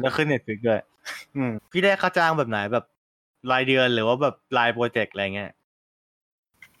[0.00, 0.80] แล้วขึ้น Netflix ด้วย
[1.36, 2.84] อืมพี่ได้ค่าจ้างแบบไหนแบบ
[3.52, 5.50] รายเดือนหรือว่าแบบราย project อะไรเงี้ย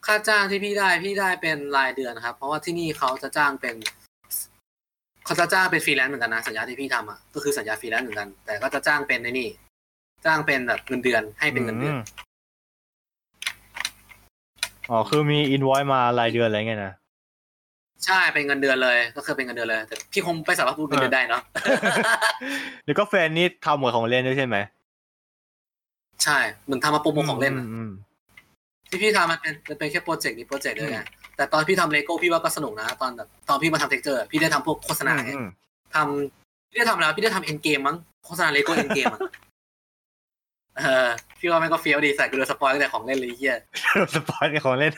[0.06, 3.74] ค่าจ้างที่พี่ได้พี่ได้เป็นรายเดือนครับ เพราะว่าที่นี่เขาจะจ้างเป็น
[5.24, 9.48] เขาจะจ้างเป็นฟรีแลนซ์เหมือนกันนะสัญญาที่พี่ทำอะก็คือสัญญาฟรีแลนซ์เหมือนกัน แต่ก็จะจ้างเป็นในนี่
[10.26, 11.94] จ้างเป็นแบบเงินเดือนให้เป็นเงินเดือน
[14.90, 16.94] อ๋อคือมีอินวอยมารายเดือนอะไรเงี้ยนะ
[18.04, 21.42] ใช่เป็นเงินเดือนเลย ก็คือเป็นเงินเดือนเลย แต่พี่คงไม่สามารถพูดเงินเดือนได้เนาะ
[22.84, 24.56] แล้วก็ Friends นี่ทำเหมือนของเล่นด้วยใช่ไหม
[26.24, 27.54] ใช่เหมือนทำมาโปรโมทของเล่น
[28.88, 31.00] ที่พี่ทำมันเป็นมันเป็นแค่ project นี้ project เลยไง
[31.36, 35.14] แต่ตอนพี่ทำเลโก้พี่ว่าก็สนุกนะ ตอนแบบตอนพี่มาทำ texture พี่ได้ทำพวกโฆษณา
[35.94, 39.20] ทำพี่ได้ทำแล้วพี่ได้ทำ Endgame มั้งโฆษณา LEGO Endgame อะ
[40.78, 41.08] เออ
[41.38, 43.56] พี่ว่าแม่งก็เฟี้ยวดีสัสกูโดน spoil ตั้งแต่ของเล่นเลยเฮีย
[44.14, 44.92] spoil ของเล่น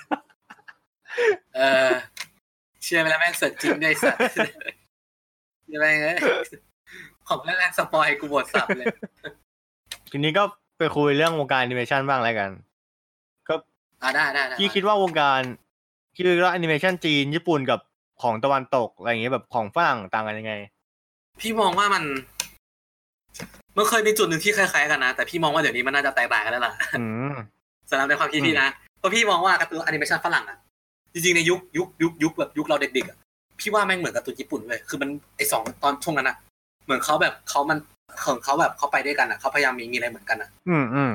[1.56, 1.90] เออ
[2.82, 4.20] เชี่ยไปแล้วแม่งเสิร์จริงด้วยสัตว์
[5.72, 6.18] ยังไงเงี้ย
[7.28, 8.86] ของเล่นแม่ง spoil กูบทสับเลย
[10.10, 10.42] ทีนี้ก็
[10.78, 12.50] ไปคุยเรื่องวงการแอนิเมชันบ้างแล้วกัน
[13.48, 13.54] ก็
[14.02, 15.40] อ่าได้ได้พี่คิดว่าวงการ
[16.16, 17.80] คิดว่าแอนิเมชันจีนญี่ปุ่นกับ
[18.22, 20.52] ของตะวันตกอะไรอย่างเงี้ยแบบของฝรั่งต่างกันยังไง
[21.40, 22.04] พี่มองว่ามัน
[23.76, 26.74] มันเคยมีจุดหนึ่งที่คล้ายๆกันนะ แต่พี่มองว่าเดี๋ยวนี้มันน่าจะแตกต่างกันแล้วล่ะ
[27.90, 30.58] สำหรับในความคิดพี่นะเพราะพี่มองว่าการ์ตูนแอนิเมชันฝรั่งอะ
[31.12, 33.18] จริงๆในยุคยุคยุคยุคแบบยุคเราเด็กๆอะ
[33.60, 36.36] พี่ว่าแม่งเหมือนการ์ตูนญี่ปุ่นเลยคือมันไอสองตอนช่วงนั้นอะ
[36.84, 37.78] เหมือนเขาแบบเขามัน
[38.24, 41.12] ของเขาแบบเขาไปด้วยกันอะเขาพยายามมีมีอะไรเหมือนกันอะ อืมอืม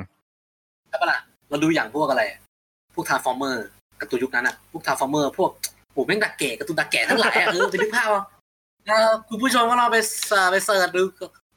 [0.89, 2.23] ใช่ปะล่ะเราดูอย่างพวกอะไร
[2.93, 3.65] พวกทาร์ฟอร์เมอร์
[4.01, 5.51] กับตัวยุคนั้นอะพวกทาร์ฟอร์เมอร์พวก
[5.93, 8.23] โอ้แม่งดักเก๋กับตัวดักแก่ทั้งหลายอะเออไปนึกภาพเอา
[8.87, 9.97] เออคุณผู้ชมว่าเราไป
[10.27, 11.01] เสิร์ชไปเสิร์ชดู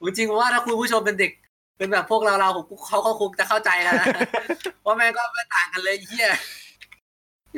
[0.07, 1.33] จริงๆว่าถ้าคุณผู้ชมเป็นเด็ก
[1.79, 4.07] เป็นแบบพวกเราเราผมเขาก็คงจะเข้าใจกันนะ
[4.85, 6.31] ว่าแม่งก็ไม่ต่างกันเลยเฮีย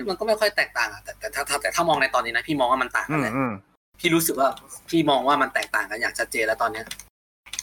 [0.09, 3.53] มันก็ไม่ค่อยแตกต่างอะแต่แต่ถ้าถ้าแต่ถ้ามองในตอนนี้นะพี่มองว่ามันต่างอืกันมเลยอืม
[4.01, 4.49] พี่รู้สึกว่า
[4.91, 6.87] พี่มองว่ามันแตกต่างกันอย่างชัดเจนแล้วตอนเนี้ย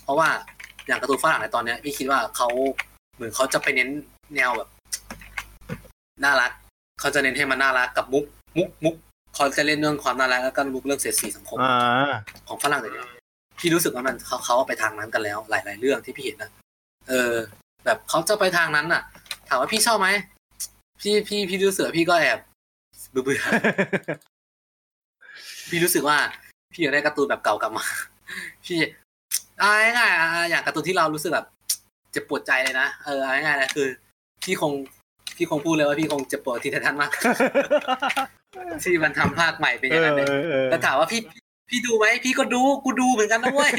[0.04, 0.28] เพราะว่า
[0.88, 2.48] อย่างการ์ตูนฝรั่งในตอนเนี้ยพี่คิดว่าเขา
[3.16, 3.90] เหมือนเขาจะไปเน้น
[4.36, 4.70] แนวแบบ
[6.24, 6.52] น่ารัก
[7.00, 8.26] เขาจะเน้นให้มันน่ารักกับมุก
[8.58, 8.96] มุกมุก
[9.36, 12.12] เขาจะเล่นเรื่องความน่ารักแล้วก็มุกเรื่องเสียดสีสังคมอ่า
[12.48, 13.06] ของฝรั่งเดี๋ยวนี้
[13.60, 16.50] พี่รู้สึกว่ามันเขาเขาไปทางนั้นกันแล้ว หลาย ๆ เรื่องที่พี่เห็นนะ
[17.10, 17.34] เออ
[17.86, 19.02] แบบเขาจะไปทางนั้นน่ะ
[19.48, 20.10] ถามว่าพี่ชอบไหม
[21.02, 22.40] พี่พี่พี่รู้สึกว่าพี่ก็แอบ
[23.12, 26.18] เบื่อๆพี่รู้สึกว่า
[26.74, 27.86] พี่อยากได้การ์ตูนแบบเก่ากลับมา
[28.66, 28.80] พี่
[29.60, 31.48] เอาง่ายๆอะอย่างการ์ตูนที่เรารู้สึกแบบ
[32.12, 33.88] เจ็บปวดใจเลยนะเออเอาง่ายๆนะคือ
[34.44, 34.74] พี่คง
[35.38, 37.12] พี่คงพูดเลยว่าพี่คงเจ็บปวดที่ไททันมาก
[38.84, 41.22] ที่มันทำภาคใหม่เป็นอเอย่างนั้นอเลยเออเออแล้วถามว่าพี่
[41.70, 43.72] พี่ดูไหมพี่ก็ดูกูดูเหมือนกันนะเว้ย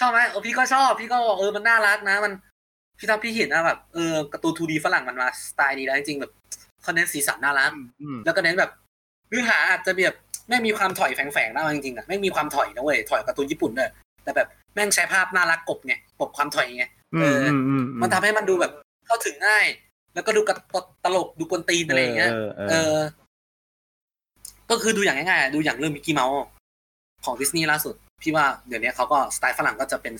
[0.00, 2.32] ชอบไหมเออพี่ก็ชอบพี่ก็บอกเออมันน่ารักนะ มัน
[2.98, 6.32] พี่ถ้าพี่เห็นนะแบบเออการ์ตูน 2D ฝรั่งมันมาสไตล์นี้แล้วจริงๆแบบ
[6.82, 7.70] เขาเน้นสีสันน่ารัก
[8.02, 8.70] อืมแล้วก็เน้นแบบ
[9.28, 10.16] เนื้อหาอาจจะแบบ
[10.48, 13.90] ไม่มีความถอยแฝงๆนะเอาจริงๆอะไม่มีความถอยนะเว้ยถอยการ์ตูนญี่ปุ่นด้วย
[14.24, 16.84] แต่แบบแม่งใช้ภาพน่ารักกบไงกบความถอยไง
[17.14, 18.72] อืมอืมอืมมันทำให้มันดูแบบ
[19.06, 19.66] เข้าถึงง่าย
[20.18, 20.56] แล้วก็ดูกระ
[21.04, 23.00] ตลกดูกวนตีนอะไรอย่างเงี้ยเออเออเอเอออ
[24.70, 26.36] ก็คือดูอย่างง่ายๆดูอย่างเรื่องมิกกี้เมาส์
[27.24, 30.14] ของดิสนีย์ล่าสุด พี่ว่าเดี๋ยวนี้เขาก็สไตล์ฝรั่งก็จะเป็น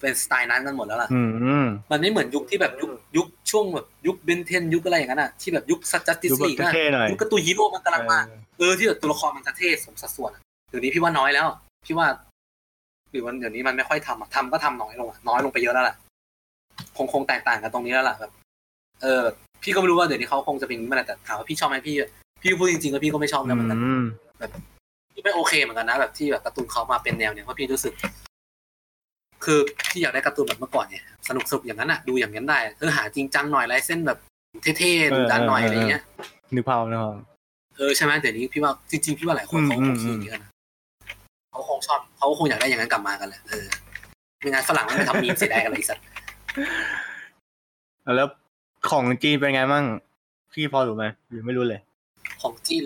[0.00, 8.18] เป็นสไตล์นั้นกันหมดแล้วล่ะอืมอืมมันไม่เหมือนยุคที่แบบยุคยุคช่วงแบบยุคเบนเทนยุคอะไรอย่างนั้นอะที่แบบยุคซัตจัสติดูสแบบลีกอะเท่ๆหน่อยยุคการ์ตูนฮีโร่มันกำลังมา
[8.58, 11.46] เออที่แบบตัวละครมันจะเท่สมสัดส่วนอะเดี๋ยวนี้พี่ว่าน้อยแล้ว
[11.86, 12.06] พี่ว่า
[13.10, 15.96] หรือวันเดี๋ยวนี้มันไม่ค่อยทำอะทำก็ทำน้อยลงอะน้อยลงไปเยอะแล้วล่ะ
[16.96, 18.32] คงคงแตกต่างกันตรงนี้แล้วล่ะแบบ
[19.02, 21.96] เออแบบพี่ก็ไม่รู้ว่าเดี๋ยวนี้เขาคงจะเป็นอย่างนี้เมื่อไหร่แต่ถามว่าพี่ชอบไหมพี่
[22.42, 24.04] พี่พูดจริงๆว่าพี่ก็ไม่ชอบนะเหมือนกันอืม
[25.12, 27.94] พี่ไม่โอเคเหมือนกันนะแบบที่แบบการ์ตูนเขามาเป็นแนวเนี่ยเพราะพี่รู้สึก
[29.44, 34.18] คือพี่อยากได้การ์ตูนแบบเมื่อก่อนเนี่ยสนุกสนุกอย่างนั้นอะดูอย่างนั้นได้เออหาจริงจังหน่อยลายเส้นแบบ
[34.78, 36.02] เท่ๆดูดันหน่อยอะไรเงี้ย
[36.54, 37.14] นึกภาพนึกภาพ
[37.76, 40.50] เออใช่ไหมเดี๋ยวนี้พี่ว่าจริงๆพี่ว่าหลายคนเขาอืคมงคิดอืมอย่างนี้กันนะ
[41.50, 43.66] เขาคงชอบเขาคงอยากได้อย่างนั้นกลับมากันแหละเออ
[44.40, 46.04] ไม่งั้นฝรั่งมันไม่ทำมีมเสียดายกันเลยไอ้สัตว์
[48.16, 48.28] แล้ว
[48.88, 49.84] ของจีนเป็นไงมั่ง
[50.52, 51.80] พี่พอรู้ไหมหรือไม่รู้เลย
[52.42, 52.84] ของจีน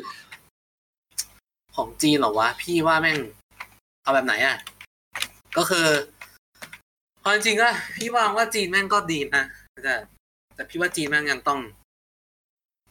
[1.77, 3.19] ของจีนเหรอวะ พี่ว่าแม่ง
[4.03, 4.57] เอาแบบไหนอะ
[5.57, 5.87] ก็คือ
[7.23, 9.45] ความจริงก็พี่ว่าว่าจีนแม่งก็ดีนะ
[9.85, 9.95] แต่
[10.55, 11.61] แต่พี่ว่าจีนแม่งยังต้อง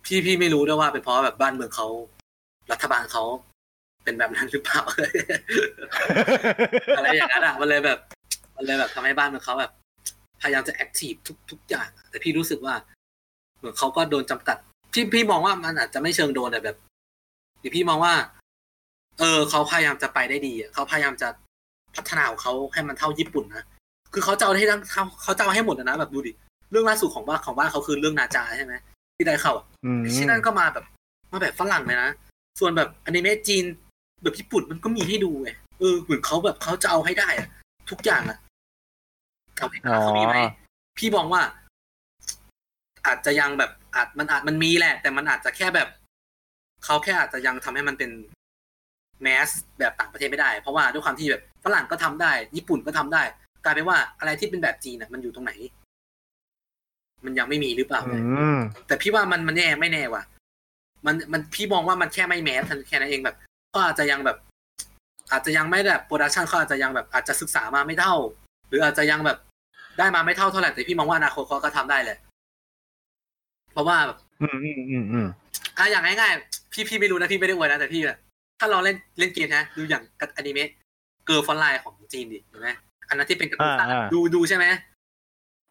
[0.05, 1.87] พี่พี่ไม่รู้ด้วยว่าเป็นเพราะแบบบ้านเมืองเขา
[2.71, 3.23] รัฐบาลเขา
[4.03, 4.81] เป็นแบบนั้นหรือเปล่า
[6.97, 7.99] อะไรอย่างนั้นอะมันเลยแบบ
[8.55, 9.71] มันเลยแบบทำให้บ้านเมืองเขาแบบ
[10.41, 12.73] พยายามจะ active ทุกทุกอย่าง แต่พี่รู้สึกว่า
[13.63, 14.57] เหมือนเขาก็โดนจำกัด
[14.93, 16.77] พี่พี่มองว่ามันอาจจะไม่เชิงโดนแต่แบบ
[17.59, 18.13] หรือพี่มองว่า
[19.19, 21.27] เออเขาพยายามจะไปได้ดีอะเขาพยายามจะ
[21.95, 23.65] พัฒนาของเขาให้มันเท่าญี่ปุ่นนะ
[24.13, 26.31] คือเขาจะเอาให้ทั้งเขาเขาจะเอาให้หมดอะนะแบบดูดิ
[26.71, 28.73] เรื่องล่าสุดของบ้านของบ้านเขาคือเรื่องนาจาใช่ไหม
[29.15, 30.85] ที่ได้เข้าอะอืมที่นั่นก็มาแบบ
[31.31, 32.09] มาแบบฝรั่งเลยนะ
[32.59, 33.63] ส่วนแบบอนิเมะจีน
[34.23, 35.49] แบบญี่ปุ่นมันก็มีให้ดูไง
[35.79, 37.47] เออเหมือนเขาแบบเขาจะเอาให้ได้อะ
[37.89, 38.37] ทุกอย่างอะ
[39.57, 40.37] เอาให้ได้เขามีไหม
[40.97, 41.41] พี่มองว่า
[43.07, 45.87] อาจจะยังแบบอาจมันอาจมันมีแหละ แต่มันอาจจะแค่แบบ
[46.85, 48.11] เขาแค่อาจจะยังทำให้มันเป็น
[49.21, 53.23] mass แบบต่างประเทศไม่ได้ เพราะว่าด้วยความที่แบบฝรั่งก็ทำได้ ญี่ปุ่นก็ทำได้
[53.63, 55.53] กลายเป็นว่าอะไรที่เป็นแบบจีนอะมันอยู่ตรงไหน
[57.25, 60.23] มันยังไม่มีหรือเปล่าอืมแต่พี่ว่ามันมันแน่ไม่แน่ว่ะ
[61.05, 63.35] มันมันพี่มองว่ามันแค่ไม่ mass แค่นั้นเองแบบ
[63.73, 64.37] ก็อาจจะยังแบบ
[65.31, 68.15] อาจจะยังไม่แบบ production เขาอาจจะยังแบบอาจจะศึกษามาไม่เท่า
[68.67, 69.37] หรืออาจจะยังแบบ
[69.97, 72.17] ได้มาไม่เท่าเท่าไหร่แต่พี่มองว่าอนาคตเขาก็ทำได้แหละ
[73.73, 75.27] เพราะว่าแบบอืมอืมอืมอืม
[75.77, 78.17] อะอย่างง่ายๆพี่พี่ไม่รู้นะพี่ไม่ได้อวยนะแต่พี่แบบ
[78.59, 80.03] ถ้าเราเล่นเล่นเกมนะดูอย่าง
[80.37, 80.69] อนิเมะ
[81.25, 82.69] Girls' Frontline ของจีนดิเห็นไหม
[83.09, 84.65] อันนั้นที่เป็นการ์ตูนสั้นอะดูดูใช่ไหม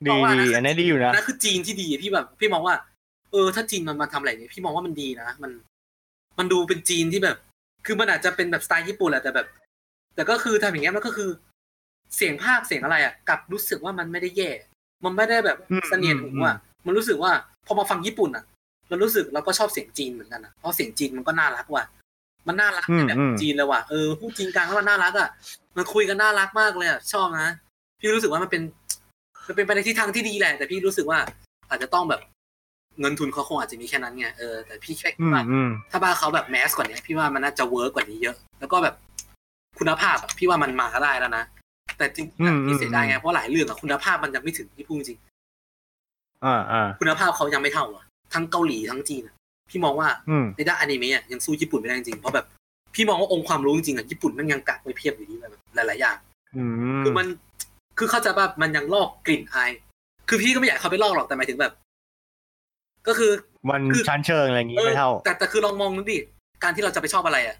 [0.06, 2.74] ดีดีอันนี้ดีอยู่นะนั่นคือจีนที่ดีพี่แบบ พี่มองว่า
[3.32, 5.50] เออ ถ้าจีนมันมาทำอะไรเนี่ยพี่มองว่ามันดีนะมัน
[6.38, 7.36] มันดูเป็นจีนที่แบบ
[7.86, 9.46] คือมันอาจจะเป็นแบบสไตล์ญี่ปุ่นแหละแต่แบบ
[10.14, 11.30] แต่ก็คือทำอย่างเงี้ยมันก็คือ
[12.16, 14.50] เสียงภาคเสียงอะไรอะกลับรู้สึกว่ามันไม่ได้แย่
[15.04, 17.32] มันไม่ได้แบบอืมเสนียดหูอะมันรู้สึกว่า
[17.66, 18.44] พอมาฟังญี่ปุ่นอะ
[18.88, 21.84] เรารู้สึกเราก็ชอบเสียงจีนเหมือนกันอะเพราะเสียงจีนมันก็น่ารักว่ะ
[22.48, 25.28] มันน่ารักในแบบจีนเลยว่ะเออพูดจริงกลางแล้วมันน่ารักอะ
[25.76, 27.48] มันคุยกันน่ารักมากเลยอะชอบนะ
[28.00, 28.62] พี่รู้สึกว่ามันเป็น
[29.46, 31.18] มันเป็นไปในทิศทางที่ดีแหละ แต่พี่รู้สึกว่า
[31.70, 32.20] อาจจะต้องแบบ
[33.00, 38.94] เงินทุนเขาคงอาจจะมีแค่นั้นไงเออแต่พี่แค่คิอืดมว่าอืมถ้าบ้านเขาแบบแมสกว่านี้พี่ว่ามันน่าจะเวิร์กกว่านี้เยอะ แล้วก็แบบ
[39.78, 41.44] คุณภาพอะพี่ว่ามันมาได้แล้วนะ
[41.96, 45.18] แต่แต่จริงๆพี่เสียดายไงเพราะหลายเรื่องอะคุณภาพมันยังไม่ถึงที่พูดจริง
[46.44, 49.34] อ่าอ่าคุณภาพเขายังไม่เท่าอะทั้งเกาหลีทั้งจีนอะ
[49.70, 52.46] พี่มองว่าอืมในด้านอนิเมะยังสู้ญี่ปุ่นไม่ได้จริงเพราะแบบ
[52.94, 56.16] พี่มองว่าองค์ความรู้จริงๆอะญี่ปุ่นมันยังกักไว้เพียบอยู่ดีแบบหลายๆอย่าง
[56.56, 56.62] อื
[57.00, 57.26] มคือมัน
[57.98, 59.70] คือเข้าใจว่ามันยังลอกกลิ่นอาย
[60.28, 61.72] คือพี่ก็ไม่อยากเขาไปลอกหรอกแต่หมายถึงแบบ
[63.08, 63.32] ก็คือ
[63.70, 66.18] มันคือชั้นเชิงอะไรอย่างงี้เออไม่เท่า แต่แต่คือลองมองนึกดิ
[66.62, 67.56] การที่เราจะไปชอบอะไรอะ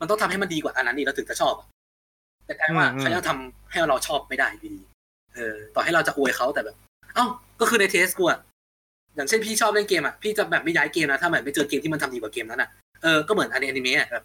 [0.00, 1.66] มันต้องทำให้มันดีกว่าอันนั้นนี่เราถึงจะชอบอะ
[2.46, 4.82] แต่กลายว่าอืมเขายังทำให้เราชอบไม่ได้อยู่ดี
[5.34, 6.76] เออ ต่อให้เราจะอวยเขาแต่แบบ
[7.14, 7.26] เอ้า
[7.60, 8.38] ก็คือใน taste กูอะ
[9.14, 12.68] อย่างเช่นพี่ชอบเล่นเกมอะพี่จะแบบไม่ย้ายเกมนะถ้าแบบไม่เจอเกมที่มันทำดีกว่าเกมนั้นอะ
[13.02, 14.24] เออก็เหมือนอนิเมะอะแบบ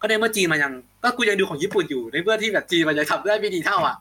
[0.00, 0.72] ก็ในเมื่อจีนมันยัง
[1.02, 3.96] ก็กูยังดูของญี่ปุ่นอยู่ในเมื่อที่แบบจีนมันยังทำได้ไม่ดีเท่าอะ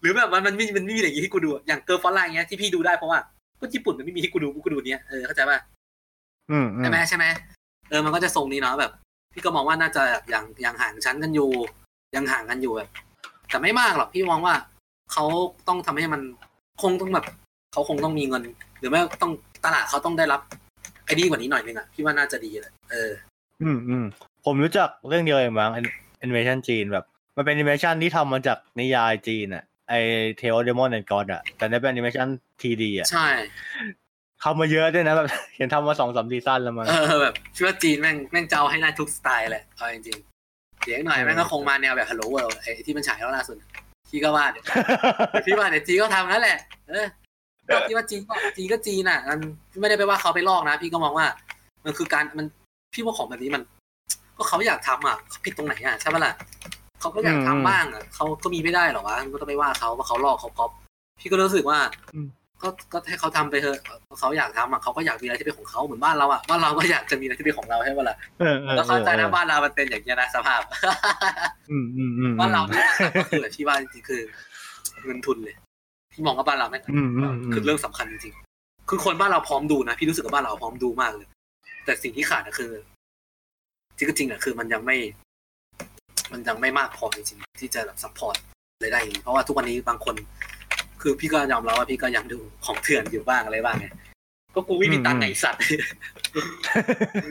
[0.00, 3.18] หรือแบบมันมันไม่มันไม่มีอย่างนี้ให้กูดูอะอย่าง Girls' Frontline เงี้ยที่พี่ดูได้เพราะว่า
[3.60, 5.58] ก็ญี่ปุ่นมันไม่มีให้กูดูกูก็ดูเนี้ยเออเข้าใจป่ะ
[6.50, 7.24] อืมอืมใช่ไหมใช่ไหม
[7.90, 8.92] เออมันก็จะทรงนี้เนาะแบบ
[9.32, 11.50] พี่ก็มองว่าน่าจะแบบยังยังห่างชั้นกันอยู่
[12.14, 12.88] ยังห่างกันอยู่แบบ
[13.50, 14.54] แต่ไม่มากหรอกพี่มองว่า
[15.12, 15.24] เขา
[15.68, 16.20] ต้องทำให้มัน
[16.82, 17.26] คงต้องแบบ
[17.72, 18.42] เขาคงต้องมีเงิน
[18.78, 19.32] หรือไม่ต้อง
[19.64, 20.40] ตลาดเขาต้องได้รับ
[21.04, 23.12] ไอ้ดีกว่านี้หน่อยนึงอะพี่ว่าน่าจะดีเลยเออ
[23.62, 24.04] อืมอืม
[24.44, 27.04] ผมรู้จักเรื่องเดียวเองมั้งแอนิเมชันจีนแบบ
[27.36, 29.94] มันเป็นแอนิเมชันที่ทำมาจากนิยายจีนอะไอ
[30.36, 32.28] Tales of Demons and Gods อะแต่นี่เป็นแอนิเมชัน
[32.60, 33.28] 3D อะใช่
[34.42, 43.56] ทำมาเยอะด้วยนะแบบเห็นทำมาสองสามซีซั่นแล้วมั้งเออแบบพี่ว่าจีนแม่งแม่งจะเอาให้ได้ทุกสไตล์แหละเอาจริงๆเดี๋ยวอีกหน่อยแม่งก็คงมาแนวแบบ Hello World ไอ้ที่มันฉายแล้วล่าสุด
[44.08, 44.64] พี่ก็ว่าเดี๋ยว
[45.46, 46.58] พี่ว่าเดี๋ยวจีนก็ทำนั่นแหละ
[46.90, 47.06] เออ
[47.88, 49.38] พี่ว่าจีนก็จีนก็จีนอะมัน
[49.80, 51.26] ไม่ได้ไปว่าเขาไปลอกนะ พี่ก็มองว่า
[51.84, 52.46] มันคือการมัน
[52.94, 53.62] พี่ว่าของแบบนี้มัน
[54.36, 56.34] ก็เขาอยากทำอะเขาผิดตรงไหนอะใช่ปะล่ะ
[57.00, 60.70] เขาก็อยากทำบ้างอะเขาก็มีไม่ได้หรอกวะมันก็ต้องไปว่าเขาว่าเขาลอกเขาก๊อป
[61.20, 61.78] พี่ก็รู้สึกว่า
[62.14, 62.28] อืม
[62.62, 63.78] ก็ก็ให้เขาทำไปเถอะ
[64.18, 70.60] เขาอยากทำอะเขาก็อยากมีอะไรที่เป็นของเขาเหมือนบ้านเราอะบ้านเราก็อยากจะมีอะไรที่เป็นของเราใช่ปะล่ะเออเออแล้วเข้าใจนะออบ้านเรามันเป็นอย่างนี้ยนะสภาพ
[71.70, 74.20] อืมอืมอืมบ้านเราเนี่ยก็คือแบบที่ว่าจริงๆคือ
[75.04, 75.69] เงินทุนเลยพี่
[76.26, 81.28] มองว่าบ้านเราแม่งอืมอืมอืมคือเรื่องสำคัญจริงๆคือคนบ้านเราพร้อมดูนะพี่รู้สึกว่าบ้านเราพร้อมดูมากเลย
[81.84, 82.70] แต่สิ่งที่ขาดก็คือ
[83.98, 84.96] จริงๆอะคือมันยังไม่
[86.32, 88.36] มันยังไม่มากพอจริงๆที่จะแบบ support
[88.80, 90.14] เลยได้อย่างนี้เพราะว่าทุกวันนี้บางคน
[91.02, 93.86] คือพี่ก็ยอมรับว่าพี่ก็ยังดูของเถื่อนอยู่บ้างอะไรบ้างไง
[94.54, 95.60] ก็กูไม่มีตังค์ไงไอ้สัตว์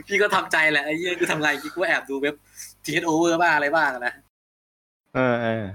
[0.07, 2.35] พี่ก็ทำใจแหละไอ้เหี้ยกูทำไงกูแอบดูเว็บ
[2.83, 4.13] ทีเอโอเวอร์บ้างอะไรบ้างนะ
[5.15, 5.65] เออเออ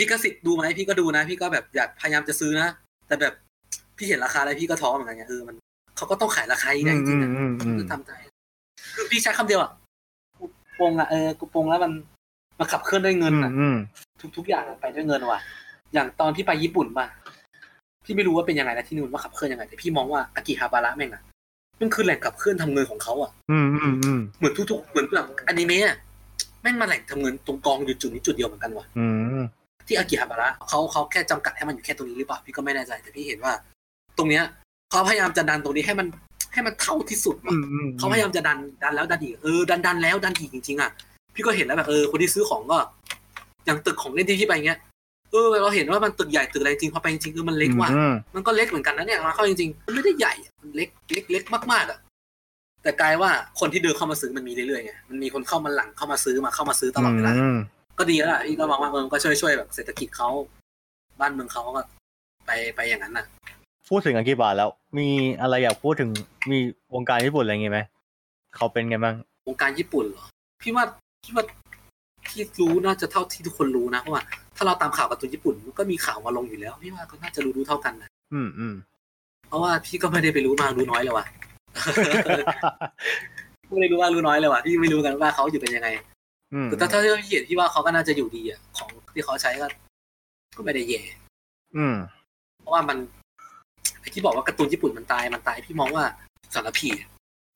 [0.00, 2.68] ลิขสิทธิ์ดูไหมพี่ก็ดูนะ พี่ก็แบบอยากพยายามจะซื้อนะ
[3.06, 3.32] แต่แบบ
[3.96, 5.56] พี่เห็นราคาแล้วพี่ก็ท้อเหมือนกันไงเออมัน
[5.96, 8.12] เขาก็ต้องขายราคาอืได้มจอืริงมๆอะอืมอืมคือทำใจ
[8.94, 9.70] คือพี่ใช้คำเดียวอะ
[10.38, 10.44] กู
[10.80, 11.92] ปงอะเออกูปงแล้วมัน
[12.58, 13.76] มันขับเคลื่อนด้วยเงินอืมอะอืม
[14.20, 15.40] ทุกทุกอย่างไปด้วยเงินว่ะ
[15.94, 17.06] อย่างตอนพี่ไปญี่ปุ่นมา
[18.04, 21.22] พี่ไม่รู้ว่าเป็นยังไงนะที่นู่นว่าขับเคลื่อนยังไงแต่พี่มองว่าอากิฮาบาระแม่งอะ
[21.80, 25.96] มันคือแหล่งขับเคลื่อนทำเงินของเขาอะอืมอืมอืมเหมือนทุกๆเหมือนแบบอนิเมะอะ
[26.62, 29.06] แม่งมาแหล่งทำเงินตรงกองอยู่จุดนี้จุดเดียวเหมือนกันว่ะอื
[29.38, 29.42] ม
[29.88, 33.52] ที่อากิฮาบาระเขาเขาแค่จำกัดให้มันอยู่แค่ตรงนี้หรือเปล่าพี่ก็ไม่แน่ใจแต่พี่เห็นว่า
[34.18, 34.44] ตรงเนี้ย
[34.90, 36.06] เขาพยายามจะดันตรงนี้ให้มัน
[36.52, 40.90] ให้มันเท่าที่สุดอืว่ะมอืมเขาพยายามจะดันดันแล้วดันอีกเออดันดันแล้วดันอีกจริงๆอะ
[41.34, 42.78] พี่ก็เห็นแล้วแบบเออคนที่ซื้อของก็
[43.66, 44.78] อย่างตึกของเล่นที่พี่ไปเงี้ย
[45.30, 51.98] เออเราเห็นว่ามันตึกใหญ่ตึกอะไรจริงพอไปจริงๆคือมันเล็กว่ะอืมมันก็เล็กเหมือนกันนะเนี่ยมาเข้าจริงๆมันไม่ได้ใหญ่อะมันเล็กเล็กเล็กมากๆอะ
[52.82, 53.30] แต่กลายว่า
[53.60, 57.58] คนที่เดินเข้ามาซื้อมันมีเรื่อยๆไงมันมีคนเข้ามาหลังเข้ามาซื้อมาเข้ามาซื้อตลอดเวลาอืม
[57.98, 60.28] ก็ดีแล้วล่ะพี่ก็มองว่าเออมันก็ช่วยช่วยแบบเศรษฐกิจเขา
[61.20, 61.82] บ้านเมืองเขาก็
[62.46, 63.26] ไปไปอย่างนั้นน่ะ
[63.88, 65.08] พูดถึงอากิบาแล้ว มี
[65.40, 66.10] อะไรอยากพูดถึง
[66.50, 66.58] มี
[66.94, 67.80] วงการญี่ปุ่นอะไรอย่างงี้ไหม
[68.56, 69.14] เขาเป็นไงบ้าง
[69.48, 70.26] วงการญี่ปุ่นเหรอ
[70.62, 70.84] พี่ว่า
[71.24, 71.44] พี่ว่า
[72.28, 74.22] ที่รู้น่าจะเท่าที่ทุกคนรู้นะเพราะว่า
[74.56, 78.74] ถ้าเราตามข่าวการ์ตูนญี่ปุ่นมันก็มีข่าวมาลงอยู่แล้วพี่ว่าก็น่าจะรู้รู้เท่ากันนะอืมอืม
[79.48, 81.26] เพราะว่าพี่ก็ไม่ได้ไปรู้มากรู้น้อยเลยว่ะ
[83.68, 85.88] ไม่ได้รู้มากรู้น้อยเลยว่ะพี่ไม่รู้กันว่าเขาอยู่เป็นยังไง
[86.54, 89.66] อืมแต่ถ้าถ้าที่พี่เห็นพี่ว่าเขาก็น่าจะอยู่ดีอะของที่เขาใช้ก็
[90.56, 91.02] ก็ไม่ได้แย่
[91.76, 91.96] อืม
[92.60, 92.98] เพราะว่ามัน
[94.00, 96.04] ไอ้ที่บอกว่าการ์ตูนญี่ปุ่นมันตายมันตายพี่มองว่า
[96.54, 96.88] สารพี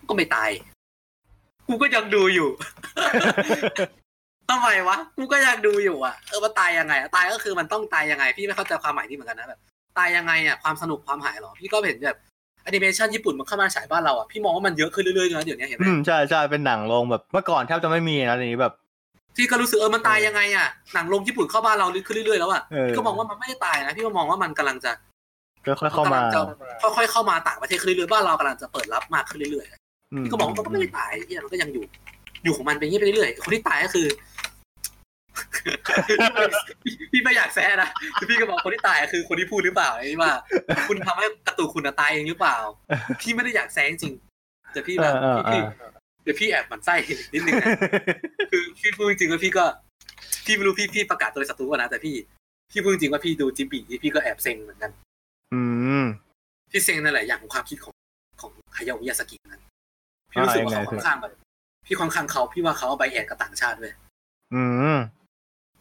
[0.08, 0.50] ก็ไม่ตาย
[1.68, 2.48] กูก็ยังดูอยู่
[4.50, 9.60] ทำไมวะกูก็ยังดูอยู่อะเออมันตายยังไงอะตายก็คือมันต้องตายยังไง พี่ไม่เข้าใจความหมายนี้เหมือนกันนะแบบ
[9.98, 12.18] ตายยังไงอะความสนุกความหายเหรอพี่ก็เห็นแบบ
[12.64, 18.74] แอนิเมชันญี่ปุ่นมันเข้ามาฉายบ้านเราอะพี่มองว่ามันเยอะขึ้นเรื่อยๆนะเดี๋ยวนี้เห็นไหมอืมใช่ใช่เป็นหนังลงแบบเมื่อก่อนแทบจะไม่มีนะทีนี้แบบ
[19.36, 24.92] พี่ก็รู้สึกเออมันตายยังไงอะหนังลงญี่ปุ่นเข้าบ้านเราขึ้นเรื่อยๆแล้วอะเออพี่ก็มองว่ามันไม่ได้ตายนะพี่ก็มองว่ามันกำลังจะ
[25.80, 26.40] ค่อยๆเข้ามานกำลังจะ
[26.96, 31.84] ค่อยๆเข้ามาต่างประเทศขึ้นเรื่อยๆบ้านเรากำลังจะเปิดรับมากขึ้นเรื่อยๆอืมพี่ก็บอกว่ามันก็ไม่ได้ตายที่มันก็ยังอยู่
[32.44, 34.06] อยู่ของมันไปอย่างนี้ไปเรื่อยๆคนที่ตายก็คือ
[37.12, 40.32] พี่ไม่อยากแซะนะคือพี่ก็บอกคนที่ตายคือคนที่พูดหรือเปล่าไอ้ว่า
[40.88, 42.56] คุณทำให้การะตูนคุณน่ะตายเองหรือเปล่า
[43.20, 45.60] พี่ไม่ได้อยากแซะจริงๆแต่พี่แบบเออเออพี่
[46.22, 46.94] เออเดี๋ยวพี่แอบหมั่นไส้
[47.32, 47.68] นิดนึงนะ
[48.50, 49.64] คือพี่พูดจริงๆแล้วพี่ก็
[50.44, 52.14] พี่ไม่รู้พี่พี่ประกาศตัวเป็นศัตรูก่อนนะแต่พี่
[52.70, 54.90] พี่พูดจริงว่าพี่ดูจิบบี้พี่ก็แอบเซ็งเหมือนกัน
[55.52, 55.60] อื
[56.02, 56.04] ม
[56.70, 57.94] พี่เซ็งนั่นแหละอย่างของความคิดของ
[58.40, 59.62] ของฮายามิยาสกินั้น
[60.30, 61.32] พี่รู้สึกว่าเขาค่อนข้างแบบ
[61.86, 63.92] พี่ค่อนข้างเขาพี่ว่าเขาเอาใบแอนกับต่างชาติด้วย
[64.54, 64.62] อื
[64.96, 64.98] ม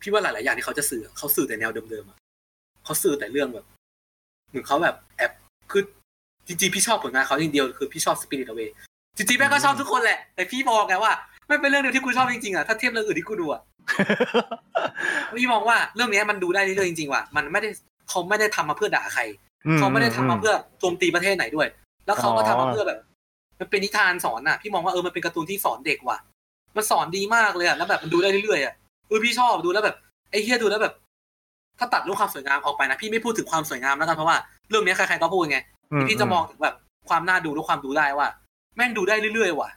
[0.02, 2.18] พี่ว่าหลาย ๆ อย่างที่เขาจะสื่อเขาสื่อแต่แนวเดิมๆอะ
[2.86, 3.66] เขาสื่อแต่เรื่องแบบ
[4.50, 5.32] เหมือนเขาแบบแอบ
[5.72, 5.84] คือ
[6.48, 8.60] จริง ๆ พี่ชอบผลงานเขาอย่างเดียวคือพี่ชอบสปิริตเว
[9.18, 11.14] จริงๆแม่งก็ชอบทุกคนแหละ แต่พี่บอกไงว่า
[11.48, 13.62] ไม่เป็นเรื่องเดียวที่กูชอบจริงๆอะถ้าเทียบเรื่องอื่นที่กูดูอะ
[15.38, 17.70] พี่มองว่าเรื่องนี้มันดูได้เรื่อยๆจริงๆว่ะมันไม่ได้
[18.10, 19.22] เขาไม่ได้ทำมาเพื่อด่าใคร
[19.78, 21.68] เขาไม่ได้ทำมาเพื่อโจมตีประเทศไหนด้วย
[22.06, 23.00] แล้วเขาก็ทำมาเพื่อแบบ
[23.60, 26.18] มันเป็นนิทานสอนอะพี่มองว่าเออมันเป็นการ์ตูนที่สอนเด็กว่ะ
[26.76, 28.74] มันสอนดีมากเลยอะแล้วแบบมันดูได้เรื่อยๆอะ
[29.08, 29.96] เออพี่ชอบดูแล้วแบบ
[30.32, 30.94] ไอ้เฮียดูแล้วแบบ
[31.80, 34.38] ถ้าตัดเรื่องความสวยงามออกไปนะพี่ไม่พูดถึงความสวยงามแล้วกันเพราะว่า
[34.70, 35.60] เรื่องนี้ใครๆก็พูดไง
[36.08, 36.76] พี่จะมองถึงแบบ
[37.10, 38.28] ความน่าดูและความดูได้ว่า
[38.76, 39.70] แม่งดูได้เรื่อยๆว่ะ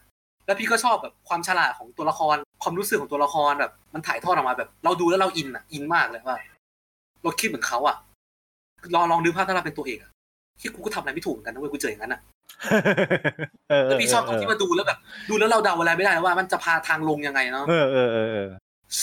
[0.45, 6.37] แล้วพี่ก็ชอบแบบความฉลาดของตัวละคร ความรู้สึกของตัวละครแบบ มันถ่ายทอดออกมาแบบ เราดูแล้วเราอินอะ อินมากเลยว่า
[7.23, 7.97] เราคิดเหมือนเขาอะ
[8.93, 10.11] ลองลองดูภาพถ้าเราเป็นตัวเอกอะ
[10.59, 12.21] ที่กูก็ทำอะไรไม่ถูกเหมือนกันนะเว้ยกูเจออย่างนั้นอะ
[13.87, 18.47] แล้วพี่ชอบตรงที่มาดูแล้วแบบ ดูแล้วเราเดาอะไรไม่ได้ว่ามันจะพาทางลงยังไงเนาะเออเออเออ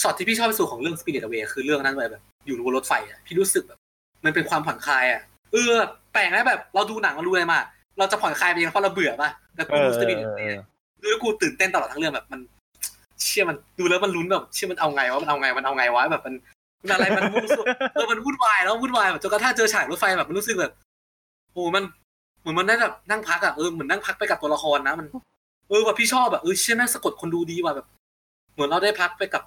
[0.00, 3.78] ช็อตที่พี่ชอบที่สุดของเรื่อง Spirit Away คือเรื่องนั้นเลยแบบ อยู่บนรถไฟอะพี่รู้สึกแบบ
[4.24, 5.20] มันเป็นความผ่อนคลายอะ
[5.52, 5.72] เออ
[6.12, 7.58] แปลกนะแบบ เราดูหนังเราดูอะไรมา
[7.98, 10.48] เราจะผ่อนคลายไปเองเพราะเราเบื่อป่ะแต่กูดู Spirit Away
[11.00, 12.40] ดูแล้วกูตื่นเต้นตลอดทั้งเรื่องแบบมัน
[13.24, 16.34] เชื่อมันดูแล้วมันลุ้นแบบเชื่อมันเอาไงวะมันเอาไงมันเอาไงวะแบบมัน
[16.80, 17.44] มันอะไรมันวุ่น
[17.94, 20.72] เออมันวุ่นวายแล้ววุ่นวายแบบจนกระทั่งเจอฉากรถไฟแบบมันรู้สึกแบบ
[21.52, 21.82] โอ้มัน
[22.40, 25.06] เหมือนมันได้แบบนั่งพักอะเออเหมือนนั่งพักไปกับตัวละครนะมัน
[25.68, 27.86] เออแบบพี่ชอบแบบเออเชื่อแม่งสะกดคนดูดีว่ะแบบ
[28.54, 29.42] เหมือนเราได้พักไปกับ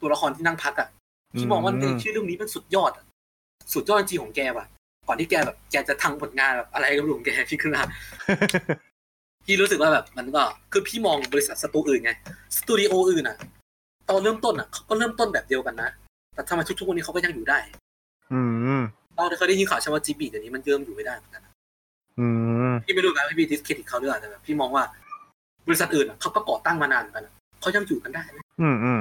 [0.00, 0.88] ตัวละครที่นั่งพักอะ
[1.36, 3.04] พี่มองว่าในชื่อเรื่องนี้มันสุดยอดอะ
[3.74, 4.66] สุดยอดจริงของแกว่ะ
[5.08, 7.82] ก่อนที่แกแบบแกจะทำผลงานแบบอะไรกับลุงแกพี่ขึ้นมา
[9.44, 10.42] พี่รู้สึกว่าแบบมันก็
[10.72, 12.12] คือพี่มองบริษัทสตูอื่นไง
[12.58, 13.36] สตูดิโออื่นอะ
[14.08, 15.90] ตอนเริ่มต้นอะเขาก็เริ่มต้นแบบเดียวกันนะ
[16.34, 17.58] แต่ทำไมทุกๆวันนี้เขาก็ยังอยู่ได้
[18.32, 18.40] อื
[18.80, 18.82] ม
[19.14, 21.42] เราเคยได้ยินข่าวใช่ว่าจีบีเดี๋ยวนี้มันเริ่มอยู่ไม่ได้เหมือนกัน
[22.18, 22.26] อื
[22.70, 24.84] มพี่ไม่รู้นะพี่ดิสเครดิตเขาด้วยแต่แบบพี่มองว่า
[25.66, 27.28] บริษัทอื่นอะเขาก็ก่อตั้งมานานกัน
[27.60, 28.22] เขายังอยู่กันได้
[28.60, 29.00] อืมอืม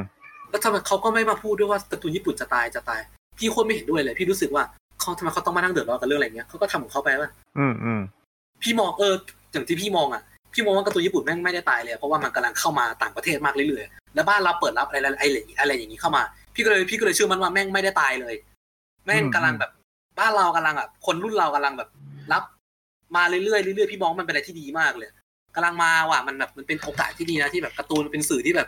[0.50, 3.02] แล้วทำไมเขาก็ไม่มาพูดด้วยว่าการ์ตูนญี่ปุ่นจะตายจะตาย
[3.38, 4.64] พี่โคตรไม่เห็นด้วยเลย พี่รู้สึกว่า
[5.02, 8.02] เขาทำไมเขาต้องมานั่งเดือดร้อนกับเรื่องอะไรเงี้ยเขาก็ทำของเขาไปว่าอืมอืม
[8.64, 9.14] พี่มองเออ
[9.52, 10.22] อย่างที่พี่มองอะ
[10.54, 16.24] พี่มองว่าการ์ตูนญี่ปุ่นแม่งไม่ได้ตายเลยเพราะว่ามันกำลังเข้ามาต่างประเทศมากเรื่อยๆแล้วบ้านเราเปิดรับอะไรอะไรอะไรอย่างนี้เข้ามา
[16.54, 18.36] พี่ก็เลยพี่ก็เลยเชื่อมันว่าแม่งไม่ได้ตายเลย
[19.06, 19.72] แม่งกำลังแบบ
[20.20, 21.90] บ้านเรากำลังอะคนรุ่นเรากำลังแบบ
[22.32, 22.44] รับ
[23.16, 25.10] มาเรื่อยๆเรื่อยๆพี่มองมันเป็นอะไรที่ดีมากเลย
[25.56, 28.68] กำลังมาว่ะมันแบบมันเป็นโอกาสที่ดีนะที่แบบการ์ตูนเป็นสื่อที่แบบ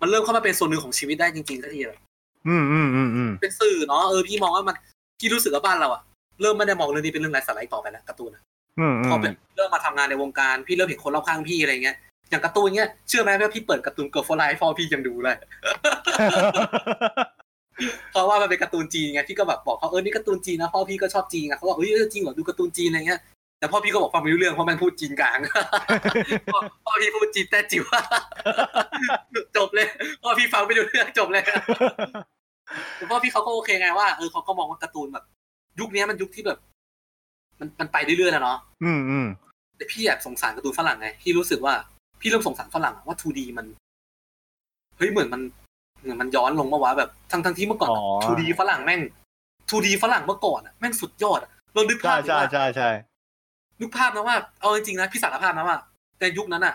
[0.00, 2.00] มันเริ่มเข้ามาเป็นส่วนหนึ่งของชีวิตได้จริงๆสักทีแบบ
[2.48, 4.76] อืมอืมอืมอืมเป็นสื่อเนาะเออพี่มองว่ามัน
[5.22, 6.02] พี่รู้สึกว่าบ้านเราอะ
[6.40, 8.42] เริ่มไม่ได้มองเรื่องนี้เป็นเรื่องไร้สาระอีกต่อไปแล้วการ์ตูนอะ
[8.78, 11.96] อืมอืพอมเป็นเริ่มมาทำงานในวงการพี่เริ่มเห็นคนรอบข้างพี่อะไรเงี้ย
[12.30, 15.36] อย่างการ์ตูนเงี้ยเชื่อไหมว่าพี่เปิดการ์ตูนเกิร์ลฟอร์ไลฟ์พอพี่ยังดูเลย
[18.12, 23.20] เพราะว่ามันเป็นการ์ตูนจีนไงพี่ก็แบบบอกเขาเออนี่การ์ตูนจีนนะพ่อพี่ก็ชอบจีนไงเขาบอกเฮ้ยจริงเหรอดูการ์ตูนจีนอะไรเงี้ย
[23.58, 25.38] แต่พ่อพี่ก็บอกฟังไม่รู้เรื่องเพราะมันพูดจีนกลาง
[26.52, 27.84] พ่อพ่อพี่พูดจีนแต้จิ๋ว
[29.56, 29.86] จบเลย
[30.22, 31.44] พ่อพี่ฟังไม่รู้เรื่องจบเลย
[32.96, 35.24] แต่พ่อพี่เขาก็โอเคไงว่าเออเขาก็มองว่าการ์ตูนแบบ
[35.80, 36.58] ยุคนี้มันยุคที่แบบ
[37.60, 39.26] มันมันไปเรื่อยๆแล้วเนาะอืมอืม
[39.76, 41.74] แต่พี่แอบสงสารการ์ตูนฝรั่งไงพี่รู้สึกว่า
[42.20, 43.66] พี่เริ่มสงสารฝรั่งอะว่า 2D มัน
[44.96, 45.42] เฮ้ยเหมือนมัน
[46.02, 49.00] เหมือนมันย้อนลงมาวะแบบทั้งทั้งที่เมื่อก่อนอ๋อ 2D ฝรั่งแม่ง
[49.70, 52.90] 2D ฝรั่งเมื่อก่อนอะแม่งสุดยอดอะเรานึกใช่ภาพดิใช่ว่าใช่ใช่
[53.80, 55.76] นึกภาพนะว่าเอาจริงๆนะพี่สารภาพนะว่า
[56.20, 56.74] ในยุคนั้นอะ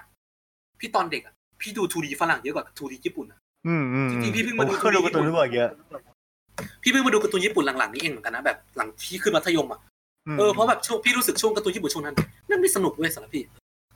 [0.79, 5.69] พี่ตอนเด็กอะพี่ดู 2D ฝรั่งเยอะกว่า 2D ญี่ปุ่นอะ อืมอืมจริงๆพี่เพิ่งผมมาดูก็ดูการ์ตูนด้วยเยอะ
[6.83, 9.79] พี่เพิ่งมาดูการ์ตูนญี่ปุ่นหลังๆนี้เองเหมือนกันนะแบบหลังที่ขึ้นมัธยมอะ
[10.35, 12.15] มเออเพราะแบบช่วงพี่รู้สึกช่วงการ์ตูนญี่ปุ่นช่วงนั้น
[12.47, 13.43] แม่งไม่สนุกเว้ยสำหรับพี่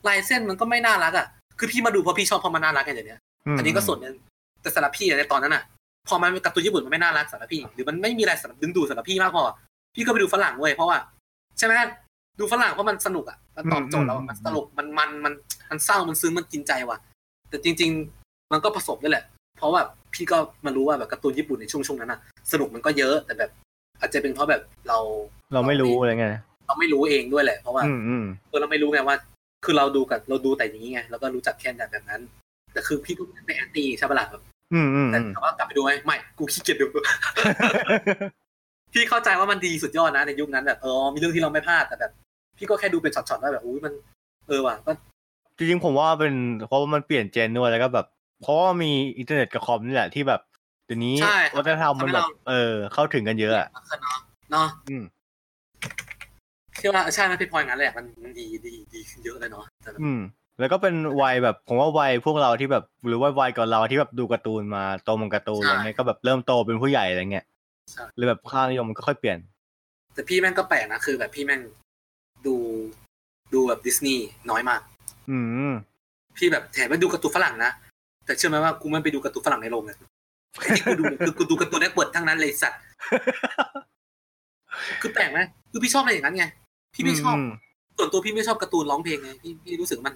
[0.08, 1.28] ลายเส้นมันก็ไม่น่ารักอะ
[1.60, 3.20] คือพี่มาดูเพราะพี่ชอบเพราะมันน่ารักกันอย่างเนี้ย
[3.54, 4.16] มอันนี้ก็ส่วนหนึง
[4.62, 5.64] แต่สำหรับพี่อะในตอนนั้นอะ
[6.08, 9.44] พอมันเป็นการ์ตูนญี่ปุ่นมันไม่น่ารักสำหรับพี่ หรือมันไม่มีอะไรสำหรับดึงดูดสำหรับพี่มากพอ
[9.96, 10.98] พี่ก็ไปดูฝรั่งเว้ยเพราะว่า
[11.58, 11.74] ใช่ไหม
[12.40, 15.34] ดูฝรั่งเพราะมันสนุกอะมันตอบโจทย์เราอะมันตลกมันมันมัน
[15.70, 16.98] มันเศร้ามันซึ้งมันกินใจว่ะ
[17.50, 17.92] แต่จริง
[18.22, 19.26] ๆ มันก็ผสมด้วยแหละ
[19.62, 19.82] เพราะว่า
[20.14, 22.20] พี่ก็มารู้ว่าแบบการ์ตูนญี่ปุ่นในช่วงช่วงนั้นอะ
[22.52, 23.52] สนุกมันก็เยอะแต่แบบ
[24.00, 25.00] อาจจะเป็นเพราะแบบเรา
[25.54, 26.32] เราไม่รู้อะไรเงี้ย
[26.68, 29.16] เราไม่รู้เองด้วยแหละ เพราะว่าอืมอืมเออเราไม่รู้ไงว่า
[29.66, 32.22] คือเราดูกับเราดูแต่อย่างนี้ไงแล้วก็รู้จักแค่แบบแบบนั้น
[32.74, 34.44] แต่คือพี่ก็ไม่แอนตี้ใช่ปะล่ะแบบ
[34.74, 36.86] อืมอืมแต่ถามว่ากลับไปดูไหมไม่กูขี้เกียจดู
[38.94, 42.12] พี่เข้าใจว่ามันดีสุดยอดนะในยุคนั้นแบบเออมีเรื่องที่เราไม่พลาดแต่แบบ
[42.58, 43.94] พี่ก็แค่ดูเป็นช็อตๆว่าแบบอุ้ยมัน
[44.48, 44.92] เออว่ะก็
[45.58, 46.34] จริงๆผมว่าเป็น
[46.68, 48.06] เพราะว่ามันเปลี่ยน gen ด้วยแล้วก็แบบ
[48.42, 50.42] เพราะว่ามีอินเทอร์เน็ตกับคอมนี่แหละที่แบบ
[50.86, 54.18] เดี๋ยวนี้ใช่วัฒนธรรมมันแบบเออ เข้าถึงกันเยอะอะเนาะ
[54.52, 55.04] เนาะอืม
[56.78, 60.20] เชื่อว่าใช่ไหมพี่พลอยงั้นแหละมันมันดีดีดีขึ้นเยอะเลยเนาะแต่แบบอืม
[60.60, 67.46] แล้วก็เป็นวัยแบบผมว่าวัยพวกเราที่แบบหรือว่าวัยก่อนเราที่แบบดูการ์ตูนมาโตมากับการ์ตูนอะไรเงี้ยก็แบบเริ่มโตเป็นผู้ใหญ่อะไรเงี้ย
[67.92, 69.38] ใช่หรือแบบค่านิยมมันก็ค่อยเปลี่ยน
[70.14, 71.62] แต่พี่แม่งก็แปลกนะคือ แบบพี่แม่ง
[72.46, 72.56] ดู
[73.54, 74.82] ดูแบบดิสนีย์น้อยมาก
[75.30, 75.38] อื
[75.72, 75.74] ม
[76.38, 77.72] พี่แบบแถมไปดูการ์ตูนฝรั่งนะ
[78.32, 79.98] แต่เชื่อไหมว่ากูไม่ไปดูการ์ตูนฝรั่งในโรงเลย
[80.78, 82.80] ที่กูดูคือกูดู Cartoon Network ทั้งนั้นเลยสัตว์
[85.02, 85.40] คือแปลกไหม
[85.72, 86.46] คือพี่ชอบอะไรอย่างนั้นไง
[86.94, 87.36] พี่ไม่ชอบ
[87.98, 90.14] ส่วนตัวพี่ไม่ชอบการ์ตูนร้องเพลงไง พี่พี่รู้สึกมัน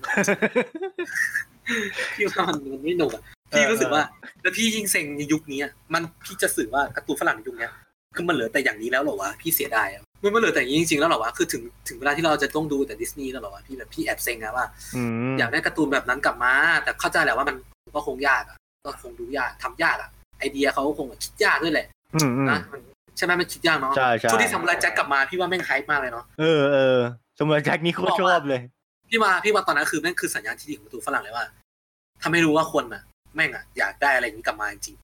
[2.16, 4.04] พี่ว่ามันมันไม่หนุกอะพี่รู้สึกว่า
[4.42, 7.72] แล้วพี่ยิ่งเซ็งในยุคนี้อะมันพี่จะสื่อว่าการ์ตูนฝรั่งในยุคเนี้ย
[8.16, 14.66] คือมันเหลือแต่อย่างนี้แล้วเหรอวะพี่เสียดายอะมันมันเหลือแต่อย่างนี้จริงๆแล้วเหรอวะคือถึงถึงเวลาที่เราจะต้องดูแต่ดิสนีย์แล้วเหรอวะพี่แบบพี่แอบเซ็งนะว่า
[14.96, 15.02] อื
[15.32, 17.56] มอยากได้การ์ตูนแบบนั้นกลับมา แต่เข้าใจแหละว่ามัน
[17.96, 20.10] ก็คงยากอะก็คงดูยากทำยากอะ
[20.40, 22.82] ไอเดียเขาก็คงคิดยากด้วยแหละอืมอืมนะมัน
[23.18, 27.00] ใช่ไหมมันคิดยากเนาะใช่ใช่ช่วงที่ซามูไรแจ็คกลับมาพี่ว่าแม่ง hype มากเลยเนาะเออเออ
[27.38, 28.62] ซามูไรแจ็คนี่โคตรชอบเลย
[29.10, 31.46] พี่มาพี่ว่าตอนนั้นคือแม่งคือสัญญาณที่ดีของการ์ตูนฝรั่งเลยว่า
[32.22, 33.02] ถ้าไม่รู้ว่าคนอะ
[33.36, 34.96] แม่งอะอยากได้อะไรอย่างนี้กลับมาจริง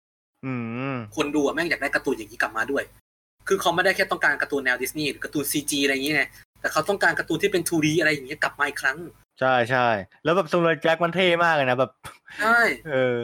[0.46, 0.54] อื
[0.96, 2.84] มๆคนดูอะแม่งอยากได้การ์ตูนอย่างนี้กลับมาด้วย
[3.48, 6.24] คือเขาไม่ได้แค่ต้องการการ์ตูนแนวดิสนีย์หรือการ์ตูน CG อะไรอย่างเงี้ยไง
[6.62, 8.98] แต่เขาต้องการการ์ตูนที่เป็น 2D อะไรอย่างเงี้ยกลับมาอีกครั้ง
[9.40, 9.88] ใช่ใช่
[10.24, 11.92] แล้วแบบซามูไรแจ็คมันเท่มากเลยนะแบบ
[12.42, 12.60] ใช่
[12.90, 13.18] เออ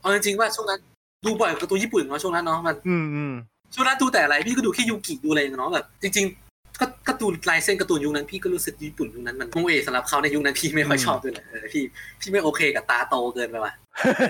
[0.00, 0.80] เอาจริงๆว่าช่วงนั้น
[1.24, 3.34] ดูบ่อยกว่าการ์ตูนญี่ปุ่นเนาะช่วงนั้นเนาะมัน อืมอืม
[3.74, 11.82] ช่วงนั้นดูแต่อะไรพี่ก็ดูแค่ยูกิดูอะไรอย่างเนาะแบบจริง ๆ ก็การ์ตูนลายเส้นการ์ตูนยุคนั้นพี่ก็รู้สึกญี่ปุ่นยุคนั้นมันโมเอสำหรับเขาในยุคนั้นพี่ไม่ค่อยชอบด้วยแหละเออพี่
[12.20, 13.72] พี่ไม่โอเคกับตาโตเกินไปว่ะ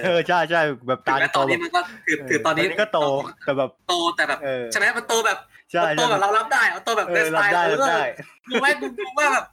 [0.05, 3.01] เออใช่ใช่แบบถึตางแม้โตตอนแบนี้บมันก็คือคือตอนนี้ก็โต
[3.45, 5.39] แต่แบบโตแต่แบบเออใช่ไหมมันโตแบบ
[5.73, 8.03] ใช่มันโตใช่แบบเรารับได้เอาโตแบบเอในอสรัไตบล์ได้เรารับได้
[8.51, 9.47] กูไม่กูกูว่าแบบ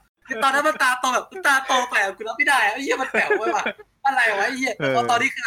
[0.43, 3.65] ตอนนั้นมันตาโตแบบตาโตไปอะกูรับไม่ได้อะไอ้เหี้ยมันแปลกเว้ยว่ะ
[4.05, 5.43] อะไรวะไอ้เหี้ยพอตอนนี้คือ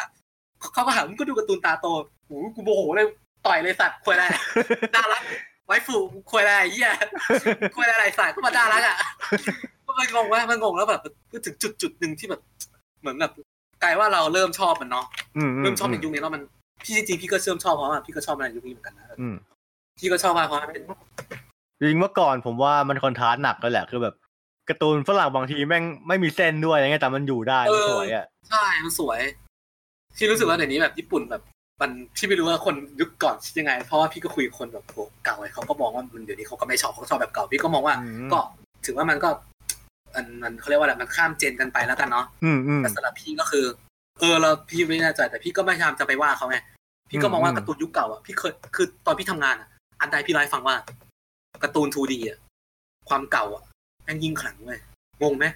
[0.75, 1.87] เขาก็หามึงก็ดูการ์ตูนตาโต
[2.27, 3.07] โอ้โหกูโมโหเลย
[3.47, 4.25] ต่อยเลยสัตว์ควยอะไร
[4.95, 5.23] น่ารัก
[5.67, 5.97] ไว้ฝู
[6.31, 6.91] ควยอะไรไอ้เหี้ย
[7.75, 8.97] ควยอะไรสัตว์ก็มาน่ารักอะ
[9.87, 11.01] ก็มันงงว่ามันงงแล้วแบบ
[11.33, 12.41] ก็ถึงจุดจุดหนึ่งที่แบบ
[13.01, 13.33] เหมือนแบบ
[13.83, 16.43] กลายว่าเราเริ่มชอบมันเนาะอืมเริ่มชอบในยุคนี้แล้วมัน
[16.85, 19.35] พี่จริงๆพี่ก็เริ่มชอบเพราะว่าพี่ก็ชอบในยุคนี้เหมือนกันนะอืม
[19.99, 20.85] พี่ก็ชอบมากเพราะมันเป็น
[21.81, 24.15] จริงเมื่อก่อนผมว่ามันคอนทราสต์หนักเลยแหละคือแบบ
[24.71, 29.21] การ์ตูนฝรั่งบางทีแม่งไม่มีเส้นด้วยอะไรเงี้ยแต่มันอยู่ได้มันสวยอะใช่มันสวย
[30.17, 31.43] พี่รู้สึกว่าเดี๋ยวนี้แบบญี่ปุ่นแบบ
[31.81, 38.41] มันพี่ไม่รู้ว่าคนยุคก่อนคิดยังไง เพราะว่าพี่ก็คุยกับคนแบบโหเก่าไอ้เขาก็มองว่ามันเดี๋ยวนี้เขาก็ไม่ชอบเขาชอบแบบเก่าพี่ก็มองว่าอืมก็
[38.87, 39.29] ถือว่ามันก็
[40.15, 43.65] มันมันเขาเรียกว่าอะไรมันข้ามเจนกันไปแล้วกันเนาะอืมอืมแต่สำหรับพี่ก็คือ
[44.21, 46.59] เออเราพี่ไม่แน่ใจแต่พี่ก็ไม่พยายามจะไปว่าเขาไง
[47.11, 49.69] พี่ก็มองว่าอืมการ์ตูนยุคเก่าอะพี่เคยคือตอนพี่ทำงานอะ
[50.01, 50.77] อันใดพี่เล่าให้ฟังว่า
[51.63, 52.39] การ์ตูน 2D อะ
[53.09, 54.81] ความเก่าอะแม่งยิ่งขลังเลย
[55.23, 55.47] งงไหม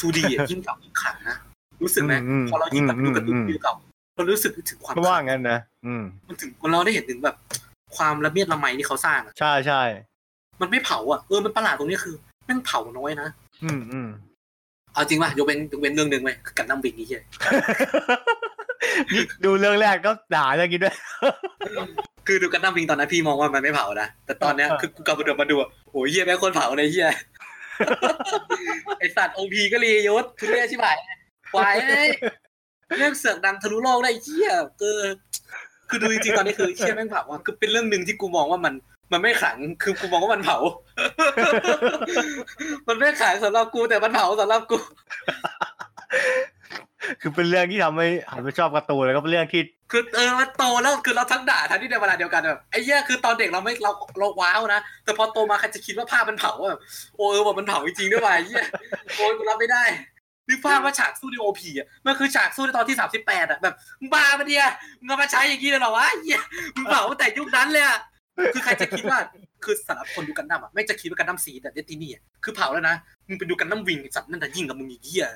[0.00, 1.38] 2D อะยิ่งเก่ายิ่งขลังนะ
[1.82, 2.14] รู้สึกไหม
[2.50, 3.74] พอเรายิ่งแบบดูการ์ตูนยุคเก่า
[4.16, 7.36] เรารู้สึกถึงความก็ว่างั้นนะอืมมันถึงเราได้เห็นถึงแบบ
[7.96, 9.82] ความละเมียดละไมที่เขาสร้างอะใช่ใช่
[10.60, 12.14] มันไม่เผาอะเออมันประหลาดตรงนี้คือ
[12.44, 13.28] แม่งเผาน้อยนะ
[13.64, 14.08] อืมอืม
[14.94, 17.22] เอาจริงป่ะยกเว้นยกเว้นเรื่องหนึ่งเว้ยคือกันดั้มบิงนี่เหี้ย
[19.12, 20.94] นี่ดูเรื่องแรกก็ด่าเรื่องนี้ด้วย
[22.26, 27.08] คือดูกันดั้มบิงตอนนั้นพี่มองว่ามันไม่เผานะแต่ตอนเนี้ยอ่าคือกูกลับมาดูมาดูอะโหเหี้ยแม่งคนเผาเลยเหี้ย
[28.98, 30.96] ไอสัตว์โอพีก็รียศทุเรศชิบหาย
[31.52, 32.08] ควายเอ้ย
[32.98, 34.98] เรื่องเสือกดังทะลุโลกได้เชี่ยคือ
[35.88, 38.74] คือดูจริงๆตอนนี้คือเชี่ยแม่งเผาอะคือเป็นเรื่องหนึ่งที่กูมองว่ามัน
[39.12, 40.58] มันไม่ขังคือกูมองว่ามันเผา
[42.88, 44.78] มันไม่ขังสำหรับกูแต่มันเผาสำหรับกู
[47.20, 56.80] คือเป็นเรื่องที่ทำให้หันไปชอบการ์ตูนแล้วก็เป็นเรื่องที่คือเออมันโตแล้วคือเราทั้งด่าทั้งที่ในเวลาเดียวกันแบบไอ้เหี้ยคือตอนเด็กเราไม่เราเราว้าวนะแต่พอโตมาใครจะคิดว่าภาพมันเผาแบบ
[57.16, 58.64] โอ้เออว่ามันเผาจริงๆด้วยว่ะไอ้เหี้ย
[59.16, 59.84] โอ้ยกูรับไม่ได้
[60.48, 63.74] นึกภาพว่าฉากสู้ในโอพีอะมันคือฉากสู้ในตอนที่สามสิบแปดอะแบบ
[64.12, 64.66] บ้าปะเนี่ย
[65.00, 66.40] มึงเอามาใช้อย่างนี้เลยเหรอวะไอ้เหี้ย
[66.76, 67.98] มึงเผาตั้งแต่ยุคนั้นเลยอะ
[68.54, 69.18] คือใครจะคิดว่า
[69.64, 72.96] คือสำหรับคนดูกันดั้มอะไม่จะคิดว่ากันดั้มสีแต่เดตินี่อะคือเผาแล้วนะ
[73.28, 75.26] มึงไปดูกันดั้มวิงสัตว์นั่นน่ยิ่งกับมึงอีกเหี้ย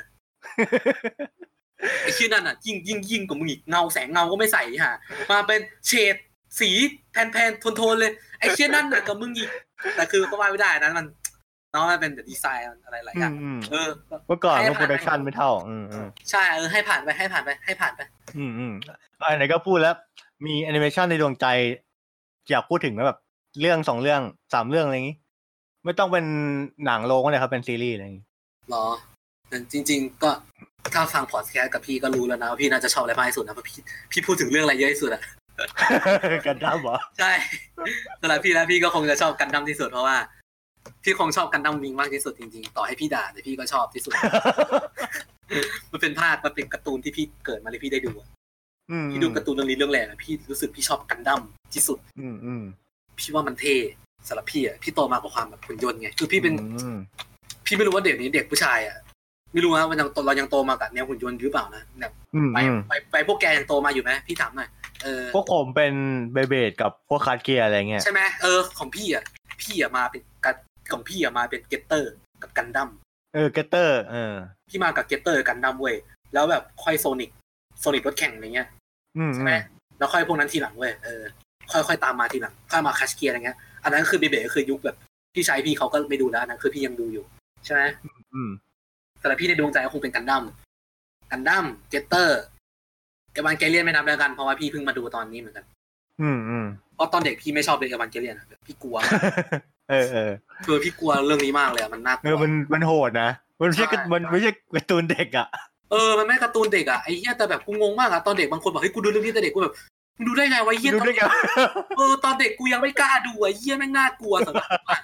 [2.03, 4.97] ไอ้ชื่อนั่นอะยิ่งยิ่งยิ่งกว่ามึงอีกเงาแสงเงาก็ไม่ใส่ฮะ
[5.31, 6.15] มาเป็นเฉด
[6.61, 6.71] สี
[7.13, 9.51] แผ่นแผ่นโทนโทนๆเลยไอ้เชื่อนั่นหนักกับมึงอีก
[9.97, 11.07] แต่คือก็ว่าไม่ได้นะมัน
[11.73, 13.89] เนาะมันเป็นดีไซน์อะไรหลายออืย่างมอืมเออ
[14.27, 18.01] เมื่อก่อนให้ก็ผ่านโปรดักชันไม่เท่าอืมอืมใช่เออให้ผ่านไปให้ผ่านไปให้ผ่านไป
[18.37, 18.73] อืมอืม
[19.21, 19.97] อันไหนก็พูดแล้ว
[20.47, 21.47] มีแอนิเมชันในดวงใจ
[22.51, 23.19] อยากพูดถึงไหมแบบ
[23.61, 24.21] เรื่องสองเรื่อง
[24.55, 25.17] สามเรื่องอะไรอย่างงี้
[25.85, 26.25] ไม่ต้องเป็น
[26.85, 28.25] หนังโรงก็ได้ครับเป็นซีรีส์อะไรอย่างงี้
[28.71, 28.87] หรอ
[29.49, 30.31] แต่จริง ๆ ก็
[30.95, 33.79] ถ้าฟังพอดแคสต์กับพี่ก็รู้แล้วนะว่าพี่น่าจะชอบอะไรมากที่สุดนะเพราะพี่
[34.13, 35.23] พี่พูดถึงเรื่องอะไรเยอะที่สุดอะ
[36.47, 37.33] กันดั้มเหรอใช่
[38.21, 40.17] สำหรับพี่แล้วพี่ก็คงจะชอบกันดั้มที่สุดเพราะว่า
[41.05, 44.13] พี่คงชอบกันดั้มวิงมากที่สุดจริงๆ ต่อให้พี่ด่าแต่พี่ก็ชอบที่สุด
[45.93, 48.29] มันเป็นภาคมันเป็นการ์ตูนที่พี่เกิดมาเลยพี่ได้ดูอะ
[48.91, 51.41] อืมพี่ดูการ์ตูนเรื่องนี้เรื่องแรกอะพี่รู้สึกพี่ชอบกันดั้ม
[51.75, 52.63] ที่สุด อืมอืม
[53.19, 53.77] พี่ว่ามันเท่
[54.29, 56.99] สำหรับพี่อะพี่โตมากับความแบบหุ่นยนต์ไงคือพี่เป็นอืม
[57.67, 58.97] พี่ไม่รู้ว่าเด็กนี้เด็กผู้ชายอะ
[59.53, 64.69] ไม่รู้ว่ามันยังเรายังโตมากับแนวหุ่นยนต์หรือเปล่านะแบบอืมไปอืมไปไปพวกแกยังโตมาอยู่ไหมพี่ถามหน่อย
[65.03, 65.95] เออพวกผมเป็น
[66.33, 69.25] เบย์เบลดกับพวก Crush Gear อะไรเงี้ยใช่ไหมเออของพี่อะ
[69.63, 70.55] พี่อะมาเป็นกัน
[70.93, 72.13] ของพี่อะมาเป็นเกตเตอร์
[72.43, 72.89] กับกันดั้ม
[73.35, 74.35] เออเกตเตอร์เออ
[74.69, 75.97] พี่มากับเกตเตอร์กันดั้มเว้ย
[76.35, 77.31] แล้วแบบค่อยโซนิก
[77.81, 78.69] โซนิกรถแข่งอะไรเงี้ย
[79.17, 79.53] อืมใช่ไหม
[79.99, 81.23] แล้วค่อยพวกนั้นทีหลังเว้ยเออ
[81.73, 84.97] ค่อยๆตามมาทีหลังค่อยมา Crush Gear อะไรเงี้ยอันนั้นคือเบเบก็คือยุคแบบ
[85.35, 87.25] พี่ชายพี่เขาก็ไม่ดูแล้วอันนั้นคือพี่ยังดูอยู่
[87.65, 87.83] ใช่ไหม
[88.35, 88.51] อืม
[89.21, 90.45] แต่พี่ในดวงใจก็คงเป็นกันดั้ม
[91.31, 92.41] กันดั้มเกตเตอร์
[93.33, 95.65] เอวานเกเลียนไม่นับแล้วกันเพราะว่าพี่เพิ่งมาดูตอนนี้เหมือนกัน
[96.21, 99.21] อืมอืมเพราะตอนเด็กพี่ไม่ชอบเลยเอวานเกเลียนอะพี่กลัวมาก
[99.91, 100.33] เออเออ
[100.67, 103.31] คือพี่กลัวเรื่องนี้มากเลยอะมันน่ากเอลัอวมันมันโหดนะ
[103.61, 105.49] มันไม่ใช่ใช่มันไม่ใช่การ์ตูนเด็กอะ
[105.91, 109.75] เออ มันไม่การ์ตูนเด็กอะไอ้เหี้ยแต่แบบกูงงมากอะตอนเด็กบางคนบอกเฮ้ยกูดูเรื่องนี้แต่เด็กกูแบบ
[110.17, 111.23] มึงดูได้ไงวะไอ้เหี้ยดูตอนได้ไง
[111.97, 115.01] เออตอนเด็กกูยังไม่กล้าดูอะไอ้เหี้ยแม่งน่ากลัวสำหรับกูอะ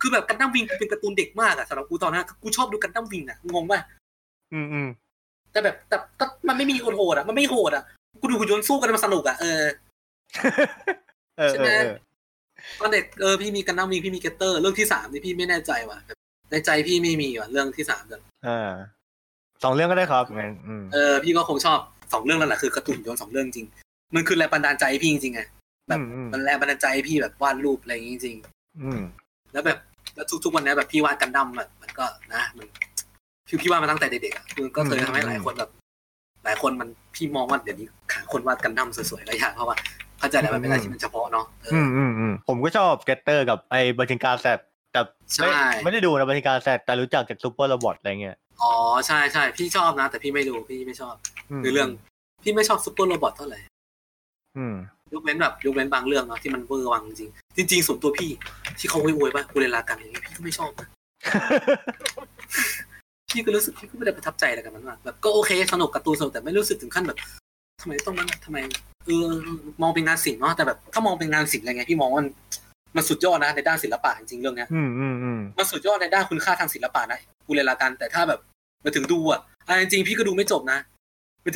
[0.00, 3.80] คือแบบกันดั้มวิงเป็นการ์ตูนเด็กมากอะสำหรับกูตอนนั้นกูชอบดูกันดั้มวิงอะงงป่ะ
[4.52, 4.88] อืมอืม
[5.52, 7.84] แต่แบบแต่ก็มันไม่มีคนโหดอะมันไม่โหดอะ
[8.20, 9.62] กูดูหุ่นยนต์สู้กันมันสนุกอะเออ
[11.38, 11.94] เออใช่เอไหมอเออ
[12.80, 16.18] ตอนเด็กเออพี่มีกันดั้มวิงพี่มีเกตเตอร์เรื่องที่สามนี่พี่ไม่แน่ใจว่ะแบบ
[16.50, 18.70] ในใจพี่ไม่มีว่ะเรื่องที่สามแบบอ่า
[19.62, 21.78] สองเรื่องก็ได้ครับงั้นอืมเออพี่ก็คงชอบ
[22.12, 23.66] สองเรื่องนั่นแหละคือการ์ตูนหุ่นยนต์สองเรื่องจริง
[24.14, 25.40] มันคือแรงบันดาลใจให้พี่จริงๆไง
[25.88, 28.36] แบบอืมอืมมันแรงบันดาลใจให้พี่แบบวาดรูปอะไรอย่างงี้จริง
[28.82, 29.78] อืมๆแล้วแบบ
[30.14, 32.66] แล้วทุกๆวันเนี้ยแบบพี่วาดกันดั้มแบบมันก็นะมัน
[33.48, 35.70] พี่พี่วาดมาตั้งแต่เด็กๆอะมันก็เคยทำให้หลายคนแบบ
[36.44, 39.76] หลายคนมันพี่มองว่าเดี๋ยวนี้ขาคนวาดกันดั้มสวยๆหลายอย่างเพราะว่า
[40.18, 44.58] เข้าใจแล้วมันเป็นอะไรที่มันเฉพาะเนาะเอออือมอืมอืมผมก็ชอบเกตเตอร์กับไอ้มาชินก้าแซด
[44.92, 45.00] แต่
[45.38, 48.72] ไม่ใช่ไม่ได้ดูนะมาชินก้าแซดแต่รู้จักจาก Super Robot อะไรเงี้ยอ๋อ
[49.06, 51.14] ใช่ใช่พี่ชอบนะ แต่พี่ไม่ดูพี่ไม่ชอบ
[51.58, 51.88] มคือเรื่อง
[52.42, 53.77] พี่ไม่ชอบ super robot เท่าไหร่อืม
[55.14, 57.10] ยกเว้นแบบยกเว้นบางเรื่องเนาะที่มันเวอร์วังจ
[57.58, 58.30] ริงจริงๆส่วนตัวพี่
[58.78, 60.88] ที่เขาโวยๆป่ะกูเรนลากันอย่างเงี้ยพี่ก็ไม่ชอบนะ
[63.30, 67.18] พี่ก็รู้สึกพี่ก็ไม่ได้ประทับใจอะไรกับมันมากแบบก็โอเคสนุกการ์ตูนสนุกแต่ไม่รู้สึกถึงขั้นแบบ
[67.80, 68.58] ทำไมต้องมันทำไม
[69.06, 69.28] เออ
[69.82, 72.28] มองเป็นงานศิลป์เนาะแต่แบบถ้ามองเป็นงานศิลป์อะไรเงี้ยพี่มองว่ามัน
[72.96, 78.40] มันสุดยอดนะในด้านศิลปะจริงๆเรื่องเนี้ยอืมอืมอืมมันสุดยอดในด้านคุณค่าทางศิลปะนะกูเลยละกันแต่ถ้าแบบ
[78.84, 80.97] มาถึงดูอะอะจริงๆพี่ก็ดูไม่จบนะไป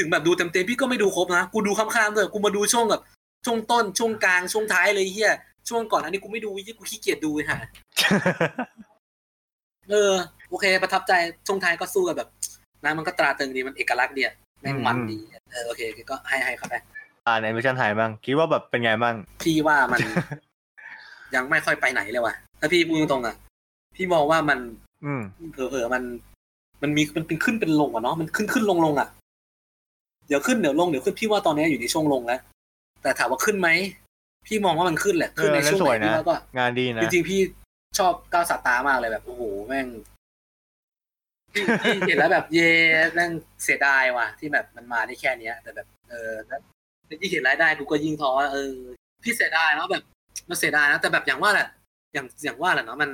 [0.01, 3.03] ถึงแบบดูเต็มๆพี่ก็ไม่ดูครบนะกูดูข้ามๆเลยกูมาดูช่วงแบบ
[3.47, 5.33] ช่วงต้นช่วงกลางช่วงท้ายเลยเฮีย
[5.69, 7.61] ช่วงก่อนอันนี้กูไม่ดูยี่กูขี้เกียจดูฮะ
[9.91, 10.13] เออ
[10.49, 11.13] โอเค ประทับใจ
[11.47, 12.29] ช่วงท้ายก็สู้กับแบบ
[12.85, 15.19] นะมันก็ตราตรึงดีมันเอกลักษณ์ดีอะแม่งมันดี
[15.53, 16.75] เออโอเคก็ให้ให้เขาไป
[17.27, 20.01] อ่านแอนิเมชันไทยบ้างคิดว่าแบบเป็นไงบ้างพี่ว่ามัน
[21.35, 23.37] ยังไม่ค่อยไปไหนเลยว่ะถ้าพี่พูดตรงๆอะ
[23.97, 24.59] พี่มองว่ามัน
[25.05, 26.03] อืมเผลอๆมัน
[26.83, 32.41] มันมีมันเป็นขึ้นเป็นลงอะเนาะมันขึ้นขึ้นลงลงอะเดี๋ยวขึ้นเดี๋ยวลงเดี๋ยวขึ้นพี่ว่าตอนนี้อยู่ในช่วงลงแล้ว
[33.03, 33.69] แต่ถามว่าขึ้นไหม
[34.47, 37.41] พี่มองว่ามันขึ้นแหละขึ้นในเออแล้วช่วงสไหวยนนะพี่ว่าก็งานดีนะจริงๆพี่
[37.99, 39.87] ชอบก้าวสาตามากเลยแบบโอ้โหแม่ง
[41.53, 42.71] พี่พี่เห็นแล้วแบบเย่
[43.15, 43.31] แม่ง
[43.65, 46.61] เสียดายว่ะ ที่แบบมันมาได้แค่เนี้ย แต่แบบ เออแล้ว
[47.21, 48.73] ยิ่งเห็นรายได้กูก็ยิ่งท้อว่าเออ
[49.25, 50.03] พี่เสียดายเนาะแบบ
[50.49, 51.69] มันเสียดายนะแต่แบบอย่างว่าแหละ
[52.15, 53.11] อย่างอย่างว่าแหละเนาะมัน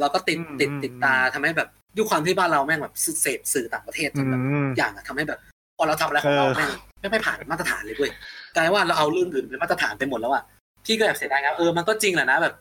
[0.00, 5.40] เราก็ติดอืมติดอืมติดตาทำให้แบบด้วยความที่บ้านเราแม่งแบบเสพสื่อต่างประเทศจอืนแบบมอย่างอะทำให้แบบ
[5.80, 6.70] พอเราทำอะไรของเราเออแม่ง
[7.00, 8.12] ไม่ไม่ผ่านมาตรฐานเลยเว้ย
[8.54, 10.42] กลายว่าเราเอาเรื่องอื่นเป็นมาตรฐานไปหมดแล้วอะ
[10.84, 12.54] พี่ก็แอบเสียดายครับเออมันก็จริงแหละนะแบบ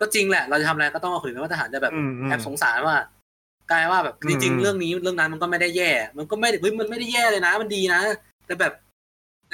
[0.00, 2.96] ก็จริงแหละ เราจะทำอะไรก็ต้องเอาคนอื่นเป็นมาตรฐานแต่แบบอืมอืมแอบสงสารว่า
[3.70, 8.00] กลายว่าแบบอืมจริงๆเรื่องนี้เรื่องนั้นมันก็ไม่ได้แย่ มันก็ไม่ได้เฮ้ยมันไม่ได้แย่เลยนะ มันดีนะ
[8.46, 8.72] แต่แบบ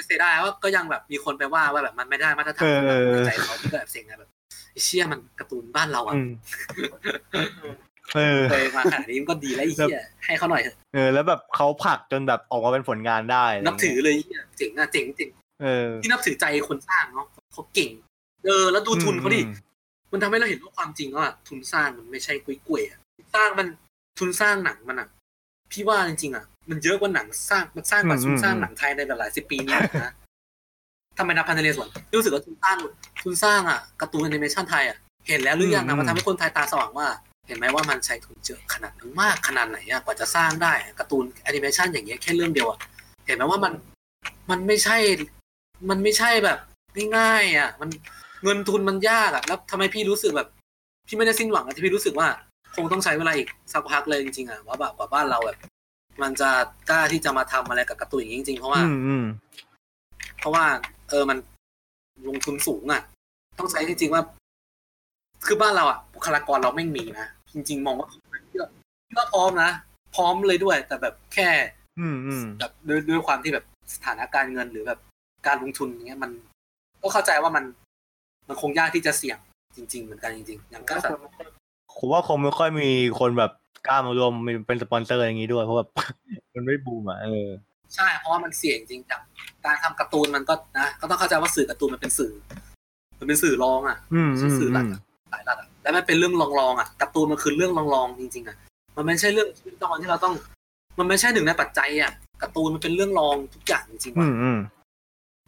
[0.07, 4.31] เสียดายว่าก็ยังแบบมีคนไปว่าว่าแบบมันไม่ได้มาตรฐานเออในใจเขาที่ก็แอบเซ็งนะแบบ
[4.73, 6.21] ไอ้เชี่ยมันการ์ตูนบ้านเราอะอื
[7.73, 7.75] ม
[8.15, 15.31] เออเคยมาขนาดนี้มันก็ดีแล้วไอ้เชี่ยให้เขาหน่อยเถอะเออแล้วแบบเขาผลักจนแบบออกมาเป็นผลงานได้ะไรนับถือเงี้ยเลยไอ้เหี้ยเจ๋งอะเจ๋งจริง
[15.63, 17.91] เออที่นับถือใจคนสร้างเนาะเขาเก่ง
[18.45, 19.53] เออ แล้วดูทุนเขาดิอืม
[20.13, 22.99] มันทำให้เราเห็นว่าความจริงว่าทุนสร้างมันไม่ใช่กุ้ยกล้วยๆอะ
[23.35, 23.67] สร้างมัน
[24.19, 25.09] ทุนสร้างหนังมันอะ
[25.73, 30.13] พี่ว่าจริงๆอะมันเยอะกว่าหนังสร้างมันสร้างกว่าทุนสร้างหนังไทยในหลายๆสิบปีนี้นะ
[31.19, 32.77] ทำไมหนังพระนเรศวรรู้สึกว่าทุนสร้าง
[33.23, 34.97] ทุนสร้างอะการ์ตูนแอนิเมชันไทยอะ
[35.29, 37.07] เห็นแล้วหรือยังอืนะมมันทำให้คนไทยตาสว่างว่า
[37.47, 42.79] เห็นไหมว่ามันใช้ทุนเยอะขนาดนั้นมากขนาดไหนอะกว่าจะสร้างได้อะการ์ตูนแอนิเมชันอย่างเงี้ยแค่เรื่องเดียวอะ
[43.27, 43.73] เห็นไหมว่ามัน
[44.51, 44.97] มันไม่ใช่
[45.91, 46.59] มันไม่ใช่แบบ
[47.17, 47.89] ง่ายๆอะมัน
[48.45, 50.49] เงินทุนมันยากอะแล้วทำไมพี่รู้สึกแบบ
[51.07, 52.29] พี่ไม่ได้สิ้นหวังอะที่พี่รู้สึกว่า
[52.77, 55.59] คงต้องใช้เวลาอีกสักพักเลยจริงๆอะว่าแบบกว่าบ้านเราแบบ
[56.23, 56.51] มันจะ
[56.91, 59.25] กล้าที่จะมาทำอะไรกับการ์ตูนอย่างนี้จริงๆเพราะว่าอืมอืม
[60.39, 60.65] เพราะว่า
[61.11, 61.39] เออมัน
[62.29, 63.03] ลงทุนสูงอะ
[63.59, 64.23] ต้องใช้จริงๆว่า
[65.47, 67.27] คือบ้านเราอะบุคลากรเราไม่มีนะ
[67.57, 68.21] จริง ๆ มองว่าพี่
[68.61, 68.69] ว่า
[69.09, 69.71] พี่ว่าพร้อมนะ
[70.15, 71.49] พร้อมเลยด้วย แต่แบบแค่
[72.01, 73.65] อืมอืมแบบด้วยด้วยความที่แบบ
[73.95, 75.01] สถานการณ์เงินหรือแบบ
[75.47, 76.31] การลงทุนอย่างเงี้ยมัน
[77.03, 77.65] ก็เข้าใจว่ามัน
[78.49, 79.39] มันคงยากที่จะเสี่ยง
[79.77, 81.21] จริง ๆ เหมือนกันจริงๆอย่างก็สัตว์
[81.99, 83.51] ผมว่าคงไม่ค่อยมีคนแบบ
[83.87, 84.33] กล้ามารวม
[84.67, 85.89] เป็นสปอนเซอร์อย่างนี้ด้วย เพราะแบบ
[86.55, 87.47] มันไม่บูมอะเออ
[87.95, 89.21] ใช่เพราะว่ามันเสี่ยงจริงจาก
[89.65, 92.33] การทำการ์ตูนมันก็นะก็ต้องเข้าใจว่าสื่อการ์ตูนมันเป็นสื่อ
[93.19, 95.01] มันเป็นสื่อรองอะอืมไม่อืใช่มสื่อหลัอืกมอะ
[95.31, 98.57] หลายหลักอะ แล้วมันเป็นเรื่องรองๆอะการ์ตูนมันคือเรื่องรองๆจริงๆอะ
[98.97, 100.35] มันไม่ใช่เรื่องชีวิตประจำวันที่เราต้อง
[100.99, 104.59] มันไม่ใช่หนึ่งในปัจจัยอะการ์ตูนมันเป็นเรื่องรองทุกอย่างจริงๆอืว่ะมอืม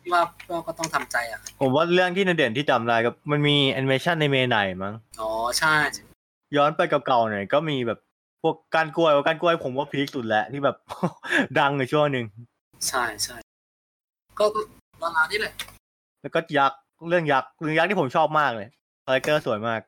[0.03, 5.75] ที่ว่าเราก็ต้องทำใจอะ ผมว่าเรื่องที่เด่นๆที่จำได้ก็มันมีแอนิเมชันในเมไหนมั้งอ๋อใช่
[6.57, 7.99] ย้อนไปเก่าๆหน่อยก็มีแบบ
[8.43, 10.77] พวกการกล้วยว่าการกล้วยผมว่าพีคสุดแหละที่แบบ
[11.59, 12.27] ดังในช่วงหนึ่ง
[12.89, 13.37] ใช่ใช่
[14.39, 15.55] ก็ก็ราวๆนี่แหละ
[16.21, 16.79] แล้วก็ยักษ์
[17.09, 18.69] เรื่องยักษ์เรื่องยักษ์ที่ผมชอบมากเลย
[19.05, 19.81] คาแรคเตอร์สวยมาก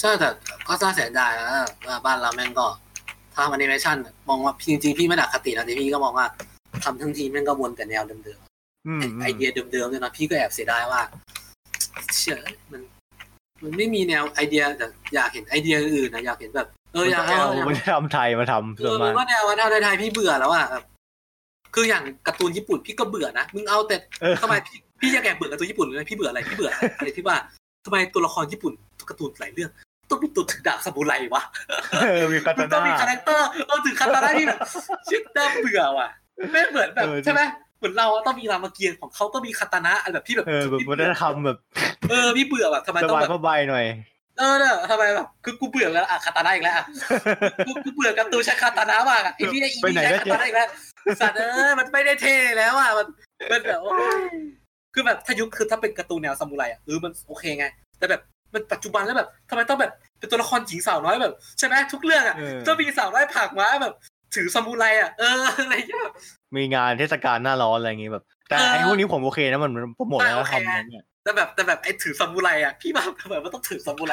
[0.00, 0.28] ใช่แต่
[0.66, 1.48] ก็น่าเสียดายนะ
[1.86, 2.66] ว่าบ้านเราแม่งก็
[3.34, 3.96] ทำแอนิเมชัน
[4.28, 6.26] มองว่าจริงๆพี่ไม่ได้อคตินะแต่พี่ก็มองว่า
[6.84, 8.40] ทำทั้งทีแม่งก็วนแต่แนวเดิม
[8.86, 11.00] อืมๆไอเดียเดิมๆเนี่ยนะพี่ก็แอบเสียดายว่า
[12.18, 12.38] เชี่ย
[12.72, 12.82] มัน
[13.62, 20.84] มันไม่มีแนวไอเดียแต่อยากเห็นไอเดียอื่นนะอยากเห็นแบบเอออยากมันเอาเอาอยากมันทำไทยมาทำเอส่วนอมามักนก็แนวว่าถ้าในไทยพี่เบื่อแล้วอะแบบ
[21.74, 27.36] คืออย่างการ์ตูนญี่ปุ่นพี่ก็เบื่อนะมึงเอาแต่เออทำไมพี่พี่ยังแอบเบื่อการ์ตูนญี่ปุ่นเลยพี่เบื่ออะไรพี่เบื่ออะไรที่ว่า
[27.84, 29.70] ทำไมตัวละครญี่ปุ่นตัวการ์ตูนหลายเรื่อง
[30.10, 31.42] ต้องมีตัวถือดาบซามูไรวะ
[31.92, 34.58] เออมีคามัตานต้องน่ามีคาแรคเตอร์เราถึงคาตาน่าที่แบบ
[35.10, 36.08] ชิดน่าเบื่อว่ะ
[36.52, 37.40] ไม่เหมือนแบบเออใช่ไหม
[37.78, 41.58] เหมือนเราต้องมีรามเกียรติ์ของเขาก็มีคาตานะอันแบบที่แบบเออแบบวัฒนธรรมแบบ
[42.10, 43.84] เออพี่เบื่อแบบทำไมสต้องบายแบบผ้าใบหน่อย
[44.38, 46.84] เออเนี่ยทำไมแบบคือกูเบื่อแล้วอะคาตานะอีกแล้วอะ
[47.66, 50.68] กูกูเบื่อการ์ตูนใช้คาตานะมากอะไอ้ที่ไอ้อีไปไหนใช้ก็คาเจอตานะอีกแล้ว
[51.20, 53.06] สัตว์เออมันไม่ได้เท่แล้วอะมัน
[53.52, 54.22] มันแบบโอ้ย
[54.94, 57.66] คือแบบถ้ายุคคือถ้าเป็นการ์ตูนแนวซามูไรอะเออมันโอเคไง
[57.98, 58.20] แต่แบบ
[58.54, 63.94] มันปัจจุบันแล้วแบบทำไมต้องแบบเป็นตัวละครหญิงสาวน้อยแบบใช่ไหมทุกเรื่องอะเออต้องมีสาวน้อยผากม้าแบบ
[64.34, 66.14] ถือซามูไรอะเอออะไรอย่างเงี้ยแบบ
[66.56, 74.12] มีงานเทศกาลหน้าร้อนอะไรอย่างงี้แบบ แต่เออไอ้พวกนี้ผมโอเคนะมันมันโปรโมทอะแล้วโอเคทำอะไรเนี่ยแต่แบบแต่แบบไอ้ถือซามูไรอะพี่มาแบบว่าต้องถือซามูไร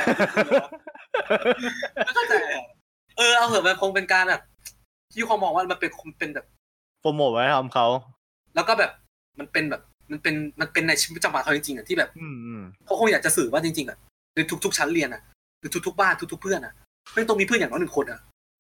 [2.06, 2.64] ไม่เข้าใจอะ
[3.18, 4.42] เออเอาเหอะมันคงเป็นการแบบ
[5.14, 6.46] ที่เขามองว่ามันเป็นคงเป็นแบบ
[7.02, 7.86] โปรโมทไว้ทำเขา
[8.56, 8.92] แล้วก็แบบ
[9.40, 9.82] มันเป็นแบบ
[10.12, 13.98] มันเป็นมันเป็นในชีวิตประจำวันเขาจริงๆอะที่แบบอืมอืมเขาคงอยากจะสื่อว่าจริงๆอะ
[14.38, 15.22] ในทุกๆชั้นเรียนอะ
[15.60, 16.74] หรือทุกๆบ้านทุกๆเพื่อนอะ
[17.14, 18.20] ไม่ต้องมีเพื่อนอย่างน้อยหนึ่งคนอะ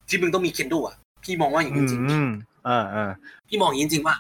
[0.10, 2.30] ที่มึงต้องมีเคนโดอะพี่มองว่าอย่างอืนี้มจริงอืม
[2.68, 4.16] อ่าอ่าๆพี่มองอย่างนี้จริงๆว่า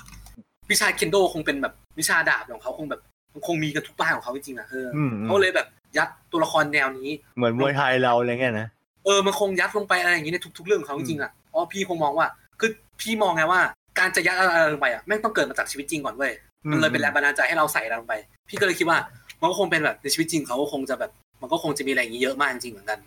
[0.71, 3.01] วิชาเคนโดคงเป็นแบบวิชาดาบของเขาคงแบบ
[3.33, 5.67] มันคงมีกันทุกบ้านของเขาจริงๆอะเอออืมอืมเขาเลยแบบ
[5.97, 8.67] ยัดตัวละครแนวนี้ เหมือนมวยไทยเราอะไรเงี้ยนะ
[9.05, 12.27] เออมันคงยัดลงไปอะไรอย่างนี้ในทุก ๆ เรื่องของเขาจริงๆอะเพราะพี่คงมองว่า
[12.59, 12.69] คือ
[13.01, 13.59] พี่มองไงว่า
[13.99, 16.33] การจะยัดอะไรลงไปอะแม่งต้องเกิดมาจากชีวิตจริงก่อนเว้ย
[16.71, 18.15] มันเลยเป็นแรงบันดาลใจให้เราใส่อะไรลงไป
[18.49, 18.97] พี่ก็เลยคิดว่า
[19.39, 21.11] มันก็คงเป็นแบบในชีวิตจริงเขาก็คงจะแบบ
[21.41, 22.99] มันก็คงจะมีอะไรอย่างนี้เยอะมากจริงๆเหมือนกัน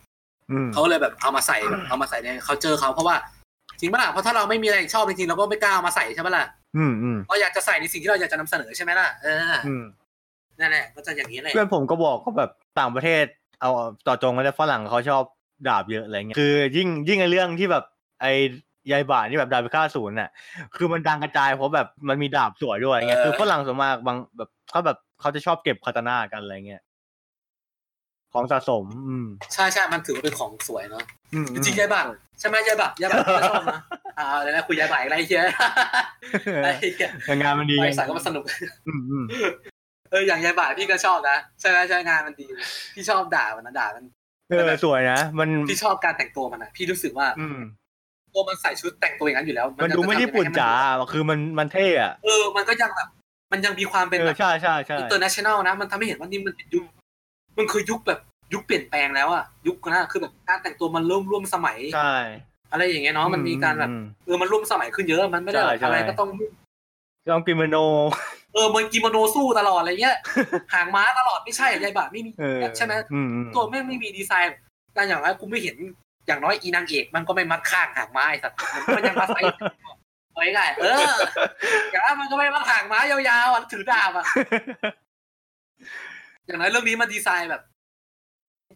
[0.51, 3.16] อืมเขาเลยแบบเอามาใส่แบบเอามาใส่ในเขาเจอเขาเพราะว่า
[3.81, 6.47] จริงปะล่ะเพราะถ้าเราไม่มีอะไรชอบจริงๆเราก็ไม่กล้าเอามาใส่ใช่ปะล่ะ
[6.77, 9.85] อืมอืมเราอยากจะใส่ในสิ่งที่เราอยากจะนำเสนอใช่ไหมล่ะเอออืม
[10.61, 13.24] นั่นแหละก็จะอย่างนี้เลยเพื่อนผมก็บอกก็แบบต่างประเทศ
[13.61, 13.70] เอา
[14.07, 15.23] ต่อจงก็จะฝรั่งเขาชอบ
[15.69, 17.85] ดาบเยอะอะไรเงี้ยคือยิ่งยิ่งในเรื่องที่แบบ
[18.20, 18.32] ไอ้
[18.90, 20.31] ยายบ่าที่แบบดาบพิฆาตศูนย์น่ะ
[20.77, 26.82] คือมันดังกระจายเพราะแบบมันมีดาบสวยด้วยไงคือฝรั่งส่วนมากบางแบบเขาแบบเขาจะชอบเก็บคาตาน่ากันอะไรเงี้ย
[28.32, 31.05] ของสะสม อืมใช่ใช่มันถือว่าเป็นของสวยเนาะ
[31.35, 32.02] อืมจริงๆยายบ่า
[32.40, 33.81] ใช่ไหมยายบ่ายายบ่าก็ชอบนะ
[34.19, 35.47] อ่าเดี๋ยวนะคุยยายบ่าอะไรเงี้ย
[36.65, 37.11] ไอ้เหี้ย
[37.43, 38.44] งานมันดีดีไซน์ก็มาสนุก
[38.89, 39.24] อืมอืม
[40.11, 42.47] เอออย่างยายบ่าพี่ก็ชอบนะใช่ไหมใช่งานมันดี
[42.94, 44.05] พี่ชอบด่ามันนะด่ามัน
[44.51, 47.59] เออสวยนะมันพี่ชอบการแต่งตัวมันอะพี่รู้สึกว่า อืม
[48.35, 50.70] ตัวมันใส่ชุดแต่งตัวอย่างนั้นอยู่แล้ว มันดูไม่ญี่ปุ่นจ๋า
[51.12, 53.09] คือมันมันเท่อะเออมันก็ยังแบบ
[53.52, 56.85] มันยังมีความเป็นเอแบอบใช่ใช่ใช่ inter national นะมันทำให้เห็นว่านี่มันเป็นยุค
[57.59, 58.20] มันคือยุคแบบ
[58.52, 62.14] ยุคเปลี่ยนแปลงแล้วอะยุคนะคือแบบการแต่งตัวมันเริ่มร่วมสมัยใช่
[62.72, 66.28] อะไรอย่างเงี้ยเนาะมันมีการแบบอืมเออมันร่วมสมัยขึ้นเยอะมันไม่ได้แบบใช่ใช่อะไรก็ต้อง
[67.31, 67.77] ต้องกิโมโน
[68.55, 70.16] เออมันกิโมโนสู้ตลอดอะไรเงี้ย
[70.72, 74.56] หางม้าตลอดไม่ใช่ยายบ่าไม่มีเออใช่ไหมอืมอืมตัวแม่งไม่มีดีไซน์
[74.94, 75.77] แต่อย่างไรกูไม่เห็น
[76.27, 78.56] อย่างน้อยอีนางเอกมันก็ไม่มัดข้างหางม้าไอ้สัตว์
[78.97, 79.40] มันยังมาใส่
[80.32, 81.14] เอาง่ายๆเออ
[81.90, 84.24] อย่างนั้นมันก็ไม่มัดหางม้ายาวๆอะถือดาบอะ
[86.51, 87.62] อย่างน้อยเรื่องนี้มันดีไซน์แบบ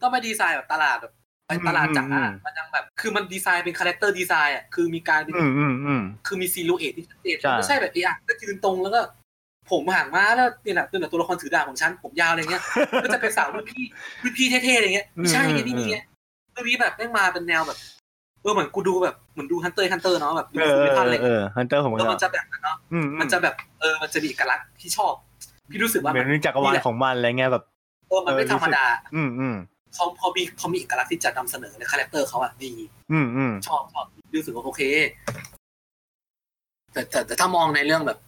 [0.03, 1.13] ก็ไม่ดีไซน์แบบตลาดแบบ
[1.47, 9.01] ไปตลาดจ๋าอะมันยังแบบ คือมันดีไซน์เป็น character design อะคือมีการอืมอืมอืมคือมี silhouette ที่ชัดเจนใช่ไม่ใช่แบบเออะก็ยืนตรงแล้วก็
[9.71, 12.63] ผมหางม้าแล้วนี่แหละนี่แหละตัวละครถือดาบของฉันผมยาวอะไรเงี้ย
[13.03, 13.83] ก็จะเป็นสาวรุ่นพี่
[14.23, 15.97] รุ่นพี่เท่ๆอะไรเงี้ยไม่ใช่ไงนี่มีไง
[16.51, 17.77] เรื่องนี้แบบแม่งมาเป็นแนวแบบ
[18.41, 25.13] เออเหมือนกูดูแบบเหมือนดูฮันเตอร์ฮันเตอร์เนาะแบบดูเออฟูเอมิอทันอะไรเอเงี้ยอฮันเตอร์ผมเอก็อมันจะแบบนั้นเนาะอืมมันจะแบบเออมันจะมีเอกลักษณ์ที่ชอบ
[25.71, 27.63] พี่รู้สึกว่าเหมืมัอนนจักรวาลของมันอะไรเงี้ยแบบ
[28.09, 28.85] เออมันไม่เออธรรมดา
[29.15, 29.55] อืมอืม
[29.95, 32.73] เขาเขามีเขามีเอกลักษณ์ที่จะนำเสนอในคาแรคเตอร์เขาอะดี
[33.11, 34.05] อืมอืมชอบชอบ
[34.35, 34.81] รู้สึกว่าโอเค
[36.93, 38.19] แต่แต่แต่ถ้ามองในเรื่องแบบ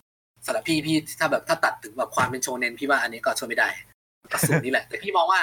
[0.45, 3.69] สำหรับพี่พี่ถ้าแบบถ้าตัดถึงแบบความเป็นโชเนนพี่ว่าอันนี้ก็ช่วยไม่ได้
[4.31, 5.41] ก็สูตรนี้แหละ แต่พี่มองว่า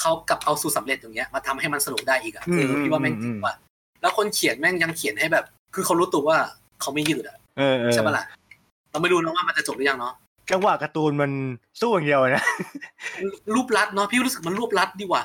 [0.00, 3.54] เขากลับเอาสูตรสำเร็จอย่างเงี้ยมาทำให้มันสนุกได้อีกอะเออพี่ว่าแม่งจริงว่ะ
[4.00, 5.44] แล้วคนเขียนแม่งยังเขียนให้แบบ
[5.74, 6.38] คือเขารู้ตัวว่า
[6.80, 8.24] เขาไม่ยืดอะเออเออใช่ปะล่ะ
[8.90, 10.14] เราไม่รู้นะว่ามันจะจบหรือยังเนาะ
[10.50, 11.30] จังหวะการ์ตูนมัน
[11.80, 12.44] สู้อย่างเดียวนะ
[13.54, 15.22] รวบรัดเนาะพี่รู้สึกมันรวบรัดดีกว่า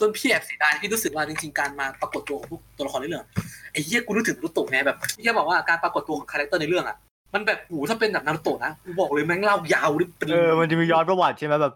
[0.00, 3.24] จนพี่แอบเสียดายพี่รู้สึกว่าจริงๆการมาปรากฏตัวของพวกตัวละครในเรื่อง
[3.72, 6.96] ไอ้เหี้ยกูนึกถึงนารุโตะไงแบบเหี้ยบอกว่าการปรากฏตัวของคาแรคเตอร์ในเรื่องอะ
[7.34, 11.74] มันแบบหูถ้าเป็นแบบนารุโตะนะกูบอกเลยแม่งเล่ายาวดิเป็นเออมันจะมีย้อนประวัติใช่ไหมแบบ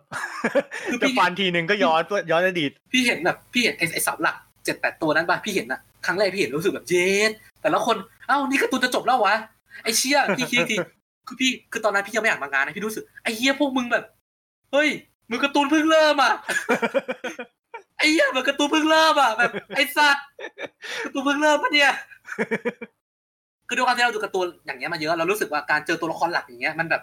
[0.91, 2.01] คือพี่จะฟันทีนึงก็ย้อน
[2.31, 7.31] ย้อนอดีต พี่เห็นแบบพี่เห็นไอ้ไอ้เสาหลักเจ็ดแปดตัวนั้นป่ะพี่เห็นอะครั้งแรกพี่เห็นรู้สึกแบบเย็ด
[7.63, 7.97] แต่ละคน
[8.29, 9.35] เอ้านี่การ์ตูนจะจบแล้ววะ
[9.83, 10.77] ไอ้เชี่ยพี่คิดอีกที
[11.27, 14.05] คือพี่คือตอนนั้นพี่ยังไม่อ่านมังงะนะพี่รู้สึกไอ้เหี้ยพวกมึงแบบ
[14.73, 14.89] เฮ้ย
[15.31, 16.33] มึงการ์ตูนเพิ่งเริ่มอะ
[17.99, 20.25] ไอ้เหี้ยมันการ์ตูนเพิ่งเริ่มอะแบบไอ้สัตว์
[21.05, 21.93] การ์ตูนเพิ่งเริ่มปะเนี่ย
[23.69, 27.03] คือด้วยความที่เราดูการ์ตูนอย่างเงี้ยมาเยอะเรารู้สึกว่าการเจอตัวละครหลักอย่างเงี้ยมันแบบ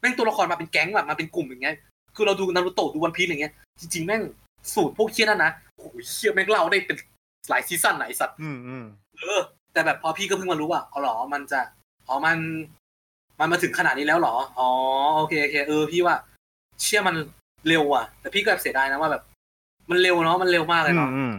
[0.00, 1.76] แม่งตัวละครมาเป็นแก๊งแบบมาเป็นกลุ่มอย่างเงี้ย
[2.16, 4.22] คือเราดูนารูโตะดูวันพีซอย่างเงี้ยจริงๆแม่ง
[4.74, 6.96] สูตรพวกเคี้ยนั่นนะโอ้ยเคี้ยแม่งเล่าได้เป็น
[7.48, 8.84] หลายซีซั่นไหนสัตว์อืมอืม
[9.18, 9.40] เออ
[9.72, 11.60] แต่แบบพอพี่ก็เพิ่งมารู้ว่าอ๋อเหรอมันจะ
[12.08, 12.38] อ๋อมัน
[13.38, 14.68] มันมาถึงขนาดนี้แล้วเหรอ อ๋อ
[15.16, 16.16] โอเคโอเคเออพี่ว่า
[16.82, 17.16] เชื่อมัน
[17.68, 19.22] เร็วอะ แต่พี่ก็แบบเสียดายนะว่าแบบ
[19.90, 21.32] มันเร็วเนาะมันเร็วมากเลยอืมเนาะอืม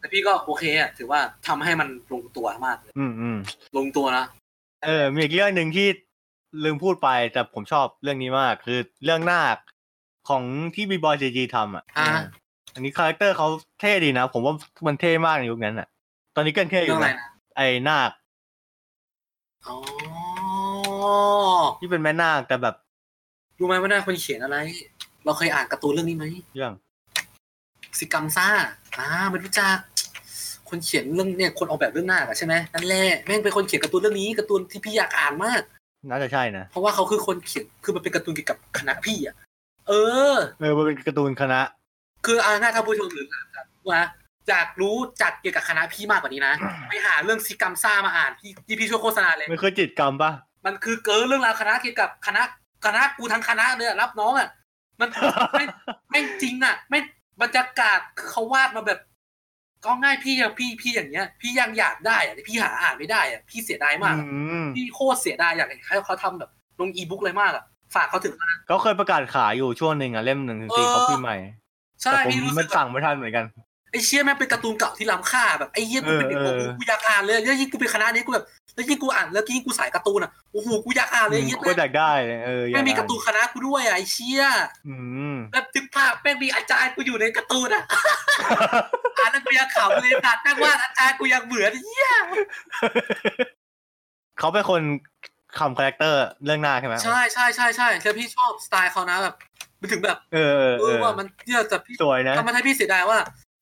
[0.00, 3.38] แต่พี่ก็โอเคอะถือว่าทำให้มันลงตัวมากเลยอืมอืม
[3.76, 4.24] ลงตัวนะ
[4.84, 5.88] เออ มีอีกเรื่องหนึ่งที่
[6.64, 9.56] ลืมพูดไปแต่ผมชอบเรื่องนี้มาก คือเรื่องนาค
[10.28, 10.42] ของ
[10.74, 12.08] ที่บีบอยซีจีทำอะอ่า
[12.74, 13.48] อันนี้คาแรคเตอร์เขา
[13.80, 14.54] เท่ดีนะ ผมว่า
[14.86, 15.88] มันเท่มากในยุคนั้นอะ
[16.34, 18.10] ตอนนี้ก็เท่อเรื่อยู่งอะไรนะนะไอ้นาค
[19.66, 19.74] อ๋อ
[21.80, 22.74] ที่เป็นแม่นาคแต่แบบ
[23.58, 24.56] รู้ไหมว่านาคคนเขียนอะไร
[25.24, 26.24] เราเคยอ่านการ์ตูนเรื่องนี้ไหม
[26.54, 26.72] เรื่อง
[27.98, 28.48] สิกัมซ่า
[28.98, 29.76] อ่าไม่รู้จัก
[30.68, 35.62] คนเขียนเรื่องเนี่ยคนออกแบบเรื่องนาคอะใช่ไหมนั่นแหละแม่งเป็นคนเขียนการ์ตูนเรื่องนี้การ์ตูนที่พี่อยากอ่านมาก
[36.10, 39.34] น่าจะใช่นะ เพราะว่าเขาคือคนเขียนคือมันเป็นการ์ตูนเกี่ยวกับคณะพี่อะ
[39.88, 39.92] เอ
[40.32, 41.60] อ เออมันเป็นการ์ตูนคณะ
[42.26, 43.26] คืออ่าง่ายท่านผู้ชมหรือ
[43.90, 44.00] ว่า
[44.48, 46.54] อยากรู้จักเกี่ยวกับคณะพี่มากกว่านี้นะ
[46.88, 50.30] ไปหาเรื่องซิกัมซ่ามาอ่านพี่ที่พี่ช่วยโฆษณาเลยไม่เคยจิตรกรรมปะ
[50.66, 52.42] มันคือเกิดเรื่องราวคณะเกี่ยวกับคณะ
[52.86, 54.48] คณะกูทั้งคณะเลยอะรับน้องอะ
[55.00, 55.08] มัน
[55.52, 55.64] ไม่
[56.10, 56.98] ไม่จริงอะ ไม่
[57.42, 59.00] บรรยากาศคือเขาวาดมาแบบ
[59.84, 67.64] ก็ง่ายพี่อย่างพี่พี่อย่างเงี้ย พี่ยังอยากได้อะแต่พี่หาอ่านไม่ได้อะพี่เสียดายมากอะอืมพี่โคตรเสียดายอยากให้เขาทำแบบลงอีบุ๊กเลยมากอะ
[67.94, 71.36] ฝากเขาถึงนะเขาเคยประกาศขายอยู่ช่วงหนึ่งอะเล่มหนึ่งถึงสี่เออเขาพิมพ์ใหม่
[72.02, 73.44] ใช่แต่ผมพี่รู้สึไม่กสั่งไม่ทันเหมือนกัน
[73.90, 78.46] ไอ้เชี่ยแม่งเป็นการ์ตูนเก่าที่ล้ำค่าแบบไอ้เหี้ยกูเป็นเด็กเออเออกูอยากอ่านเลยแล้วยิ่งกูเป็นคณะนี้กูแบบ
[78.76, 84.44] แล้วยิ่งกูอ่านแล้วยิ่งกูสายการ์ตูนอะโอ้โหกูอยากอ่านเลยไอ้เหี้ยก็อยากได้เลยเอออยาแม่กงมีอ่การ์ตูนคณะกูด้วยอะไอ้เชี่ย
[84.88, 84.96] อื
[85.32, 87.84] มแบบทึกภาพแม่งมีอาจารย์กูอยู่ในการ์ตูนอะ
[89.18, 92.10] อ่านแล้วกูยังขำเลยผ่านแม่งว่าอาจารย์กูยังเบื่อไอ้เหี้ย
[94.38, 94.80] เขาเป็นคน
[95.58, 99.34] ทำคาแรคเตอร์เรื่องนาคใช่ไหมใช่ใช่ใช่ใช่แล้วพี่ชอบสไตล์เขานะแบบ
[99.80, 103.18] มันถึงแบบ เออเออเอเอออว่ามันเนี่ยแต่พี่สวยนะทำให้พี่เสียดายว่า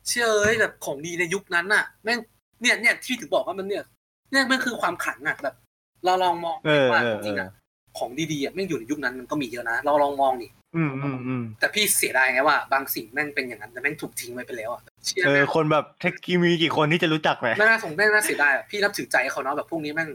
[0.08, 2.18] เชี่ยเอ้ยแบบของดีในยุคนั้นน่ะแม่ง
[2.60, 3.84] เนี่ยเนี่ยที่ถึงบอกว่ามันเนี่ย
[4.34, 5.54] เนี่ยมันคือความขลังอะแบบ
[6.04, 7.48] เราลองมองเออว่าเออจริงๆอะ
[7.98, 20.10] ของดีๆอะแม่งอยู่ในยุคนั้นมันก็มีเยอะนะเราลองมองดิอืมอืมอืมแต่พี่เสียดายไงว่าบางสิ่งแม่งเป็นอย่างนั้นแต่แม่งถูกทิ้งไว้ไปแล้วอะเชี่ยเออแม่งคนแบบเทคมีกี่คนที่จะรู้จักไหมแม่งน่าสงแม่งน่าเสียดายอะพี่นับถือใจเขาเนาะแบบพวกนี้แม่ง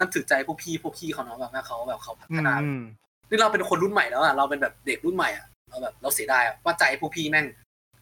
[0.00, 2.82] นับถือใจพวกพี่พวกพี่เขาเนาะแบบว่าเขาแบบเขาพัอืฒมนาอืม
[3.28, 7.46] นี่เราเป็นคนรุ่นใหม่แล้วอะเราเป็นแบบเด็กรุ่นใหม่อะเราแบบเราเสียดายอะว่าใจพวกพี่แม่ง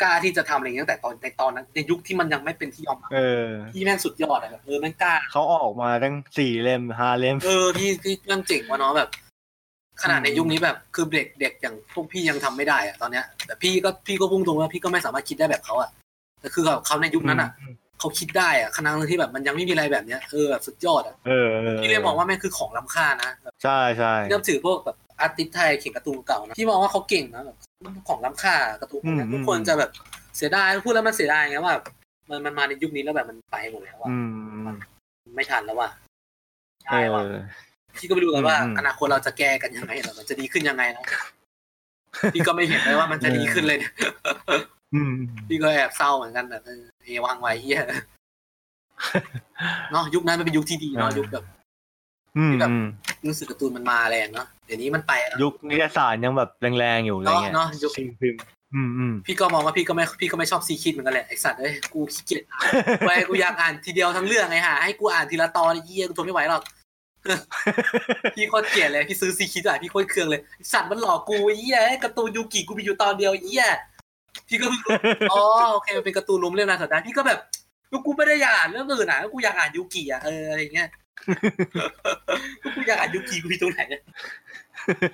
[0.02, 9.09] กล้าที่จะทำอะไรอย่างเงี้ยตั้งแต่ตอนในตอนนั้น ในยุคที่มันยังไม่เป็นที่ยอมรับเออพี่แม่งสุดยอดอะแบบเออแม่งกล้าเขาออกมาตั้งสี่เล่มห้าเล่มเออพี่พี่แม่งเจ๋งว่ะเนาะแบบ
[10.02, 15.90] ขนาดในอืมยุคนี้แบบคือเด็กเด็กอย่างพวกพี่ยังทำไม่ได้อะตอนเนี้ยแต่พี่ก็พี่ก็พุ่งตรงว่าพี่ก็ไม่สามารถคิดได้แบบเขาอะ
[16.40, 17.51] แต่คือแบบเขาในยุคนั้นอะ
[17.98, 27.56] เขาคิดได้อะขณะที่แบบมันยังไม่มีอะไรแบบเนี้ยเออแบบสุดยอดอะเออเออพี่เลยมองว่าแม่งคือของล้ำค่านะแบบใช่ใช่นับถือพวกแบบ artist ไทยเขียนการ์ตูนเก่านะพี่มองว่าเขาเก่งนะแบบ
[28.09, 29.90] ของล้ำค่าการ์ตูนพวกเนี้ยทุกคนจะแบบ
[30.36, 31.84] เสียดายพูดแล้วมันเสียดายไงว่าแบบ
[32.30, 34.18] มันมันมาในยุคนี้แล้วแบบมันไปหมดแล้วอะอื
[34.64, 34.68] ม
[35.36, 37.32] ไม่ทันแล้วว่ะเอใช่ว่ะอ
[37.96, 41.04] พี่ก็ไม่รู้กันว่าอืมอนาคตเราจะแก้กันยังไงหรอมันจะดีขึ้นยังไงนะ
[42.34, 43.92] พี่ก็ไม่เห็นเลยว่ามันจะดีขึ้นเลยเนี่ย
[44.94, 45.12] อืม
[45.48, 47.80] พี่ก็แอบเศร้าเหมือนกันแบบเออเอวางไว้เฮีย
[49.90, 51.44] เนาะยุคนั้นมันเป็นยุคที่ดีเนาะยุคแบบ
[52.36, 52.84] อืมแบบอืม
[53.28, 58.40] รู้สึกการ์ตูนมันมาแรงเนาะเดี๋ยวนี้มันไปแล้วยุคนิตยสารยังแบบแรงๆอยู่อะไรเนาะเงี้ยเนาะยุคสิ่งพิมพ์
[58.74, 62.70] อืมอืมพี่ก็มองว่าพี่ก็ไม่พี่ก็ไม่ชอบซีคิดเหมือนกันแหละไอสัตว์เอ้ยกูขี้เกียจอ่าน
[63.06, 66.62] ไว้กูอยากอ่านทีเดียวทั้งเรื่องไงฮะให้กูอ่านทีละตอนเยี่ยกูทนไม่ไหวหรอก
[68.34, 73.66] พี่โคตรเกลียดเลยพี่ซื้อซีคิดอะพี่โคตรเคืองเลยไอ้สัตว์มันหลอกกูไอ้เหี้ยไอ้การ์ตูนยูกิกูมีอยู่ตอนเดียวไอ้เหี้ย
[74.48, 74.92] พี่ก็เพิ่งรู้
[75.32, 75.42] อ๋อ
[75.72, 77.38] โอเคมันเป็นการ์ตูนรวมเรื่องนาสัปดาห์พี่ก็แบบ
[78.06, 80.88] กูไม่ได้อยากอ่านเรื่องอื่นอะกูอยากอ่านยูกิอะเอออะไรเงี้ย
[82.74, 84.02] กูอยากอ่านยูกิกูมีตรงไหนเนี่ย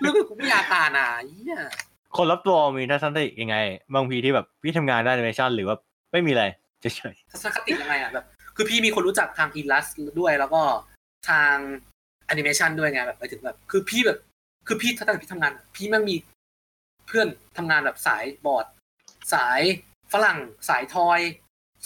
[0.00, 1.60] เรื่องอื่นกูไม่อยากอ่านอะไอ้เหี้ย
[2.16, 3.56] คนรับตัวมีทัศนคติยังไง
[3.94, 5.76] บางทีที่แบบพี่ทำงานด้านแอนิเมชันหรือว่า
[6.12, 6.44] ไม่มีอะไร
[6.80, 8.26] เฉยทัศนคติยังไงอะแบบ
[8.56, 9.86] คือพี่มีคนรู้จักทางอิลัส
[10.20, 10.62] ด้วยแล้วก็
[11.28, 11.54] ทาง
[12.26, 14.18] แอนิเมชันด้วยไงแบบไปถึงแบบ คือพี่แบบ
[14.66, 16.16] คือพี่ถ้าตั้งแต่พี่ทำงาน พี่แม่งมี
[17.06, 17.26] เพื่อน
[17.56, 18.66] ทำงานแบบสายบอร์ด
[19.34, 19.60] สาย
[20.12, 20.38] ฝรั่ง
[20.68, 21.20] สายทอย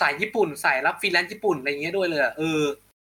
[0.01, 2.61] สายญี่ปุ่น สายรับฟรีแลนซ์ญี่ปุ่นอะไรเงี้ยด้วยเลยอะเออ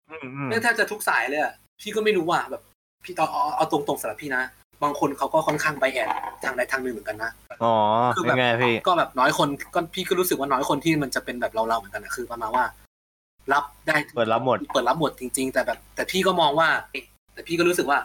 [0.10, 2.62] อืมอืมแม่งแทบจะทุกสายเลยอะพี่ก็ไม่รู้ว่าแบบ
[3.04, 4.44] พี่ตอนเอาเอาตรงๆสำหรับพี่นะ
[4.84, 6.10] บางคนเขาก็ค่อนข้างไปแอน
[6.44, 7.32] ทางใดทางหนึ่งเหมือนกันนะ
[7.64, 7.74] อ๋อ
[8.16, 12.66] คือเป็แบบนไงพี่ก็แบบน้อยคนก็พี่ก็รู้สึกว่าน้อยคนที่มันจะเป็นแบบเราๆเหมือนกันนะคือประมาณว่า
[13.54, 16.68] รับได้เปิดรับหมดเปิดรับหมดจริง ๆ แต่แบบ แต่พี่ก็มองว่า
[17.34, 18.00] แต่พี่ก็รู้สึกว่า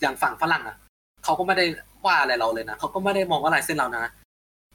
[0.00, 0.76] อย่างฝั่งฝรั่งอะ
[1.24, 1.64] เขาก็ไม่ได้
[2.06, 4.04] ว่าอะไรเราเลยนะเขาก็ไม่ได้มองว่าลายเส้นเรานะ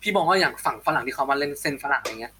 [0.01, 2.33] พี่มองว่าอย่างฝั่งฝรั่งที่เขามาเล่นเส้นฝรั่งอะไรเงี้ย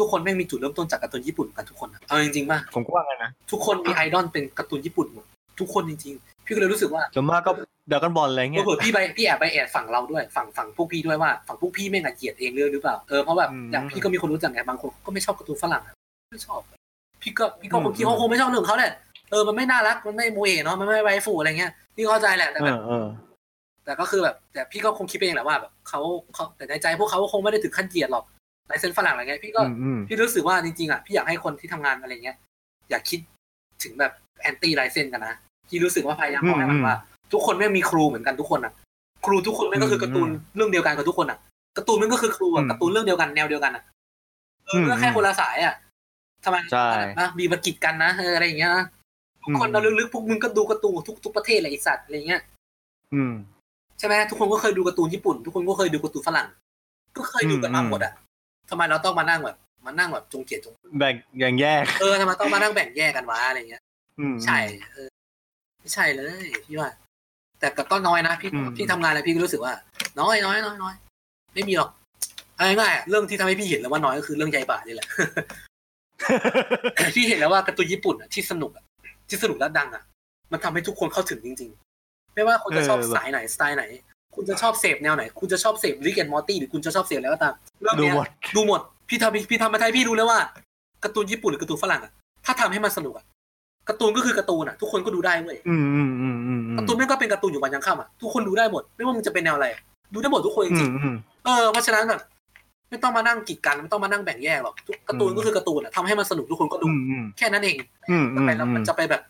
[0.00, 5.24] ทุกๆคนแม่งมีจุดเริ่มต้นจากการ์ตูนญี่ปุ่นกันทุกคนอะเอาจริงๆป่ะผมก็ว่างั้นนะทุกคนมีไอดอลเป็นการ์ตูนญี่ปุ่นหมด
[5.60, 7.52] ทุกคนจริงๆ พี่ก็เลยรู้สึกว่าส่วนมากก็
[7.90, 15.94] ดราก้อนบอลอะไรเงี้ยเผื่อๆพี่ไปพี่แอบไปแอบฝั่งเราด้วยฝั่งฝั่งพวกพี่ด้วยว่าฝั่งพวกพี่ไม่งอะเกลียดเองเรื่องหรือเปล่าเออเพราะแบบอืมอย่างพี่ก็มีคนรู้จักไงบางคนก็ไม่ชอบการ์ตูนฝรั่งอะ
[16.30, 16.60] ไม่ชอบ
[17.22, 18.92] พี่ก็พี่ก็อืมคงคิดเขาคงไม่ชอบเรื่องของเขาแหละ
[19.30, 23.06] เออมันไม่น่ารักมันไม่โมเอะเนาะมันไม่ไวฟูอะไรเงี้ยพี่ก็เข้าใจแหละแต่เอแบบอเออ
[23.84, 26.00] แต่ก็คือแบบแต่พี่ก็คงคิดไปเองแหละว่าแบบเขา
[26.34, 28.24] เขาแต่ในใจพวกเขาก็คงไม่ได้ถึงขั้นเกลียดหรอก
[28.70, 32.36] ลายเส้นฝรั่งอะไรเงี้ยพี่ก็อืมอืมพี่รู้สึกว่าจริงๆอะพี่อยากให้คนที่ทำงานอะไรเงี้ย
[32.90, 33.20] อยากคิด
[33.82, 34.12] ถึงแบบ
[34.42, 35.34] แอนตี้ไลเซนกันนะ
[35.68, 36.96] พี่รู้สึกว่าพยายามบอกให้มันว่า
[37.32, 38.72] ทุกคนไม่งมีครูเหมือนกันทุกคนอะ
[39.24, 41.38] ครูทุกคนไม่งก็คือการ์ตูนเรื่องเดียวกันกับทุกคนอะ
[41.76, 43.82] การ์ตูนมันก็คือครูอะการ์ตูนเรื่องเดียวกันแนวเดียวกันอะ
[44.66, 45.74] เออก็แค่คนละสายอะ
[46.44, 46.88] ทำไมใช่
[47.18, 48.84] อะมีบักิจกันนะเอออะไรอย่างเงี้ยนะ
[49.42, 52.40] ทุกคนเราลึกๆพวกมึงก็ดูการ์ตูนทุกทุกประเทศเลยไอสัตว์อะไรเงี้ย
[53.14, 53.32] อืม
[53.98, 56.46] ใช่ไหมทุกคนก็เคยดูการ์ตูนญี่ปุ่น ทุกคนก็เคยดูการ์ตูนฝรั่ง
[57.16, 58.12] ก็เคยดูกันมาอืมหมดอะ
[58.68, 59.56] ทำไมเราต้องมานั่งแบบ
[59.86, 63.82] มานั่งแบบจงเกลียดจงแบ่งอย่างแยก เออทำไมต้องมานั่งแบ่งแยกกันวะอะไรเงี้ย
[64.18, 64.58] อืมใช่
[64.92, 65.08] เออ
[65.80, 66.90] ไม่ใช่เลยพี่ว่า
[67.60, 69.72] แต่ก็ต้องน้อยนะพี่อืมพี่ทำงานอะไรพี่ก็รู้สึกว่า
[70.20, 70.94] น้อยน้อยน้อยน้อย
[71.54, 71.90] ไม่มีหรอก
[72.56, 75.08] เอาง่ายๆอะเรื่องที่ทำให้พี่เห็นแล้วว่าน้อยก็คือเรื่องใยบานี่แหละ
[77.16, 78.84] พี่เห็นแล้วว่าการ์ตูนญี่ปุ่นอะที่สนุกอะ
[79.28, 80.02] ที่สนุกและดังอะ
[80.52, 81.70] มันทำให้ทุกคนเข้าถึงจริง
[82.02, 83.84] ๆ ไม่ว่าคุณจะชอบเออแบบสายไหนสไตล์ไหน
[84.36, 88.26] คุณจะชอบเสพแนวไหน คุณจะชอบเสพลิกแอนมอร์ตี้หรือคุณจะชอบเสพอะไรก็ตามเรื่องดูเนี้ยหมด
[88.56, 90.38] ดูหมด พี่ทำพี่ทำมาไทยพี่รู้เลยว่า
[91.04, 92.12] การ์ตูนญี่ปุ่นหรือการ์ตูนฝรั่งอะ
[92.46, 93.24] ถ้าทำให้มันสนุกอะ
[93.88, 99.66] การ์ตูนก็คือการ์ตูนอะทุกคนก็ดูได้เว้ยอืมอืมอืมอืมอืมการ์ตูนแม่งก็เป็นการ์ตูนอยู่วันยังค่ำอะทุกคนดูได้หมด ไม่ว่ามึงจะเป็นแนวอะไร
[100.12, 102.20] ดูได้หมดทุกคนจอืริมงอืมๆเออเพราะฉะนั้นแบบ
[102.90, 107.76] ไม่ต้องมานั่งกีดกันไม่ต้องมานั่งแบ่งแยกหรอกทุกการ์ตูนอืมก็คือการ์ตูนอะทำให้มันสนุกทุกคนก็ดูอืมอืมแค่นั้นเอง
[108.10, 109.22] อืมอืทำมไมแล้วมันจะไปแบบ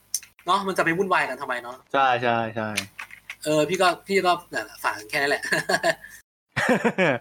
[0.46, 2.68] เนาะมันจะไปวุ่นวายกันทำไมเนาะใช่ใช่ใช่
[3.46, 5.42] เออพี่ก็พี่ก็นั่นแหละฝากแค่นั้นแหละ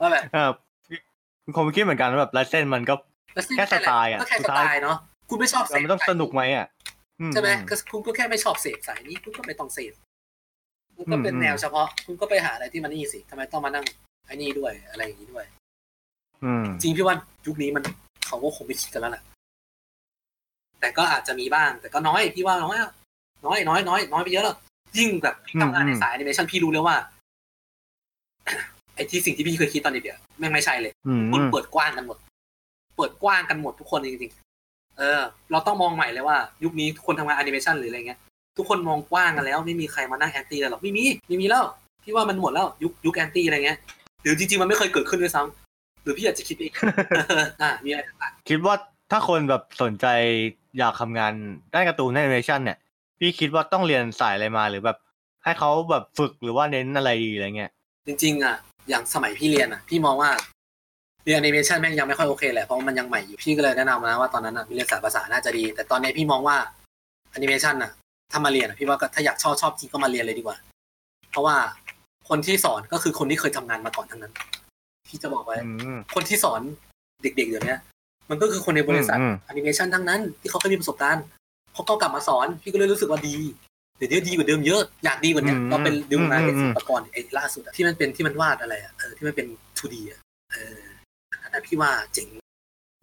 [0.02, 0.52] ว่าแบบเออ
[1.56, 2.96] ผมคิดเหมือนกันว่าแบบลายเส้นมันก็
[3.58, 4.98] แค่สไตล์อะก็แค่สไตล์เนาะ
[5.30, 6.66] คุณไม่ชอบเสแต่พมันต้องสนุกไหมอะ
[7.20, 9.94] อืใช่ไหมก็คุณก็แค่ไม่ชอบเสพสายนี้คุณก็ไม่ต้องเสพ
[10.96, 13.86] คุณก็เป็นอืมแนวเฉพาะ คุณก็ไปหาอะไรที่มันนี่สิทำไมต้องมานั่ง
[14.26, 15.46] ไอ้นี่ด้วยอะไรอย่างนี้ด้วย
[16.44, 17.16] อืมจริงพี่ว่า
[17.46, 17.84] ยุคนี้มัน
[18.28, 19.24] เขาก็คงไม่คิดกันแล้วแหละ
[20.80, 22.92] แต่ก็อาจจะมีบ้าง แต่ก็น้อยพี่ว่าน้อยอะ
[23.46, 24.56] น้อยน้อยน้อยน้อยไปเยอะแล้ว
[24.98, 26.96] ยิ่งแบบพี่ทำงานในสายแอนิเมชันพี่รู้เลยว่า
[28.96, 32.18] ไอ้ที่สิ่งที่พี่เคยคิดตอนเด็กๆแม่งไม่ใช่เลยอืมคนเปิดกว้างกันหมด
[32.98, 38.20] เปิดกว้างกันหมดทุกคนจริงๆเออ เราต้องมองใหม่เลยว่า ยุคนี้ทุกคนทำงานแอนิเมชันหรืออะไรเงี้ย
[38.58, 41.66] ทุกคนมองกว้างกันแล้ว ไม่มีใครมานั่ง anti หรอกไม่มีไม่มีแล้ว
[42.04, 43.78] พี่ว่ามันหมดแล้วยุคยุค anti อะไรเงี้ย
[44.24, 46.74] หรือจริงๆมันไม่เคยเกิดขึ้นด้วยซ้ำหรือพี่อาจจะคิดเอง
[47.62, 48.76] อ่ามีอะไรต่างคิดว่า
[49.12, 50.06] ถ้าคนแบบสนใจ
[50.78, 51.34] อยากทำงาน
[51.74, 52.78] ด้านการ์ตูนแอนิเมชันเนี่ย
[53.20, 54.98] พี่คิดว่าต้องเรียนสายอะไรมาหรือแบบ
[55.44, 57.72] ให้เขาแบบฝึกหรือว่าเน้นอะไรดีอะไรเงี้ย
[58.08, 58.56] จริงๆอะ
[58.90, 60.30] อย่างสมัยพี่เรียนอะ พี่มองว่า
[61.26, 66.58] เรียนแอนิเมชันแม่งยังไม่ค่อยโอเคแหละเพราะมันยังใหม่อยู่พี่ก็เลยแนะนำนะว่าตอนนั้นอะมีเรียนสายภาษาน่าจะดี แต่ตอนนี้พี่มองว่า
[67.32, 67.92] แอนิเมชันอะ
[68.32, 70.58] ถ้ามาเรียนอะพี่ว่าก็ถ้าอยากชอบชอบจริงก็มาเรียนเลยดีกว่า
[71.32, 71.56] เพราะว่า
[72.30, 74.34] คนที่สอนก็คือคนที่เคยทำงานมาก่อนทั้งนั้น
[75.08, 76.62] พี่จะบอกไว้อืมคนที่สอน
[77.22, 77.76] เด็กๆเดี๋ยวนี้
[78.30, 81.24] มันก็คือคนในบริษัทอืมอืมแอนิเมชันทั้งนั้น ที่เขาเคยมีประสบการณ์
[81.76, 83.36] พอเขากลับมาสอนพี่ก็เลยรู้สึกว่าดี
[83.98, 89.48] เดี๋ยวนี้ดีกว่าเดิมเยอะอยากดีกว่าเนี้ยก็เป็นดูงานเป็นศิลปากรไอ้ล่าสุดอะที่มันเป็นที่มันวาดอะไรอะเออที่มันเป็น
[89.78, 90.20] 2D อะ
[90.52, 90.80] เออ
[91.44, 92.28] อันนั้นพี่ว่าเจ๋ง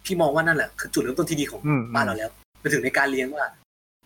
[0.04, 2.30] พี่มองว่านั่นแหละคือจุดเริ่มต้นที่ดีของอืมบ้านเราแล้ว
[2.60, 3.44] ไปถึงในการเลี้ยงว่า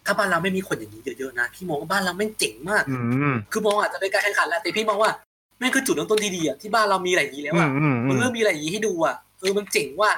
[0.07, 2.97] ถ้าบ้านเราไม่มีคนอย่างนี้เยอะๆนะพี่มองว่าบ้านเราแม่งเจ๋งมากอื
[3.33, 5.11] มคือมองอาจจะเป็นการแข่งขันแหละแต่พี่มองว่า
[5.59, 10.11] แม่งคือจุดเริ่มต้นที่ดีอะที่บ้านเรามีอะไรอย่างนี้แล้วอือะมอืมอืมันมเริ่มมีอะไรอย่างนี้ให้ดูอะเออมันเจ๋งว่า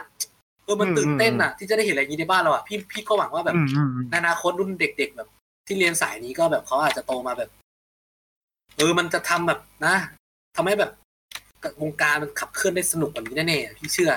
[0.68, 5.28] เออมันอืมตื่นเต้นอะ ที่จะได้เห็นอะไรอย่างนี้ในบ้านเราอะพี่พี่ก็หวังว่าแบบอืมอืมในอนาคตรุ่นเด็ก ๆ แบบ
[5.66, 7.50] ที่เรียนสายนี้ก็แบบเขาอาจจะโตมาแบบ
[8.76, 9.94] เออมันจะทำแบบนะ
[10.56, 10.90] ทำให้แบบ
[11.82, 14.10] วงการมันขับเคลื่อนได้สนุกกว่านี้แน่ๆอะพี่เชื่อ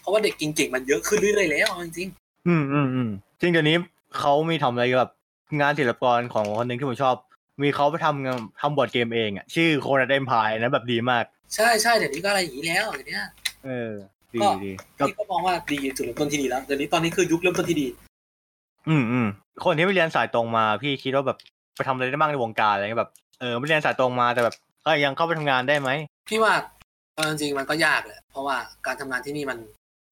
[0.00, 2.08] เพราะว่าเด็กเก่งๆมันเยอะขึ้นเรื่อยๆแล้วเอาจริง
[2.48, 3.10] อืมอืมอืม
[3.40, 3.76] จริงเดี๋ยวนี้
[4.18, 5.12] เขามีทำอะไรแบบ
[5.60, 7.14] งานศิลปกรของคนหนึ่งที่ผมชอบ
[7.62, 13.20] มีเขาไปทำงานทำบอร์ดเกมเองอะชื่อโคนัดเอ็มพายนะแบบดีมากๆใช่ใช่เดี๋ยวนี้ก็อะไรอย่างนี้แล้วเดี๋ยวนี้
[13.64, 13.92] เออ
[14.34, 17.86] ดีก็ดีก็พี่ก็มองว่าดีจุดเริ่มต้นที่ดีแล้วเดี๋ยวนี้ตอนนี้คือยุคเริ่มต้นที่ดี
[18.88, 19.26] อืมอืม
[19.64, 21.38] คนที่ไปเรียนสายตรงมา พี่คิดว่าแบบ
[21.76, 23.10] ไปทำอะไรได้บ้างในวงการอะไรเงี้ยแบบ
[23.40, 25.90] เออไม่เรียนสายตรงมาแต่แบบก็ยังเข้าไปทำงานได้ไหม
[26.28, 26.54] พี่ว่า
[27.14, 28.56] เอาจริงๆมันก็ยากเลยเพราะว่า
[28.86, 29.58] การทำงานที่นี่มัน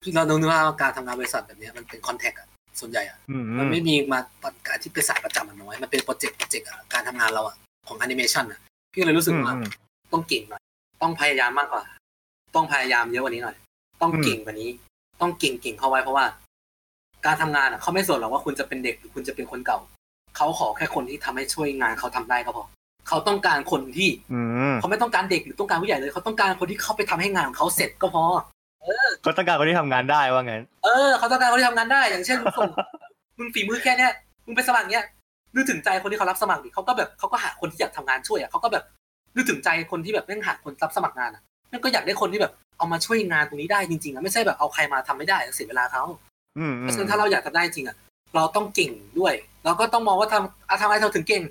[0.03, 2.49] พี่เราดูว่าการทำงานบริษัทแบบเนี้ยมันเป็นคอนแทคอะ
[2.81, 4.21] ส่วนใหญ่อะอืมอืมันมไม่มีมา
[4.69, 7.57] การที่เป็นสายประจำมันน้อยมันเป็นโปรเจกต์โปรเจกต์อะการทำงานเราอะ
[7.89, 8.61] ของแอนิเมชันอะ
[8.93, 9.71] พี่ก็เลยรู้สึกว่าอืม
[10.13, 10.63] ต้องเก่งหน่อย
[11.03, 11.83] ต้องพยายามมากกว่า
[12.55, 13.57] ต้องพยายามเยอะกว่านี้หน่อย
[14.01, 14.71] ต้องอืมเก่งกว่านี้
[15.21, 16.25] ต้องเก่งเก่งเข้าไว้เพราะว่า
[17.27, 19.79] การทำงานอะเขาไม่สนหรอกว่าคุณจะเป็นเด็กหรือคุณจะเป็นคนเก่า
[20.37, 22.65] เขาขอแค่คนที่ทำให้ช่วยงานเขาทำได้ก็พอ
[23.09, 24.41] เขาต้องการคนที่อื
[24.73, 28.25] มเขาไม่ต้องการเด็กหรือต้องการผู้ใหญ่เลยเขาต้องการคนที่เข้าไปทำให้งานของเขาเสร็จก็พอ
[29.25, 32.71] ก็ต้องการคนที่ทำงานได้ว่างั้นเออเขาต้องการคนที่ทำงานได้ อย่างเช่นมึงส่ง
[33.39, 34.13] มึงฝีมือแค่เนี้ย
[34.47, 35.05] มึงไปสมัครเนี้ย
[35.55, 38.85] นึกถึงใจคนที่เขารับสมัครดิเขาก็แบบเขาก็หาคนที่อยากทำงานช่วยอะเขาก็แบบ
[39.37, 46.03] นึกถึงใจคนที่แบบแม่งหาคนรับสมัครงานอะแม่งก็อยากได้คนที่แบบ เอามาช่วยงานตรงนี้ได้จริงๆอะไม่ใช่แบบเอาใครมาทำไม่ได้เสียเวลาเขา
[46.59, 47.97] อืมเพอืราะมฉะนั้นถ้าเราอยากทำได้จริงอะ
[48.37, 49.35] เราต้องเก่งด้วย
[49.65, 51.43] เราก็ต้องมองว่าทำอะทำไมเราถึงเก่ง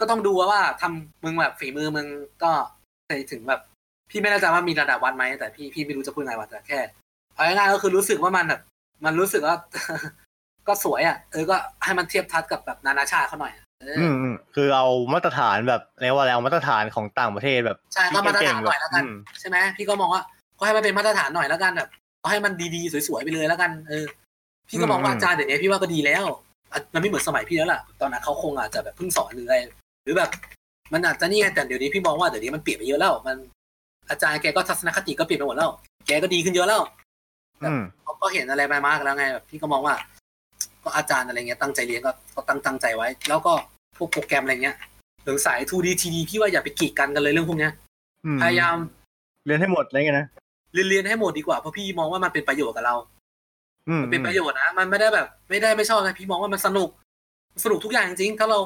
[0.00, 2.06] ก็ต้องดูว่าทำมึงแบบฝีมือมึง
[2.42, 2.50] ก็
[3.08, 3.60] ไปถึงแบบ
[4.10, 6.78] พี่ไม่แน่ใจว่ามีระดับวัดไหมแต่พี่พี่ไม่รู้จะพูดไงว่าแต่แค่
[7.34, 8.60] เอาง่ายๆก็คือรู้สึกว่ามันแบบ
[9.04, 9.56] มันรู้สึกว่า
[10.68, 20.22] ก็สวยอะเออก็ให้มันเทียบทัดกับแบบนานาชาติเขาหน่อยอะเอออือมอืมคือเอามาตรฐานแบบเรียกว่าอะไรเอามาตรฐานของต่างประเทศแบบใช่ก็มาตรฐานหน่อยแล้วกันอืมใช่ไหมพี่ก็มองว่า
[20.58, 21.88] ก็ให้มันเป็นมาตรฐานหน่อยแล้วกันแบบ
[22.20, 24.04] เอาให้มันดีๆสวยๆไปเลยแล้วกันเออ
[24.68, 26.24] พี่ก็มองว่าอาจารย์เดี๋ยวนี้พี่ว่าก็ดีแล้ว
[26.72, 29.56] อะมันไม่เหมือนสมัยพี่แล้วล่ะ ตอนนั้นเขาคงอาจจะแบบเพิ่งสอนหรืออะไร
[30.04, 30.30] หรือแบบ
[30.92, 33.36] มันอาจจะนี่ไงแต่เดี๋ยวนี้พี่มองว่าเดี๋ยวนี้มันเปลี่ยนไปเยอะแล้ว มัน
[34.10, 35.70] อาจารย์แกก็ทัศนคติก็เปลี่ยนไปหมดแล้ว
[36.06, 36.82] แกก็ดีขึ้นเยอะแล้ว
[37.62, 39.94] อืมเขาก็เห็นอะไรไปมากแล้วไงแบบพี่ก็มองว่า
[40.84, 43.52] ก็อาจารย์อะไรเงี้ยตั้งใจเรียนก็ก็ตั้งตั้งใจไว้ แล้วก็
[43.96, 44.76] พวกโปรแกรมอะไรเงี้ย
[45.22, 47.72] เรื่องสาย 2D 3D พี่ว่าอย่าไปกีดกันกันเลยเรื่องพวกเนี้ย
[48.24, 48.76] อืมพยายาม
[49.46, 50.26] เรียนให้หมดอะไรเงี้ยนะ
[50.74, 52.94] เรียนเรียนให้หมดดีกว่าเพราะพี่มองว่ามันเป็นประโยชน์กับเรา
[53.88, 56.88] อืมมันเป็นประโยชน์นะมันไม่ได้แบบ ไม่ได้ไม่ชอบนะพี่มองว่ามันสนุก
[57.64, 58.58] สนุกทุกอย่างจริงๆถ้าเรา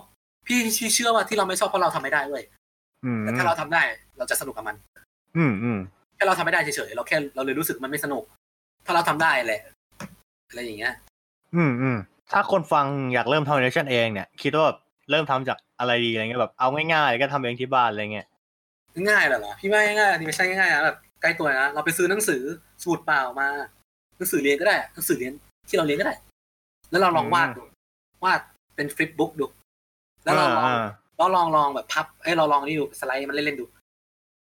[0.46, 0.58] พี่
[0.94, 2.44] เชื่อว่าที่เราไม่ชอบเพราะเราทำไม่ได้เว้ย
[3.04, 3.82] อืมแต่ถ้าเราทำได้
[4.18, 4.76] เราจะสนุกกับมัน
[5.36, 5.78] อืมอืม
[6.14, 8.24] แค่เราทำไม่ได้เฉยๆเราแค่เราเลยรู้สึกมันไม่สนุก
[8.86, 9.62] ถ้าเราทำได้แหละ
[10.48, 10.94] อะไรอย่างเงี้ย
[11.56, 11.96] อืมอืม
[12.32, 14.78] ถ้าคนฟังอยากเริ่มทำแอนิเมชันเองเนี่ย คิดว่าแบบ
[15.10, 18.26] เริ่มทำจากอะไรดีอะไรเงี้ยแบบเอาง่ายๆก็ทำเองที่บ้านอะไรเงี้ย
[19.08, 22.42] ง่ายๆเหรอพี่ว่าง่ายๆอันนี้ไม่ใช่ง่ายๆนะแบบ ใกล้ตัวนะเราไปซื้อหนังสือ
[22.82, 23.48] สูตรเปล่ามา
[24.16, 25.32] หนังสือเรียนก็ได้หนังสือเรียน
[25.68, 26.14] ที่เราเรียนก็ได้
[26.90, 27.62] แล้วเราลองวาดดู
[28.24, 28.40] วาด
[28.76, 29.46] เป็นฟลิปบุ๊กดู
[30.24, 30.86] แล้วเราลองอ่า
[31.18, 33.64] เราลองลองแบบพับเอ้ยเราลองนี่ดูสไลด์มันเล่นๆดู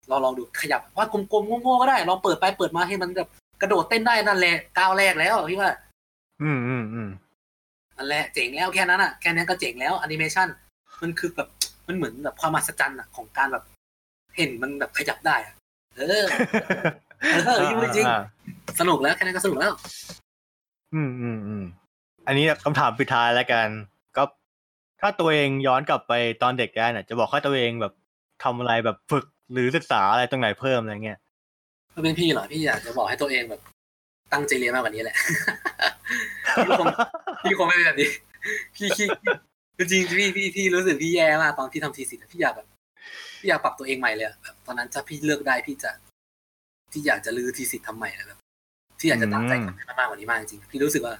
[0.10, 3.30] เราลองดูขยับวาดกลมๆโง่ๆก็ได้ลองเปิดไปเปิดมาให้มันแบบ
[3.61, 5.72] กระโดดเต้นได้นั่นแหละก้าวแรกแล้วพี่ว่า
[6.41, 7.10] อืมอืมอืม
[7.97, 10.47] นั่นแหละเจ๋งแล้วแค่นั้นอะแค่นั้นก็เจ๋งแล้วแอนิเมชัน
[11.02, 11.49] มันคือแบบ
[11.88, 13.64] มันเหมือนแบบความมหัศจรรย์อะของการแบบ
[14.38, 15.53] เห็นมันแบบขยับได้อะ
[15.95, 16.26] เออ
[17.45, 18.19] เออยุ่งจริงอ่า
[18.80, 19.73] สนุกแล้วแค่นั้นก็สนุกแล้ว
[20.93, 21.63] อืมอืมอืม
[22.27, 23.67] อันนี้คำถามปิดท้ายแล้วกัน
[24.17, 24.23] ก็
[25.01, 26.13] ถ้าตัวเองย้อนกลับไป
[26.43, 27.93] ตอนเด็กได้เนี่ยจะบอกให้ตัวเองแบบ
[28.43, 31.19] ทำอะไรแบบฝึกหรือศึกษาอะไรตรงไหนเพิ่มอะไรเงี้ย
[31.93, 33.61] ถ้าเป็นพี่เหรอพี่อยากจะบอกให้ตัวเองแบบ
[34.34, 35.15] ตั้งใจเรียนมากกว่านี้แหละ
[36.65, 36.88] พี่คง
[37.43, 38.09] พี่คงไม่เป็นแบบนี้
[38.76, 39.07] พี่ขี้
[39.77, 42.67] จริงๆพี่พี่พี่รู้สึกพี่แย่มากตอนพี่ทำทีสิทธ์พี่อยากแบบ
[43.40, 45.91] พี่อยากปรับตัวเองใหม่เลยอะแบบตอนนั้นถ้าพี่เลือกได้พี่จะ
[46.91, 48.40] ที่อยากจะรื้อทีสิทธ์ทำใหม่เลยแบบ
[48.99, 51.15] ที่อยากจะตั้งใจทำให้มันมากกว่านี้มากจริงๆพี่รู้สึกว่า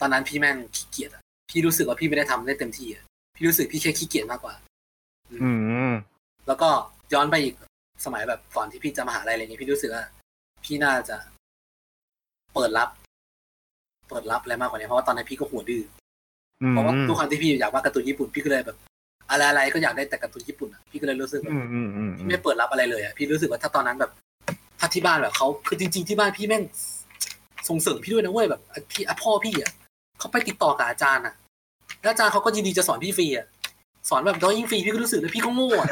[0.00, 3.04] ตอนนั้นพี่แม่งขี้เกียจอะพี่รู้สึกว่าพี่ไม่ได้ทำได้เต็มที่อะ
[3.36, 4.54] พี่รู้สึกพี่แค่ขี้เกียจมากกว่า
[5.30, 5.52] อื
[5.90, 5.92] ม
[6.46, 6.68] แล้วก็
[7.12, 7.54] ย้อนไปอีก
[8.04, 10.04] สมัยแบบก่อนที่พี่จะมหาลัยอะไรเงี้ยพี่รู้สึกว่า
[10.64, 11.16] พี่น่าจะ
[12.54, 12.88] เปิดรับ
[14.08, 15.82] เปิดรับอะไรมากกว่านี้เพราะว่าตอนนั้นพี่ก็หัวดื้อ
[16.62, 18.76] อืมเพราะว่าทุกครั้งที่พี่อยากวาดการ์ตูนญี่ปุ่นพี่ก็เลยแบบ
[19.32, 24.10] อะไรอะไรก็อยากได้แต่การ์ตูนญี่ปุ่นอะพี่ก็เลยรู้สึกแบบอืมอืมอืมพี่ไม่เปิดรับอะไรเลยอะพี่รู้สึกว่าถ้าตอนนั้นแบบ
[24.80, 26.62] ถ้าที่บ้านแบบเขาคือจริง ๆที่บ้านพี่แม่ง
[27.68, 28.60] ส่งเสริมพี่ด้วยนะเว้ยแบบ
[28.90, 29.70] พี่อะพ่อพี่อะ
[30.18, 31.34] เขาไปติดต่อกับอาจารย์อะ
[32.02, 33.46] แล้วอาจารย์เขาก็ยินดีจะสอนพี่ฟรีอะ
[34.08, 35.88] สอนแบบดอยิ่งฟรีพี่ก็รู้สึกเลยพี่ก็โง่อะ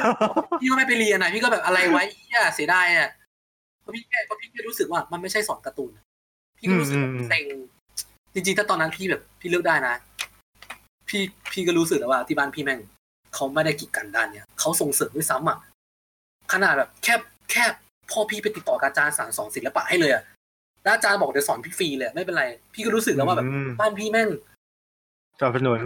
[0.60, 3.08] พี่ก็ไม่ไปเรียนนะพี่ก็แบบอะไรไว้เหี้ยเสียดายอะ
[3.80, 6.04] เพราะพี่แค่เพราะพี่แค่รู้สึกว่ามันไม่ใช่สอนการ์ตูนอะ
[6.58, 7.44] พี่ก็รู้สึกว่าเซ็ง
[8.34, 9.94] จริงๆ ถ้าตอนนั้นพี่แบบพี่เลือกได้นะ
[11.08, 11.22] พี่
[11.52, 12.80] พี่ก็รู้สึกแล้วว่าที่บ้านพี่แม่ง
[13.34, 15.58] เขาไม่ได้กีดกันด้านเนี้ยเขาส่งเสริมด้วยซ้ำอะ
[16.52, 17.14] ขนาดแบบแค่
[17.50, 17.64] แค่
[18.10, 20.22] พ่อพี่ไปติดต่อกับอาจารย์สารสอนศิลปะให้เลยอะ
[20.82, 22.44] แล้วอาจารย์บอกเดี๋ยวสอนพี่ฟรีเลยไม่เป็นไร
[22.74, 24.28] พี่ก็รู้สึกแล้วว่าแบบอืมบ้านพี่แม่ง
[25.38, 25.80] สนับสนุน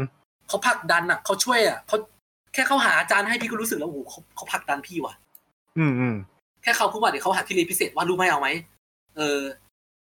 [0.49, 1.97] เขาผลักดันอะเขาช่วยอะเขา
[2.55, 5.15] แค่เขาหาอาจารย์ให้พี่ก็รู้สึกแล้วโอ้โหเขาเขาผลักดันพี่ว่ะ
[5.79, 6.15] อืมอืม
[6.63, 8.49] แค่เขาพูดว่าเดี๋ยวเขาหาที่เรียนพิเศษว่ารู้ไหมเอาไหม
[9.17, 9.41] เออ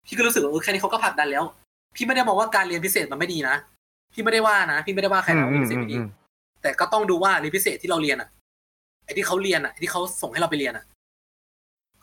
[0.06, 1.44] พี่ก็รู้สึกว่าเออแค่นี้เขาก็ผลักดันแล้ว
[1.96, 3.56] พี่ไม่ได้มองว่าการเรียนพิเศษมันไม่ดีนะ
[4.14, 5.98] พี่ไม่ได้ว่านะพี่ไม่ได้ว่าใครนะว่าเรียนพิเศษไม่ดี
[6.62, 8.30] แต่ก็ต้องดูว่าเรียนพิเศษที่เราเรียนอะ
[9.06, 10.86] ไอ้ที่เขาเรียนอะไอ้ที่เขาส่งให้เราไปเรียนอะ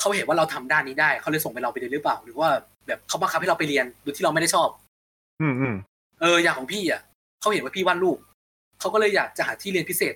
[0.01, 2.49] เขาเห็นว่าเราทำด้านนี้ได้เขาเลยส่งไปเราไปเรียนหรือเปล่า หรือว่า
[2.87, 4.69] แบบเขาบังคับให้เราไปเรียนโดยที่เราไม่ได้ชอบ
[5.41, 5.75] อืมอืม
[6.21, 7.01] เอออย่างของพี่อะ
[7.41, 8.19] เขาเห็นว่าพี่วาดรูป
[8.81, 10.15] เขาก็เลยอยากจะหาที่เรียนพิเศษ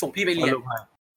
[0.00, 0.52] ส่งพี่ไปเรียน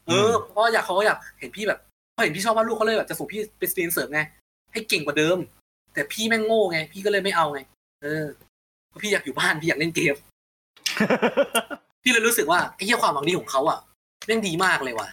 [0.08, 1.80] เออ เพราะอยากเขาอยากเห็นพี่แบบ
[2.14, 4.22] เขาเห็นพี่ชอบวาดรูปเขาเลยแบบจะส่งพี่ไปเรียนเสริมไง
[4.74, 5.38] ให้เก่งกว่าเดิม
[5.94, 7.60] แต่พี่แม่งโง่ไง พี่ก็เลยไม่เอาไง
[8.02, 8.26] เออ
[8.90, 10.16] เพราะพี่อยากอยู่บ้านพี่อยากเล่นเกม
[12.04, 13.80] พี่เลยรู้สึกว่าไอ้เหี้ยความหวังดีของเขาอะ
[14.26, 15.08] แม่งดีมากเลยว่ะ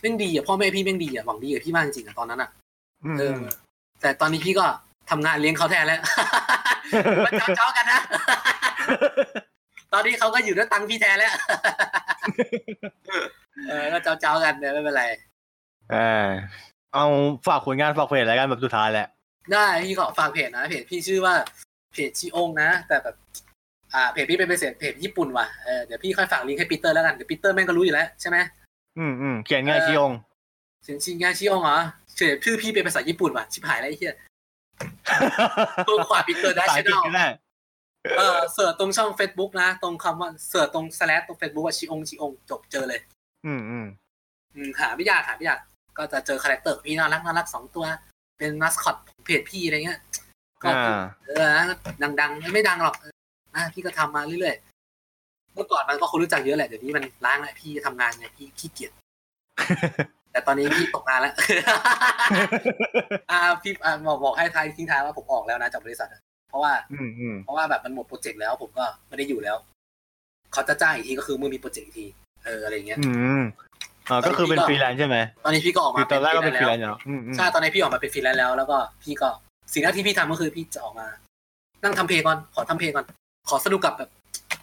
[0.00, 2.50] แม่งดีอะพ่อแม่พี่แม่งดีอะหวังดีกับพี่มากจริงๆอะตอนนั้นอะ
[3.04, 3.38] อืมเออ
[4.00, 4.66] แต่ตอนนี้พี่ก็
[5.10, 6.00] ทำงานเลี้ยงเขาแทนแล้ว
[7.26, 8.00] มันเจ้าๆกันนะ
[9.92, 11.34] ตอนนี้เขาก็อยู่ด้วยตังค์พี่แทนแล้ว
[13.68, 15.04] เออก็เจ้าๆกันเนี่ยไม่เป็นไร
[15.90, 16.26] เออ
[16.94, 17.04] เอา
[17.46, 19.06] ฝากผลงานฝากเพจอะไรกันแบบสุดท้ายแหละ
[19.52, 21.34] ได้พี่ก็ฝากเพจนะเพจพี่ชื่อว่า
[21.92, 23.16] เพจชิองนะ แต่แบบ
[23.94, 28.36] อ่าเพจพี่เป็นเพจเพจญี่ปุ่นว่ะเออเดี๋ยวพี่ค่อยฝากลิงก์ให้ปีเตอร์แล้วกันเดี๋ยวปีเตอร์แม่งก็รู้อยู่แล้วใช่ไหม
[28.98, 30.12] อืมอืมเขียนง่ายชิอง
[30.84, 31.78] เสียงชิงงาชิองเหรอ
[32.16, 34.14] เฉยชื่อพี่เป็นภาษาญี่ปุ่นว่ะชิบหายแล้วไอ้เหี้ย
[35.88, 37.26] ตัวขวาปีเตอร์ได้สายชติดแนลก็ได้
[38.16, 43.00] เออเสิร์ชตรงช่อง Facebook นะ ตรงคำว่าเสิร์ชตรง slash ตรง Facebook ว่าชิองชิองจบเจอเลย
[43.46, 43.86] อืมอืม
[44.54, 45.60] อืมหาไม่ยากหาไม่ยาก
[45.98, 47.84] ก็จะเจอคาแรคเตอร์พี่น่ารักน่ารักสองตัว
[48.38, 50.00] เป็นมัสคอตของเพจพี่อะไรเงี้ย
[50.62, 51.64] ก็อ่าเออนะ
[52.20, 58.92] ดังๆ ไม่ดังหรอกเออนะพี่ก็ทำมาเรื่อยๆเมื่อก่อนมันก็คนรู้จักเยอะแหละเดี๋ยวนี้มันล้างแล้วพี่ทำงานไงพี่ขี้เกียจ
[60.32, 61.34] แต่ตอนนี้พี่ตกงานแล้ว
[63.30, 66.20] อ่าพี่อ่าบอกบอกให้ทายทิ้งท้ายว่าผมออกแล้วนะจากบริษัทอะ
[66.50, 69.56] เพราะว่าอืมอืมเพราะว่าแบบมันหมดโปรเจกต์แล้วผมก็ไม่ได้อยู่แล้ว
[70.52, 72.06] เขาจะจ้างอีกทีก็คือเมื่อมีโปรเจกต์อีกที
[72.44, 73.42] เอออะไรเงี้ยอืม
[74.10, 79.28] อ่าก็คือเป็นฟรีแลนซ์ใช่ไหมตอนนี้พี่ก็ออกคืมาอตอนแรกก็เป็นฟรีแลแล้วนซ์เหรออืมอืมใช่ตอนนี้พี่ออกมาเป็นฟรีแลนซ์แล้ว แล้วก็พี่ก็
[79.72, 81.06] สิ่งแรกที่พี่ทำก็คือพี่จะออกมา
[81.82, 83.06] นั่งทำเพลงก่อนขอทำเพลงก่อน
[83.48, 84.10] ขอสนุกกับแบบ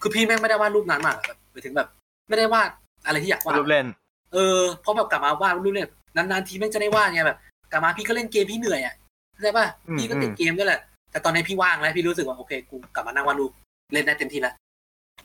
[0.02, 1.88] คือพี่แม่งไม่ได้วาดรูปนานมากอะแบบหมายถึงแบบ
[2.30, 2.70] ไม่ได้วาด
[3.06, 3.86] อะไรที่อยากวาดรูปเล่น
[4.34, 7.38] เออเพราะแบบกลับมาวาดรูปเนี่ยนานๆทีแม่งจะได้วาดไงแบบ
[7.72, 8.96] กลับมาพี่ก็เล่นเกมพี่เหนื่อยอะ
[9.34, 10.80] เข้าใจป่ะอืมพี่ก็ติดเกมด้วยแหละ
[11.12, 13.52] แต่ตอนนี้พี่ว่างแล้วพี่รู้สึกว่าโอเคกูกลับมานั่งวาดรูป
[13.94, 14.54] เล่นได้เต็มที่แล้ว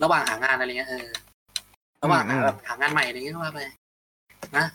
[0.03, 1.07] ระหว่างหางานอะไรเงี้ยเออ
[2.03, 3.61] ระหว่างหาแบบหางานใหม่อะไรเงี้ยก็ว่าไป
[4.57, 4.67] นะ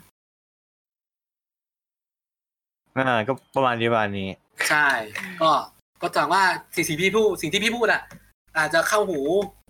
[2.98, 4.30] อ่าก็ประมาณนี้ประมาณนี้
[4.70, 4.88] ใช่
[5.42, 5.50] ก็
[6.02, 6.44] ก็ถามว่า
[6.76, 8.02] สิ่งที่พี่พูดสิ่งที่พี่พูดอะ
[8.58, 9.20] อาจจะเข้าหู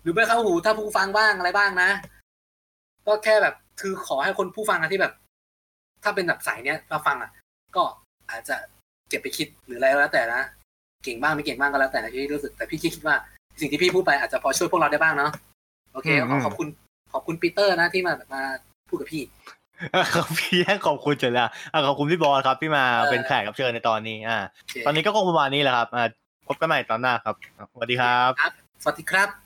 [0.02, 1.90] หรือไม่เข้าหูถ้าผู้ฟังบ้างอะไรบ้างนะ
[3.06, 5.12] ก็แค่แบบคือขอให้คนผู้ฟังอะที่แบบ
[6.02, 7.30] ถ้าเป็นแบบสายเนี้ยมาฟังอะ
[7.76, 7.82] ก็
[8.30, 8.56] อาจจะ
[9.08, 10.42] เก็บไปคิดหรืออะไรก็แล้วแต่นะ
[11.04, 13.16] เก่งบ้างไม่เก่งบ้างก็แล้วแต่นะพี่รู้สึกแต่พี่คิดว่า
[13.60, 15.32] สิ่งที่พี่พูดไปอาจจะพอช่วยพวกเราได้บ้างเนาะ
[15.92, 16.68] โอเคอืมขอขอบคุณ
[17.12, 18.42] ขอบคุณปีเตอร์นะที่มามา
[18.88, 19.22] พูดกับพี่
[19.94, 26.08] อะขอบพี่ให้ขอบคุณเฉยเลยอะอะขอบคุณพี่บอลครับที่มาเออเป็นแขกรับเชิญในตอนนี้ อ่าโอเคตอนนี้ก็คงประมาณนี้แหละครับอ่า
[26.48, 27.34] พบกันใหม่ตอนหน้าครับ
[27.72, 29.38] สวัสดีครับ สวัสดีครับ